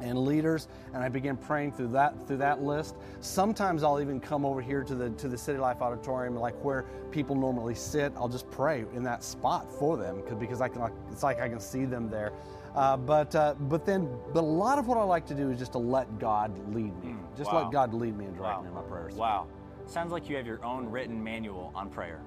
and 0.00 0.18
leaders 0.18 0.68
and 0.94 1.02
I 1.02 1.08
begin 1.08 1.36
praying 1.36 1.72
through 1.72 1.88
that 1.88 2.26
through 2.26 2.38
that 2.38 2.62
list. 2.62 2.96
Sometimes 3.20 3.82
I'll 3.82 4.00
even 4.00 4.20
come 4.20 4.44
over 4.44 4.60
here 4.60 4.82
to 4.84 4.94
the 4.94 5.10
to 5.10 5.28
the 5.28 5.38
City 5.38 5.58
Life 5.58 5.80
Auditorium 5.82 6.36
like 6.36 6.54
where 6.64 6.84
people 7.10 7.34
normally 7.36 7.74
sit. 7.74 8.12
I'll 8.16 8.28
just 8.28 8.50
pray 8.50 8.84
in 8.94 9.02
that 9.04 9.24
spot 9.24 9.70
for 9.78 9.96
them 9.96 10.22
because 10.38 10.60
I 10.60 10.68
can 10.68 10.80
like, 10.80 10.92
it's 11.10 11.22
like 11.22 11.40
I 11.40 11.48
can 11.48 11.60
see 11.60 11.84
them 11.84 12.10
there. 12.10 12.32
Uh, 12.74 12.96
but 12.96 13.34
uh, 13.34 13.54
but 13.60 13.86
then 13.86 14.08
but 14.34 14.40
a 14.40 14.46
lot 14.46 14.78
of 14.78 14.86
what 14.86 14.98
I 14.98 15.02
like 15.02 15.26
to 15.28 15.34
do 15.34 15.50
is 15.50 15.58
just 15.58 15.72
to 15.72 15.78
let 15.78 16.18
God 16.18 16.56
lead 16.74 16.92
me. 17.02 17.14
just 17.36 17.50
Mm, 17.50 17.54
wow. 17.54 17.62
let 17.62 17.72
God 17.72 17.94
lead 17.94 18.16
me 18.16 18.26
and 18.26 18.36
direct 18.36 18.62
me 18.62 18.68
in 18.68 18.74
my 18.74 18.82
prayers. 18.82 19.14
Wow. 19.14 19.46
Sounds 19.86 20.12
like 20.12 20.28
you 20.28 20.36
have 20.36 20.46
your 20.46 20.62
own 20.64 20.90
written 20.90 21.22
manual 21.22 21.72
on 21.74 21.88
prayer. 21.88 22.20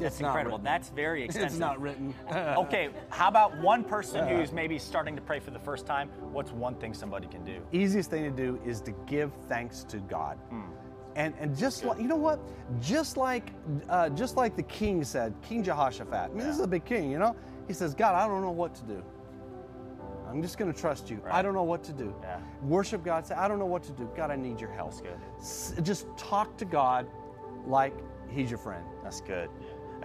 That's 0.00 0.16
It's 0.16 0.20
incredible. 0.20 0.58
That's 0.58 0.88
very 0.90 1.24
extensive. 1.24 1.50
It's 1.52 1.60
not 1.60 1.80
written. 1.80 2.14
okay, 2.32 2.90
how 3.08 3.28
about 3.28 3.56
one 3.58 3.82
person 3.84 4.26
who's 4.28 4.52
maybe 4.52 4.78
starting 4.78 5.16
to 5.16 5.22
pray 5.22 5.40
for 5.40 5.50
the 5.50 5.58
first 5.58 5.86
time? 5.86 6.08
What's 6.32 6.52
one 6.52 6.74
thing 6.74 6.92
somebody 6.94 7.26
can 7.28 7.44
do? 7.44 7.60
easiest 7.72 8.10
thing 8.10 8.24
to 8.24 8.30
do 8.30 8.60
is 8.64 8.80
to 8.82 8.92
give 9.06 9.32
thanks 9.48 9.84
to 9.84 9.98
God. 9.98 10.38
Hmm. 10.50 10.62
And, 11.14 11.34
and 11.40 11.56
just 11.56 11.82
like 11.84 11.98
you 11.98 12.08
know 12.08 12.16
what, 12.16 12.40
just 12.80 13.16
like 13.16 13.52
uh, 13.88 14.10
just 14.10 14.36
like 14.36 14.54
the 14.54 14.62
king 14.62 15.02
said, 15.02 15.34
King 15.40 15.62
Jehoshaphat. 15.62 16.12
I 16.14 16.28
mean, 16.28 16.38
this 16.38 16.54
is 16.56 16.60
a 16.60 16.66
big 16.66 16.84
king, 16.84 17.10
you 17.10 17.18
know. 17.18 17.34
He 17.66 17.72
says, 17.72 17.94
God, 17.94 18.14
I 18.14 18.28
don't 18.28 18.42
know 18.42 18.50
what 18.50 18.74
to 18.74 18.82
do. 18.82 19.02
I'm 20.28 20.42
just 20.42 20.58
going 20.58 20.72
to 20.72 20.78
trust 20.78 21.08
you. 21.08 21.22
I 21.30 21.40
don't 21.40 21.54
know 21.54 21.62
what 21.62 21.82
to 21.84 21.92
do. 21.92 22.14
Yeah. 22.22 22.38
Worship 22.62 23.02
God. 23.02 23.26
Say, 23.26 23.34
I 23.34 23.48
don't 23.48 23.58
know 23.58 23.66
what 23.66 23.82
to 23.84 23.92
do. 23.92 24.10
God, 24.16 24.30
I 24.30 24.36
need 24.36 24.60
your 24.60 24.70
help. 24.70 24.90
That's 24.90 25.00
good. 25.00 25.18
S- 25.38 25.74
just 25.82 26.06
talk 26.18 26.56
to 26.58 26.64
God 26.64 27.06
like 27.66 27.94
He's 28.28 28.50
your 28.50 28.58
friend. 28.58 28.84
That's 29.02 29.20
good. 29.20 29.48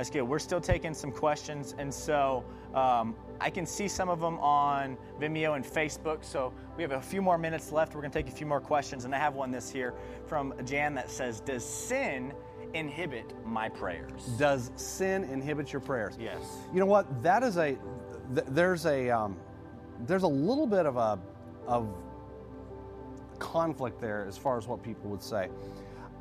That's 0.01 0.09
good. 0.09 0.23
We're 0.23 0.39
still 0.39 0.59
taking 0.59 0.95
some 0.95 1.11
questions, 1.11 1.75
and 1.77 1.93
so 1.93 2.43
um, 2.73 3.15
I 3.39 3.51
can 3.51 3.67
see 3.67 3.87
some 3.87 4.09
of 4.09 4.19
them 4.19 4.39
on 4.39 4.97
Vimeo 5.19 5.55
and 5.55 5.63
Facebook. 5.63 6.25
So 6.25 6.51
we 6.75 6.81
have 6.81 6.93
a 6.93 6.99
few 6.99 7.21
more 7.21 7.37
minutes 7.37 7.71
left. 7.71 7.93
We're 7.93 8.01
going 8.01 8.09
to 8.09 8.17
take 8.17 8.27
a 8.27 8.35
few 8.35 8.47
more 8.47 8.59
questions, 8.59 9.05
and 9.05 9.13
I 9.13 9.19
have 9.19 9.35
one 9.35 9.51
this 9.51 9.69
here 9.69 9.93
from 10.25 10.55
Jan 10.65 10.95
that 10.95 11.11
says, 11.11 11.39
"Does 11.39 11.63
sin 11.63 12.33
inhibit 12.73 13.31
my 13.45 13.69
prayers?" 13.69 14.25
Does 14.39 14.71
sin 14.75 15.23
inhibit 15.25 15.71
your 15.71 15.81
prayers? 15.81 16.17
Yes. 16.19 16.41
You 16.73 16.79
know 16.79 16.87
what? 16.87 17.21
That 17.21 17.43
is 17.43 17.57
a 17.57 17.77
th- 18.33 18.47
there's 18.47 18.87
a 18.87 19.11
um, 19.11 19.37
there's 20.07 20.23
a 20.23 20.27
little 20.27 20.65
bit 20.65 20.87
of 20.87 20.97
a 20.97 21.19
of 21.67 21.87
conflict 23.37 24.01
there 24.01 24.25
as 24.27 24.35
far 24.35 24.57
as 24.57 24.67
what 24.67 24.81
people 24.81 25.11
would 25.11 25.21
say. 25.21 25.49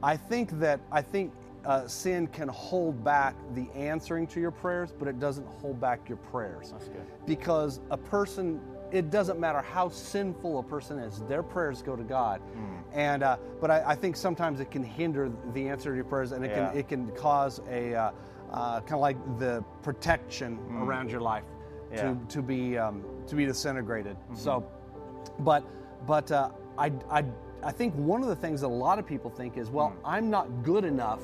I 0.03 0.19
think 0.19 0.59
that 0.61 0.81
I 0.93 1.01
think 1.01 1.33
uh, 1.65 1.87
sin 1.87 2.27
can 2.27 2.49
hold 2.49 3.03
back 3.05 3.35
the 3.55 3.69
answering 3.75 4.27
to 4.29 4.41
your 4.41 4.51
prayers, 4.51 4.93
but 4.99 5.09
it 5.09 5.19
doesn't 5.21 5.47
hold 5.47 5.81
back 5.81 6.09
your 6.09 6.19
prayers. 6.19 6.71
That's 6.73 6.89
good. 6.89 7.07
Because 7.27 7.81
a 7.91 7.97
person, 7.97 8.61
it 8.93 9.11
doesn't 9.11 9.39
matter 9.39 9.61
how 9.61 9.89
sinful 9.89 10.59
a 10.59 10.63
person 10.63 10.99
is, 10.99 11.21
their 11.29 11.43
prayers 11.43 11.83
go 11.83 11.97
to 11.97 12.03
God. 12.03 12.41
Hmm. 12.41 12.99
And 12.99 13.23
uh, 13.23 13.37
but 13.61 13.71
I, 13.71 13.83
I 13.89 13.95
think 13.95 14.17
sometimes 14.17 14.61
it 14.61 14.71
can 14.71 14.83
hinder 14.83 15.31
the 15.53 15.69
answer 15.69 15.91
to 15.91 15.95
your 15.97 16.05
prayers, 16.05 16.33
and 16.33 16.45
it 16.45 16.51
Yeah. 16.51 16.69
can 16.71 16.79
it 16.79 16.89
can 16.89 17.11
cause 17.13 17.61
a 17.69 17.95
uh, 17.95 18.11
uh, 18.51 18.81
kind 18.81 18.95
of 18.95 19.01
like 19.01 19.39
the 19.39 19.63
protection 19.83 20.59
around 20.83 21.11
your 21.11 21.21
life. 21.21 21.45
Yeah. 21.93 22.05
Mm-hmm. 22.05 22.27
to 22.29 22.35
to 22.37 22.43
be 22.43 22.79
um, 22.79 23.05
to 23.27 23.35
be 23.37 23.45
disintegrated. 23.47 24.17
So, 24.35 24.65
but 25.41 25.65
but 26.07 26.31
uh, 26.33 26.51
I 26.79 26.93
I 27.11 27.25
I 27.63 27.73
think 27.73 27.95
one 27.95 28.23
of 28.23 28.29
the 28.29 28.37
things 28.37 28.63
that 28.63 28.69
a 28.69 28.79
lot 28.87 28.99
of 28.99 29.07
people 29.07 29.29
think 29.31 29.57
is, 29.59 29.71
well, 29.71 29.91
Hmm. 29.91 30.07
I'm 30.07 30.31
not 30.31 30.63
good 30.63 30.85
enough. 30.85 31.21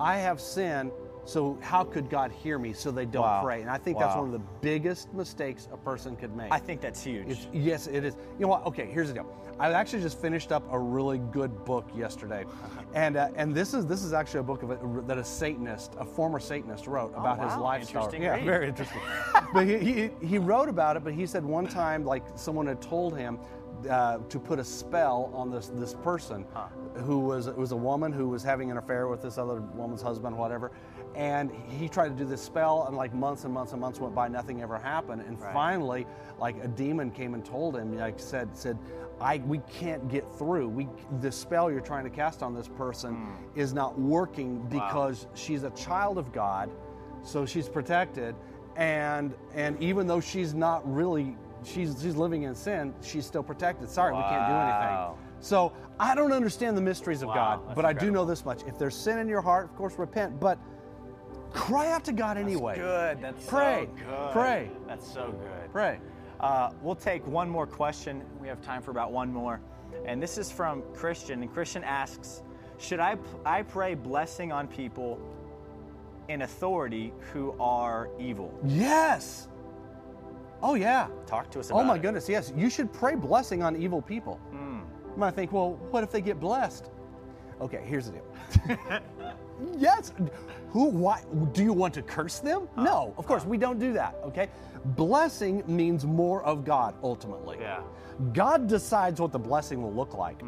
I 0.00 0.16
have 0.16 0.40
sinned, 0.40 0.92
so 1.26 1.58
how 1.60 1.84
could 1.84 2.08
God 2.08 2.32
hear 2.32 2.58
me? 2.58 2.72
So 2.72 2.90
they 2.90 3.04
don't 3.04 3.22
Wow. 3.22 3.42
pray. 3.42 3.60
And 3.60 3.68
I 3.70 3.76
think 3.76 3.98
that's 3.98 4.16
one 4.16 4.26
of 4.26 4.32
the 4.32 4.40
biggest 4.62 5.12
mistakes 5.12 5.68
a 5.70 5.76
person 5.76 6.16
could 6.16 6.34
make. 6.34 6.50
I 6.50 6.58
think 6.58 6.80
that's 6.80 7.02
huge. 7.02 7.28
It's, 7.28 7.46
yes, 7.52 7.86
it 7.86 8.04
is. 8.04 8.14
You 8.38 8.40
know 8.42 8.48
what? 8.48 8.64
Okay, 8.66 8.86
here's 8.86 9.08
the 9.08 9.14
deal. 9.14 9.26
I 9.58 9.70
actually 9.74 10.00
just 10.00 10.18
finished 10.18 10.52
up 10.52 10.62
a 10.72 10.78
really 10.78 11.18
good 11.18 11.66
book 11.66 11.86
yesterday, 11.94 12.46
and 12.94 13.18
uh, 13.18 13.28
and 13.36 13.54
this 13.54 13.74
is 13.74 13.84
this 13.84 14.02
is 14.02 14.14
actually 14.14 14.40
a 14.40 14.44
book 14.44 14.62
of 14.62 14.70
a, 14.70 15.02
that 15.06 15.18
a 15.18 15.24
Satanist, 15.24 15.92
a 15.98 16.04
former 16.06 16.40
Satanist, 16.40 16.86
wrote 16.86 17.12
about 17.14 17.38
his 17.38 17.52
Oh, 17.52 17.56
wow. 17.58 17.62
life 17.64 17.84
story. 17.84 18.04
Interesting 18.04 18.22
Yeah, 18.22 18.36
read. 18.36 18.44
very 18.46 18.68
interesting. 18.68 19.02
but 19.52 19.66
he, 19.66 19.76
he 19.78 20.10
he 20.26 20.38
wrote 20.38 20.70
about 20.70 20.96
it. 20.96 21.04
But 21.04 21.12
he 21.12 21.26
said 21.26 21.44
one 21.44 21.66
time, 21.68 22.06
like 22.06 22.22
someone 22.36 22.66
had 22.66 22.80
told 22.80 23.14
him. 23.18 23.38
Uh, 23.88 24.18
to 24.28 24.38
put 24.38 24.58
a 24.58 24.64
spell 24.64 25.30
on 25.32 25.50
this 25.50 25.68
this 25.68 25.94
person 25.94 26.44
who 26.96 27.18
was 27.18 27.46
it 27.46 27.56
was 27.56 27.72
a 27.72 27.76
woman 27.76 28.12
who 28.12 28.28
was 28.28 28.42
having 28.42 28.70
an 28.70 28.76
affair 28.76 29.08
with 29.08 29.22
this 29.22 29.38
other 29.38 29.60
woman's 29.60 30.02
husband, 30.02 30.36
whatever, 30.36 30.70
and 31.14 31.50
he 31.66 31.88
tried 31.88 32.08
to 32.08 32.14
do 32.14 32.24
this 32.24 32.42
spell, 32.42 32.84
and 32.88 32.96
like 32.96 33.14
months 33.14 33.44
and 33.44 33.54
months 33.54 33.72
and 33.72 33.80
months 33.80 33.98
went 33.98 34.14
by, 34.14 34.28
nothing 34.28 34.60
ever 34.60 34.78
happened, 34.78 35.22
and 35.22 35.38
finally, 35.52 36.06
like 36.38 36.62
a 36.62 36.68
demon 36.68 37.10
came 37.10 37.34
and 37.34 37.44
told 37.44 37.76
him, 37.76 37.96
like 37.96 38.20
said 38.20 38.54
said, 38.54 38.76
I 39.20 39.38
we 39.46 39.58
can't 39.70 40.08
get 40.08 40.24
through. 40.36 40.68
We 40.68 40.88
the 41.20 41.32
spell 41.32 41.70
you're 41.70 41.80
trying 41.80 42.04
to 42.04 42.10
cast 42.10 42.42
on 42.42 42.54
this 42.54 42.68
person 42.68 43.28
is 43.54 43.72
not 43.72 43.98
working 43.98 44.60
because 44.68 45.26
she's 45.34 45.62
a 45.62 45.70
child 45.70 46.18
of 46.18 46.32
God, 46.32 46.70
so 47.22 47.46
she's 47.46 47.68
protected, 47.68 48.34
and 48.76 49.32
and 49.54 49.80
even 49.82 50.06
though 50.06 50.20
she's 50.20 50.52
not 50.54 50.82
really 50.92 51.36
she's 51.64 52.00
she's 52.00 52.16
living 52.16 52.42
in 52.44 52.54
sin, 52.54 52.94
she's 53.02 53.26
still 53.26 53.42
protected. 53.42 53.88
Sorry, 53.88 54.14
we 54.14 54.22
can't 54.22 54.48
do 54.48 54.54
anything. 54.54 55.16
So 55.40 55.72
I 55.98 56.14
don't 56.14 56.32
understand 56.32 56.76
the 56.76 56.82
mysteries 56.82 57.22
of 57.22 57.28
Wow, 57.28 57.34
God, 57.34 57.60
that's 57.66 57.76
but 57.76 57.84
I 57.84 57.92
do 57.92 58.10
know 58.10 58.24
this 58.24 58.44
much: 58.44 58.62
if 58.66 58.78
there's 58.78 58.94
sin 58.94 59.18
in 59.18 59.28
your 59.28 59.40
heart, 59.40 59.66
of 59.66 59.76
course, 59.76 59.98
repent. 59.98 60.38
But 60.38 60.58
cry 61.52 61.90
out 61.90 62.04
to 62.04 62.12
God 62.12 62.36
anyway. 62.36 62.76
good. 62.76 63.20
That's 63.20 63.46
Pray. 63.46 63.88
so 63.88 64.04
good. 64.04 64.32
Pray. 64.32 64.70
That's 64.86 65.12
so 65.12 65.32
good. 65.32 65.72
Pray. 65.72 65.98
Uh, 66.40 66.70
we'll 66.80 66.94
take 66.94 67.26
one 67.26 67.48
more 67.48 67.66
question. 67.66 68.22
We 68.40 68.48
have 68.48 68.62
time 68.62 68.82
for 68.82 68.90
about 68.90 69.12
one 69.12 69.32
more. 69.32 69.60
And 70.06 70.22
this 70.22 70.38
is 70.38 70.50
from 70.50 70.82
Christian. 70.94 71.42
And 71.42 71.52
Christian 71.52 71.84
asks 71.84 72.42
Should 72.78 73.00
I, 73.00 73.16
I 73.44 73.62
pray 73.62 73.94
blessing 73.94 74.52
on 74.52 74.66
people 74.66 75.20
in 76.28 76.42
authority 76.42 77.12
who 77.32 77.54
are 77.60 78.08
evil. 78.18 78.58
Yes. 78.64 79.48
Oh, 80.62 80.74
yeah. 80.74 81.08
Talk 81.26 81.50
to 81.52 81.60
us 81.60 81.70
Oh, 81.72 81.82
my 81.82 81.96
it. 81.96 82.02
goodness. 82.02 82.28
Yes. 82.28 82.52
You 82.56 82.68
should 82.70 82.92
pray 82.92 83.14
blessing 83.14 83.62
on 83.62 83.76
evil 83.76 84.02
people. 84.02 84.36
Hmm. 84.50 84.80
You 85.12 85.16
might 85.16 85.34
think, 85.34 85.52
well, 85.52 85.72
what 85.90 86.04
if 86.04 86.10
they 86.10 86.20
get 86.20 86.38
blessed? 86.38 86.90
Okay, 87.60 87.82
here's 87.84 88.06
the 88.10 88.12
deal. 88.12 88.78
yes. 89.78 90.12
Who, 90.70 90.86
why? 90.86 91.22
Do 91.52 91.62
you 91.62 91.72
want 91.72 91.92
to 91.94 92.02
curse 92.02 92.38
them? 92.38 92.68
No, 92.76 93.12
of 93.18 93.26
course, 93.26 93.44
we 93.44 93.58
don't 93.58 93.78
do 93.78 93.92
that, 93.94 94.14
okay? 94.24 94.48
Blessing 94.96 95.62
means 95.66 96.06
more 96.06 96.42
of 96.44 96.64
God 96.64 96.94
ultimately. 97.02 97.58
Yeah. 97.60 97.82
God 98.32 98.66
decides 98.66 99.20
what 99.20 99.32
the 99.32 99.38
blessing 99.38 99.82
will 99.82 99.92
look 99.92 100.14
like. 100.14 100.40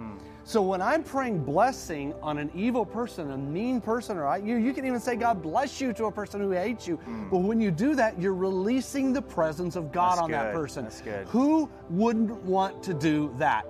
So 0.44 0.60
when 0.60 0.82
I'm 0.82 1.04
praying 1.04 1.44
blessing 1.44 2.14
on 2.20 2.38
an 2.38 2.50
evil 2.54 2.84
person, 2.84 3.30
a 3.30 3.36
mean 3.36 3.80
person, 3.80 4.18
or 4.18 4.38
you, 4.38 4.56
you 4.56 4.72
can 4.72 4.84
even 4.84 4.98
say 4.98 5.14
God 5.14 5.40
bless 5.40 5.80
you 5.80 5.92
to 5.94 6.06
a 6.06 6.12
person 6.12 6.40
who 6.40 6.50
hates 6.50 6.88
you. 6.88 6.96
Hmm. 6.96 7.28
But 7.30 7.38
when 7.38 7.60
you 7.60 7.70
do 7.70 7.94
that, 7.94 8.20
you're 8.20 8.34
releasing 8.34 9.12
the 9.12 9.22
presence 9.22 9.76
of 9.76 9.92
God 9.92 10.12
That's 10.12 10.20
on 10.22 10.30
that 10.32 10.52
person. 10.52 10.84
That's 10.84 11.00
good. 11.00 11.28
Who 11.28 11.68
wouldn't 11.90 12.30
want 12.42 12.82
to 12.84 12.94
do 12.94 13.32
that? 13.38 13.66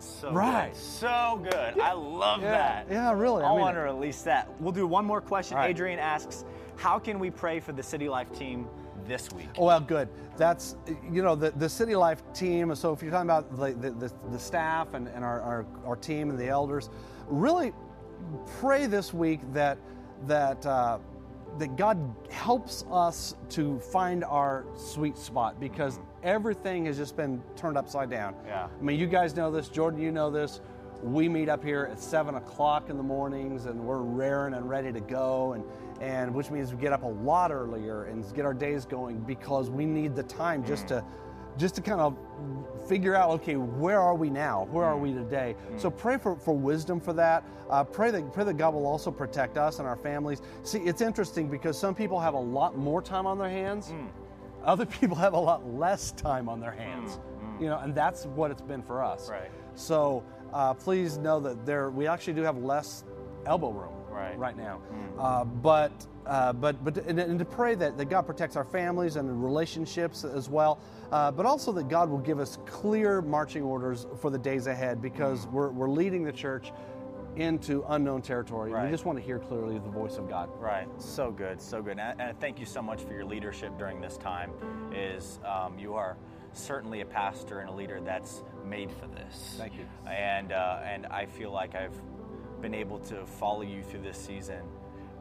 So 0.00 0.32
Right. 0.32 0.72
good. 0.72 0.80
So 0.80 1.40
good. 1.44 1.78
I 1.78 1.92
love 1.92 2.42
Yeah. 2.42 2.50
that. 2.50 2.86
Yeah, 2.90 3.12
really. 3.12 3.44
I 3.44 3.48
I, 3.48 3.50
mean 3.52 3.60
want 3.60 3.76
to 3.76 3.80
release 3.82 4.22
that. 4.22 4.48
We'll 4.58 4.72
do 4.72 4.86
one 4.86 5.04
more 5.04 5.20
question. 5.20 5.56
Right. 5.58 5.70
Adrian 5.70 5.98
asks, 5.98 6.44
how 6.76 6.98
can 6.98 7.18
we 7.18 7.30
pray 7.30 7.60
for 7.60 7.72
the 7.72 7.82
City 7.82 8.08
Life 8.08 8.32
team 8.32 8.66
this 9.10 9.28
week? 9.32 9.48
Oh, 9.58 9.64
well, 9.64 9.80
good. 9.80 10.08
That's, 10.36 10.76
you 11.10 11.22
know, 11.22 11.34
the, 11.34 11.50
the 11.50 11.68
City 11.68 11.96
Life 11.96 12.22
team. 12.32 12.72
So 12.76 12.92
if 12.92 13.02
you're 13.02 13.10
talking 13.10 13.28
about 13.28 13.56
the, 13.56 13.72
the, 13.72 13.90
the, 13.90 14.12
the 14.30 14.38
staff 14.38 14.94
and, 14.94 15.08
and 15.08 15.24
our, 15.24 15.40
our, 15.40 15.66
our 15.84 15.96
team 15.96 16.30
and 16.30 16.38
the 16.38 16.46
elders, 16.46 16.90
really 17.26 17.72
pray 18.60 18.86
this 18.86 19.12
week 19.12 19.40
that, 19.52 19.78
that, 20.28 20.64
uh, 20.64 20.98
that 21.58 21.76
God 21.76 21.98
helps 22.30 22.84
us 22.88 23.34
to 23.48 23.80
find 23.80 24.22
our 24.22 24.64
sweet 24.76 25.18
spot 25.18 25.58
because 25.58 25.98
everything 26.22 26.84
has 26.86 26.96
just 26.96 27.16
been 27.16 27.42
turned 27.56 27.76
upside 27.76 28.10
down. 28.10 28.36
Yeah. 28.46 28.68
I 28.68 28.82
mean, 28.82 28.96
you 28.96 29.08
guys 29.08 29.34
know 29.34 29.50
this. 29.50 29.68
Jordan, 29.68 30.00
you 30.00 30.12
know 30.12 30.30
this. 30.30 30.60
We 31.02 31.28
meet 31.28 31.48
up 31.48 31.64
here 31.64 31.88
at 31.90 31.98
seven 31.98 32.36
o'clock 32.36 32.90
in 32.90 32.96
the 32.96 33.02
mornings, 33.02 33.64
and 33.64 33.80
we're 33.80 34.02
raring 34.02 34.54
and 34.54 34.68
ready 34.68 34.92
to 34.92 35.00
go, 35.00 35.54
and 35.54 35.64
and 36.00 36.34
which 36.34 36.50
means 36.50 36.72
we 36.72 36.80
get 36.80 36.92
up 36.92 37.02
a 37.02 37.06
lot 37.06 37.52
earlier 37.52 38.04
and 38.04 38.24
get 38.34 38.44
our 38.44 38.54
days 38.54 38.84
going 38.84 39.18
because 39.20 39.70
we 39.70 39.84
need 39.84 40.14
the 40.16 40.22
time 40.22 40.64
just 40.64 40.88
to 40.88 41.04
just 41.58 41.74
to 41.74 41.82
kind 41.82 42.00
of 42.00 42.16
figure 42.88 43.14
out 43.14 43.30
okay 43.30 43.56
where 43.56 44.00
are 44.00 44.14
we 44.14 44.30
now? 44.30 44.66
Where 44.70 44.84
are 44.84 44.96
we 44.96 45.10
mm. 45.10 45.22
today? 45.22 45.56
Mm. 45.70 45.80
So 45.80 45.90
pray 45.90 46.16
for, 46.16 46.36
for 46.36 46.56
wisdom 46.56 47.00
for 47.00 47.12
that. 47.14 47.44
Uh, 47.68 47.84
pray 47.84 48.10
that 48.10 48.32
pray 48.32 48.44
that 48.44 48.56
god 48.56 48.74
will 48.74 48.86
also 48.86 49.10
protect 49.10 49.58
us 49.58 49.78
and 49.78 49.86
our 49.86 49.96
families. 49.96 50.40
See 50.62 50.78
it's 50.78 51.02
interesting 51.02 51.48
because 51.48 51.78
some 51.78 51.94
people 51.94 52.18
have 52.18 52.34
a 52.34 52.40
lot 52.40 52.76
more 52.76 53.02
time 53.02 53.26
on 53.26 53.38
their 53.38 53.50
hands. 53.50 53.88
Mm. 53.88 54.08
Other 54.64 54.86
people 55.00 55.16
have 55.16 55.34
a 55.34 55.38
lot 55.38 55.66
less 55.74 56.12
time 56.12 56.48
on 56.48 56.60
their 56.60 56.72
hands. 56.72 57.18
you 57.60 57.66
know 57.66 57.78
and 57.78 57.94
that's 57.94 58.24
what 58.24 58.50
it's 58.50 58.62
been 58.62 58.82
for 58.82 59.04
us. 59.04 59.28
Right. 59.28 59.50
so 59.74 60.24
uh, 60.54 60.72
please 60.74 61.18
know 61.18 61.40
that 61.40 61.66
there 61.66 61.90
we 61.90 62.06
actually 62.06 62.32
do 62.32 62.42
have 62.42 62.56
less 62.56 63.04
elbow 63.44 63.70
room 63.70 63.99
Right. 64.10 64.38
right 64.38 64.56
now 64.56 64.80
uh, 65.18 65.44
but 65.44 65.92
uh, 66.26 66.52
but 66.52 66.82
but 66.84 66.96
and, 67.06 67.18
and 67.18 67.38
to 67.38 67.44
pray 67.44 67.74
that, 67.74 67.96
that 67.98 68.06
God 68.06 68.22
protects 68.22 68.56
our 68.56 68.64
families 68.64 69.16
and 69.16 69.42
relationships 69.42 70.24
as 70.24 70.48
well, 70.48 70.78
uh, 71.12 71.30
but 71.30 71.46
also 71.46 71.72
that 71.72 71.88
God 71.88 72.08
will 72.10 72.18
give 72.18 72.38
us 72.38 72.58
clear 72.66 73.20
marching 73.22 73.62
orders 73.62 74.06
for 74.20 74.30
the 74.30 74.38
days 74.38 74.66
ahead 74.66 75.02
because 75.02 75.46
we're, 75.48 75.70
we're 75.70 75.90
leading 75.90 76.24
the 76.24 76.32
church 76.32 76.72
into 77.36 77.84
unknown 77.88 78.22
territory. 78.22 78.70
Right. 78.70 78.84
We 78.84 78.90
just 78.90 79.04
want 79.04 79.18
to 79.18 79.24
hear 79.24 79.38
clearly 79.38 79.78
the 79.78 79.88
voice 79.88 80.16
of 80.16 80.28
God. 80.28 80.50
Right. 80.58 80.88
So 80.98 81.30
good. 81.30 81.60
So 81.60 81.82
good. 81.82 81.98
And, 81.98 82.20
and 82.20 82.40
thank 82.40 82.58
you 82.58 82.66
so 82.66 82.82
much 82.82 83.02
for 83.02 83.12
your 83.12 83.24
leadership 83.24 83.76
during 83.78 84.00
this 84.00 84.16
time. 84.16 84.52
Is 84.94 85.40
um, 85.44 85.78
you 85.78 85.94
are 85.94 86.16
certainly 86.52 87.00
a 87.00 87.06
pastor 87.06 87.60
and 87.60 87.68
a 87.68 87.72
leader 87.72 88.00
that's 88.00 88.42
made 88.64 88.90
for 88.90 89.06
this. 89.06 89.54
Thank 89.56 89.74
you. 89.74 89.86
And 90.06 90.52
uh, 90.52 90.80
and 90.84 91.06
I 91.06 91.26
feel 91.26 91.50
like 91.50 91.74
I've 91.74 91.94
been 92.60 92.74
able 92.74 92.98
to 92.98 93.24
follow 93.26 93.62
you 93.62 93.82
through 93.82 94.02
this 94.02 94.18
season 94.18 94.62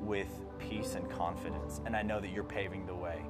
with 0.01 0.27
peace 0.59 0.95
and 0.95 1.09
confidence, 1.09 1.81
and 1.85 1.95
I 1.95 2.01
know 2.01 2.19
that 2.19 2.31
you're 2.31 2.43
paving 2.43 2.85
the 2.85 2.95
way. 2.95 3.21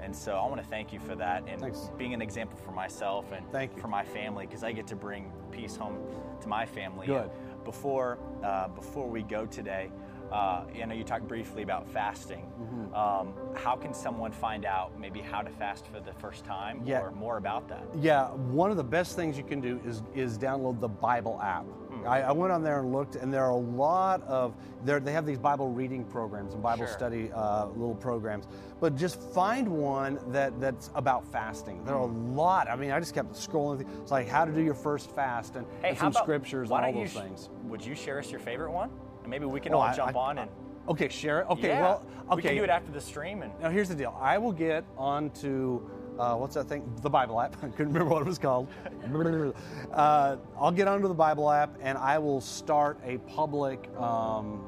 And 0.00 0.14
so 0.14 0.36
I 0.36 0.46
want 0.46 0.60
to 0.62 0.66
thank 0.68 0.92
you 0.92 1.00
for 1.00 1.16
that 1.16 1.42
and 1.48 1.60
Thanks. 1.60 1.90
being 1.98 2.14
an 2.14 2.22
example 2.22 2.56
for 2.64 2.70
myself 2.70 3.32
and 3.32 3.44
Thank 3.50 3.74
you. 3.74 3.82
for 3.82 3.88
my 3.88 4.04
family 4.04 4.46
because 4.46 4.62
I 4.62 4.70
get 4.70 4.86
to 4.88 4.96
bring 4.96 5.32
peace 5.50 5.76
home 5.76 5.98
to 6.40 6.48
my 6.48 6.64
family. 6.66 7.06
Good. 7.08 7.30
Before 7.64 8.18
uh, 8.44 8.68
before 8.68 9.08
we 9.08 9.22
go 9.22 9.44
today, 9.44 9.90
uh, 10.30 10.62
I 10.80 10.84
know 10.86 10.94
you 10.94 11.02
talked 11.02 11.26
briefly 11.26 11.62
about 11.62 11.88
fasting. 11.88 12.46
Mm-hmm. 12.62 12.94
Um, 12.94 13.34
how 13.56 13.74
can 13.74 13.92
someone 13.92 14.30
find 14.30 14.64
out 14.64 14.98
maybe 15.00 15.20
how 15.20 15.42
to 15.42 15.50
fast 15.50 15.86
for 15.88 15.98
the 16.00 16.12
first 16.12 16.44
time 16.44 16.80
Yeah. 16.84 17.00
or 17.00 17.10
more 17.10 17.36
about 17.36 17.66
that? 17.68 17.82
Yeah, 18.00 18.28
one 18.30 18.70
of 18.70 18.76
the 18.76 18.84
best 18.84 19.16
things 19.16 19.36
you 19.36 19.42
can 19.44 19.60
do 19.60 19.80
is 19.84 20.02
is 20.14 20.38
download 20.38 20.78
the 20.80 20.88
Bible 20.88 21.40
app. 21.42 21.64
I, 22.06 22.22
I 22.22 22.32
went 22.32 22.52
on 22.52 22.62
there 22.62 22.80
and 22.80 22.92
looked, 22.92 23.16
and 23.16 23.32
there 23.32 23.44
are 23.44 23.50
a 23.50 23.56
lot 23.56 24.22
of. 24.22 24.54
They 24.84 25.12
have 25.12 25.26
these 25.26 25.38
Bible 25.38 25.70
reading 25.70 26.04
programs 26.04 26.54
and 26.54 26.62
Bible 26.62 26.86
Sure. 26.86 26.94
study 26.94 27.30
uh, 27.32 27.66
little 27.66 27.94
programs, 27.96 28.46
but 28.80 28.94
just 28.96 29.20
find 29.20 29.66
one 29.68 30.18
that 30.32 30.58
that's 30.60 30.90
about 30.94 31.26
fasting. 31.30 31.84
There 31.84 31.94
are 31.94 32.02
a 32.02 32.06
lot. 32.06 32.68
I 32.70 32.76
mean, 32.76 32.92
I 32.92 33.00
just 33.00 33.14
kept 33.14 33.32
scrolling. 33.32 33.80
through. 33.82 34.02
It's 34.02 34.12
like 34.12 34.28
how 34.28 34.44
to 34.44 34.52
do 34.52 34.60
your 34.60 34.74
first 34.74 35.10
fast 35.10 35.56
and, 35.56 35.66
Hey, 35.82 35.90
and 35.90 35.98
some 35.98 36.08
about, 36.08 36.22
scriptures 36.22 36.70
and 36.70 36.84
all 36.84 36.92
those 36.92 37.10
sh- 37.10 37.14
things. 37.14 37.50
Would 37.64 37.84
you 37.84 37.94
share 37.94 38.18
us 38.18 38.30
your 38.30 38.40
favorite 38.40 38.70
one? 38.70 38.90
And 39.22 39.30
maybe 39.30 39.46
we 39.46 39.58
can 39.60 39.74
Oh, 39.74 39.78
all 39.78 39.82
I- 39.82 39.94
jump 39.96 40.16
I- 40.16 40.20
on 40.20 40.38
and 40.38 40.50
Okay, 40.88 41.08
share 41.08 41.40
it. 41.40 41.46
Okay, 41.50 41.68
yeah, 41.68 41.82
well, 41.82 42.02
okay. 42.26 42.36
we 42.36 42.42
can 42.42 42.56
do 42.56 42.64
it 42.64 42.70
after 42.70 42.90
the 42.90 43.00
stream 43.00 43.42
and 43.42 43.52
Now 43.60 43.70
here's 43.70 43.88
the 43.88 43.94
deal. 43.94 44.16
I 44.20 44.38
will 44.38 44.52
get 44.52 44.84
onto 44.96 45.80
uh, 46.18 46.34
what's 46.34 46.54
that 46.56 46.68
thing? 46.68 46.82
The 47.02 47.10
Bible 47.10 47.40
app. 47.40 47.56
I 47.62 47.68
couldn't 47.68 47.92
remember 47.92 48.12
what 48.12 48.22
it 48.22 48.26
was 48.26 48.38
called. 48.38 48.66
uh, 49.92 50.36
I'll 50.58 50.72
get 50.72 50.88
onto 50.88 51.06
the 51.06 51.14
Bible 51.14 51.50
app 51.50 51.76
and 51.80 51.96
I 51.96 52.18
will 52.18 52.40
start 52.40 52.98
a 53.04 53.18
public 53.18 53.88
um, 53.96 54.64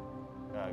uh, 0.54 0.68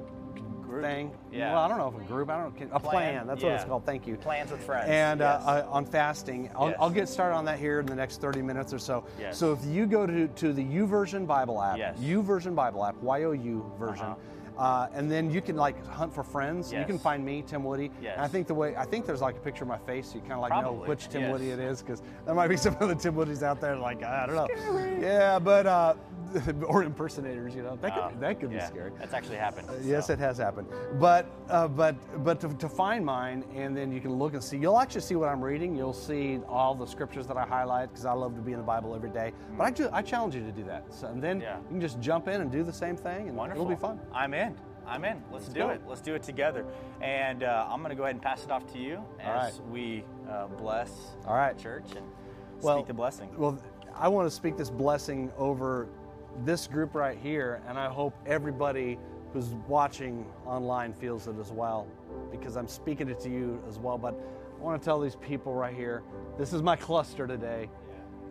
group. 0.61 0.83
thing. 0.83 1.11
Yeah. 1.31 1.53
Well, 1.53 1.63
I 1.63 1.67
don't 1.67 1.77
know 1.79 1.87
if 1.87 2.05
a 2.05 2.07
group. 2.07 2.29
I 2.29 2.43
don't 2.43 2.59
know. 2.59 2.67
A 2.73 2.79
plan. 2.79 3.25
That's 3.25 3.41
what 3.41 3.53
it's 3.53 3.63
called. 3.63 3.85
Thank 3.85 4.05
you. 4.05 4.17
Plans 4.17 4.51
with 4.51 4.63
friends. 4.63 4.89
And 4.89 5.21
yes. 5.21 5.41
uh, 5.43 5.65
uh, 5.67 5.71
on 5.71 5.85
fasting, 5.85 6.51
I'll, 6.55 6.69
Yes. 6.69 6.77
I'll 6.79 6.89
get 6.91 7.09
started 7.09 7.35
on 7.35 7.45
that 7.45 7.57
here 7.57 7.79
in 7.79 7.85
the 7.85 7.95
next 7.95 8.21
30 8.21 8.41
minutes 8.43 8.71
or 8.73 8.79
so. 8.79 9.03
Yes. 9.19 9.37
So 9.37 9.53
if 9.53 9.65
you 9.65 9.87
go 9.87 10.05
to, 10.05 10.27
to 10.27 10.53
the 10.53 10.63
YouVersion 10.63 11.25
Bible 11.25 11.61
app, 11.61 11.77
Yes. 11.77 11.97
YouVersion 11.99 12.53
Bible 12.53 12.85
app, 12.85 12.95
Y 13.01 13.23
O 13.23 13.31
U 13.31 13.71
version, 13.79 14.05
Uh-huh. 14.05 14.15
Uh, 14.57 14.87
and 14.93 15.09
then 15.11 15.29
you 15.31 15.41
can 15.41 15.55
like 15.55 15.85
hunt 15.87 16.13
for 16.13 16.23
friends. 16.23 16.71
You 16.73 16.83
can 16.85 16.97
find 16.99 17.23
me, 17.23 17.43
Tim 17.45 17.63
Woody. 17.63 17.91
Yes. 18.01 18.13
And 18.15 18.25
I 18.25 18.27
think 18.27 18.47
the 18.47 18.53
way 18.55 18.75
I 18.75 18.85
think 18.85 19.05
there's 19.05 19.21
like 19.21 19.37
a 19.37 19.39
picture 19.39 19.63
of 19.63 19.67
my 19.67 19.77
face, 19.77 20.07
so 20.09 20.15
you 20.15 20.21
kind 20.21 20.33
of 20.33 20.39
like 20.39 20.51
know 20.63 20.73
which 20.85 21.09
Tim 21.09 21.21
yes. 21.23 21.31
Woody 21.31 21.49
it 21.51 21.59
is 21.59 21.81
because 21.81 22.01
there 22.25 22.35
might 22.35 22.47
be 22.47 22.57
some 22.65 22.75
other 22.79 22.95
Tim 22.95 23.15
Woodies 23.15 23.43
out 23.43 23.61
there 23.61 23.75
like 23.75 24.03
I 24.03 24.25
don't 24.25 24.35
know. 24.35 24.97
Yeah, 25.01 25.39
but 25.39 25.65
uh, 25.67 25.93
or 26.67 26.83
impersonators, 26.83 27.55
you 27.55 27.63
know 27.63 27.77
that 27.81 27.93
could 27.93 28.03
Uh, 28.03 28.09
that 28.19 28.39
could 28.39 28.51
yeah, 28.51 28.65
be 28.67 28.73
scary. 28.75 28.91
That's 28.99 29.13
actually 29.13 29.37
happened. 29.37 29.67
Yes, 29.85 30.09
it 30.09 30.19
has 30.19 30.37
happened. 30.37 30.67
But 30.99 31.25
uh, 31.49 31.67
but 31.67 31.95
but 32.23 32.39
to, 32.41 32.49
to 32.55 32.67
find 32.69 33.05
mine, 33.05 33.45
and 33.55 33.75
then 33.77 33.91
you 33.91 34.01
can 34.01 34.13
look 34.13 34.33
and 34.33 34.43
see. 34.43 34.57
You'll 34.57 34.79
actually 34.79 35.01
see 35.01 35.15
what 35.15 35.29
I'm 35.29 35.41
reading. 35.43 35.75
You'll 35.75 35.93
see 35.93 36.39
all 36.47 36.75
the 36.75 36.85
scriptures 36.85 37.27
that 37.27 37.37
I 37.37 37.45
highlight 37.45 37.89
because 37.91 38.05
I 38.05 38.11
love 38.13 38.35
to 38.35 38.41
be 38.41 38.51
in 38.51 38.57
the 38.57 38.63
Bible 38.65 38.93
every 38.95 39.09
day. 39.11 39.31
But 39.57 39.63
I, 39.65 39.71
ju- 39.71 39.89
I 39.93 40.01
challenge 40.01 40.35
you 40.35 40.41
to 40.41 40.51
do 40.51 40.63
that. 40.65 40.85
So, 40.93 41.07
and 41.07 41.21
then 41.23 41.39
Yeah. 41.41 41.57
you 41.59 41.67
can 41.69 41.81
just 41.81 41.99
jump 42.01 42.27
in 42.27 42.41
and 42.41 42.51
do 42.51 42.63
the 42.63 42.73
same 42.73 42.97
thing, 42.97 43.29
and 43.29 43.37
Wonderful. 43.37 43.63
it'll 43.63 43.75
be 43.75 43.79
fun. 43.79 43.99
I'm 44.13 44.33
in. 44.33 44.46
I'm 44.87 45.03
in. 45.05 45.21
Let's, 45.31 45.47
do 45.47 45.59
go. 45.59 45.69
it. 45.69 45.81
Let's 45.87 46.01
do 46.01 46.15
it 46.15 46.23
together. 46.23 46.65
And 47.01 47.43
uh, 47.43 47.67
I'm 47.69 47.79
going 47.79 47.89
to 47.89 47.95
go 47.95 48.03
ahead 48.03 48.15
and 48.15 48.21
pass 48.21 48.43
it 48.43 48.51
off 48.51 48.71
to 48.73 48.79
you 48.79 49.03
as 49.19 49.61
we 49.69 50.03
uh, 50.29 50.47
bless 50.47 50.91
All 51.25 51.35
right. 51.35 51.55
the 51.55 51.61
church 51.61 51.85
and 51.95 52.05
Well, 52.61 52.77
speak 52.77 52.87
the 52.87 52.93
blessing. 52.93 53.29
Well, 53.37 53.59
I 53.93 54.07
want 54.07 54.27
to 54.27 54.31
speak 54.31 54.57
this 54.57 54.69
blessing 54.69 55.31
over 55.37 55.87
this 56.45 56.67
group 56.67 56.95
right 56.95 57.17
here, 57.17 57.61
and 57.67 57.77
I 57.77 57.89
hope 57.89 58.15
everybody 58.25 58.97
who's 59.33 59.49
watching 59.67 60.25
online 60.45 60.93
feels 60.93 61.27
it 61.27 61.35
as 61.39 61.51
well, 61.51 61.87
because 62.31 62.55
I'm 62.55 62.67
speaking 62.67 63.09
it 63.09 63.19
to 63.21 63.29
you 63.29 63.61
as 63.67 63.79
well. 63.79 63.97
But 63.97 64.13
I 64.59 64.63
want 64.63 64.81
to 64.81 64.85
tell 64.85 64.99
these 64.99 65.15
people 65.15 65.53
right 65.53 65.75
here, 65.75 66.03
this 66.37 66.53
is 66.53 66.61
my 66.61 66.75
cluster 66.75 67.27
today, 67.27 67.69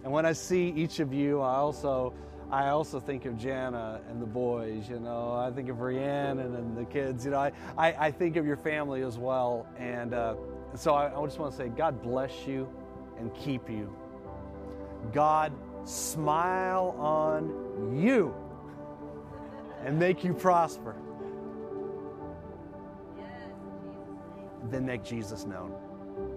and 0.04 0.12
when 0.12 0.24
I 0.24 0.32
see 0.32 0.68
each 0.70 1.00
of 1.00 1.12
you, 1.12 1.40
I 1.40 1.56
also. 1.56 2.14
I 2.50 2.68
also 2.68 3.00
think 3.00 3.24
of 3.24 3.36
Jana 3.36 4.00
and 4.08 4.22
the 4.22 4.26
boys, 4.26 4.88
you 4.88 5.00
know. 5.00 5.32
I 5.32 5.50
think 5.50 5.68
of 5.68 5.80
Rhiannon 5.80 6.54
and 6.54 6.76
the 6.76 6.84
kids, 6.84 7.24
you 7.24 7.32
know. 7.32 7.38
I, 7.38 7.52
I, 7.76 8.06
I 8.06 8.10
think 8.10 8.36
of 8.36 8.46
your 8.46 8.56
family 8.56 9.02
as 9.02 9.18
well. 9.18 9.66
And 9.78 10.14
uh, 10.14 10.36
so 10.74 10.94
I, 10.94 11.06
I 11.06 11.24
just 11.24 11.38
want 11.38 11.50
to 11.52 11.58
say, 11.58 11.68
God 11.68 12.02
bless 12.02 12.46
you 12.46 12.68
and 13.18 13.34
keep 13.34 13.68
you. 13.68 13.94
God 15.12 15.52
smile 15.84 16.94
on 16.98 17.96
you 17.96 18.32
and 19.84 19.98
make 19.98 20.22
you 20.22 20.32
prosper. 20.32 20.94
Then 24.70 24.86
make 24.86 25.02
Jesus 25.04 25.46
known. 25.46 25.74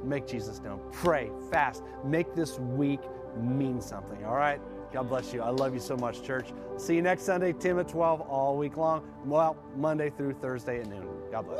Make 0.03 0.28
Jesus 0.28 0.60
known. 0.60 0.80
Pray, 0.91 1.30
fast. 1.51 1.84
Make 2.03 2.34
this 2.36 2.57
week 2.60 3.01
mean 3.39 3.80
something, 3.80 4.24
all 4.26 4.36
right? 4.36 4.60
God 4.91 5.09
bless 5.09 5.33
you. 5.33 5.41
I 5.41 5.49
love 5.49 5.73
you 5.73 5.79
so 5.79 5.95
much, 5.95 6.23
church. 6.23 6.47
See 6.77 6.95
you 6.95 7.01
next 7.01 7.23
Sunday, 7.23 7.53
10 7.53 7.79
at 7.79 7.87
12, 7.87 8.21
all 8.21 8.57
week 8.57 8.77
long. 8.77 9.07
Well, 9.25 9.57
Monday 9.75 10.09
through 10.09 10.33
Thursday 10.33 10.81
at 10.81 10.87
noon. 10.87 11.07
God 11.31 11.45
bless. 11.47 11.59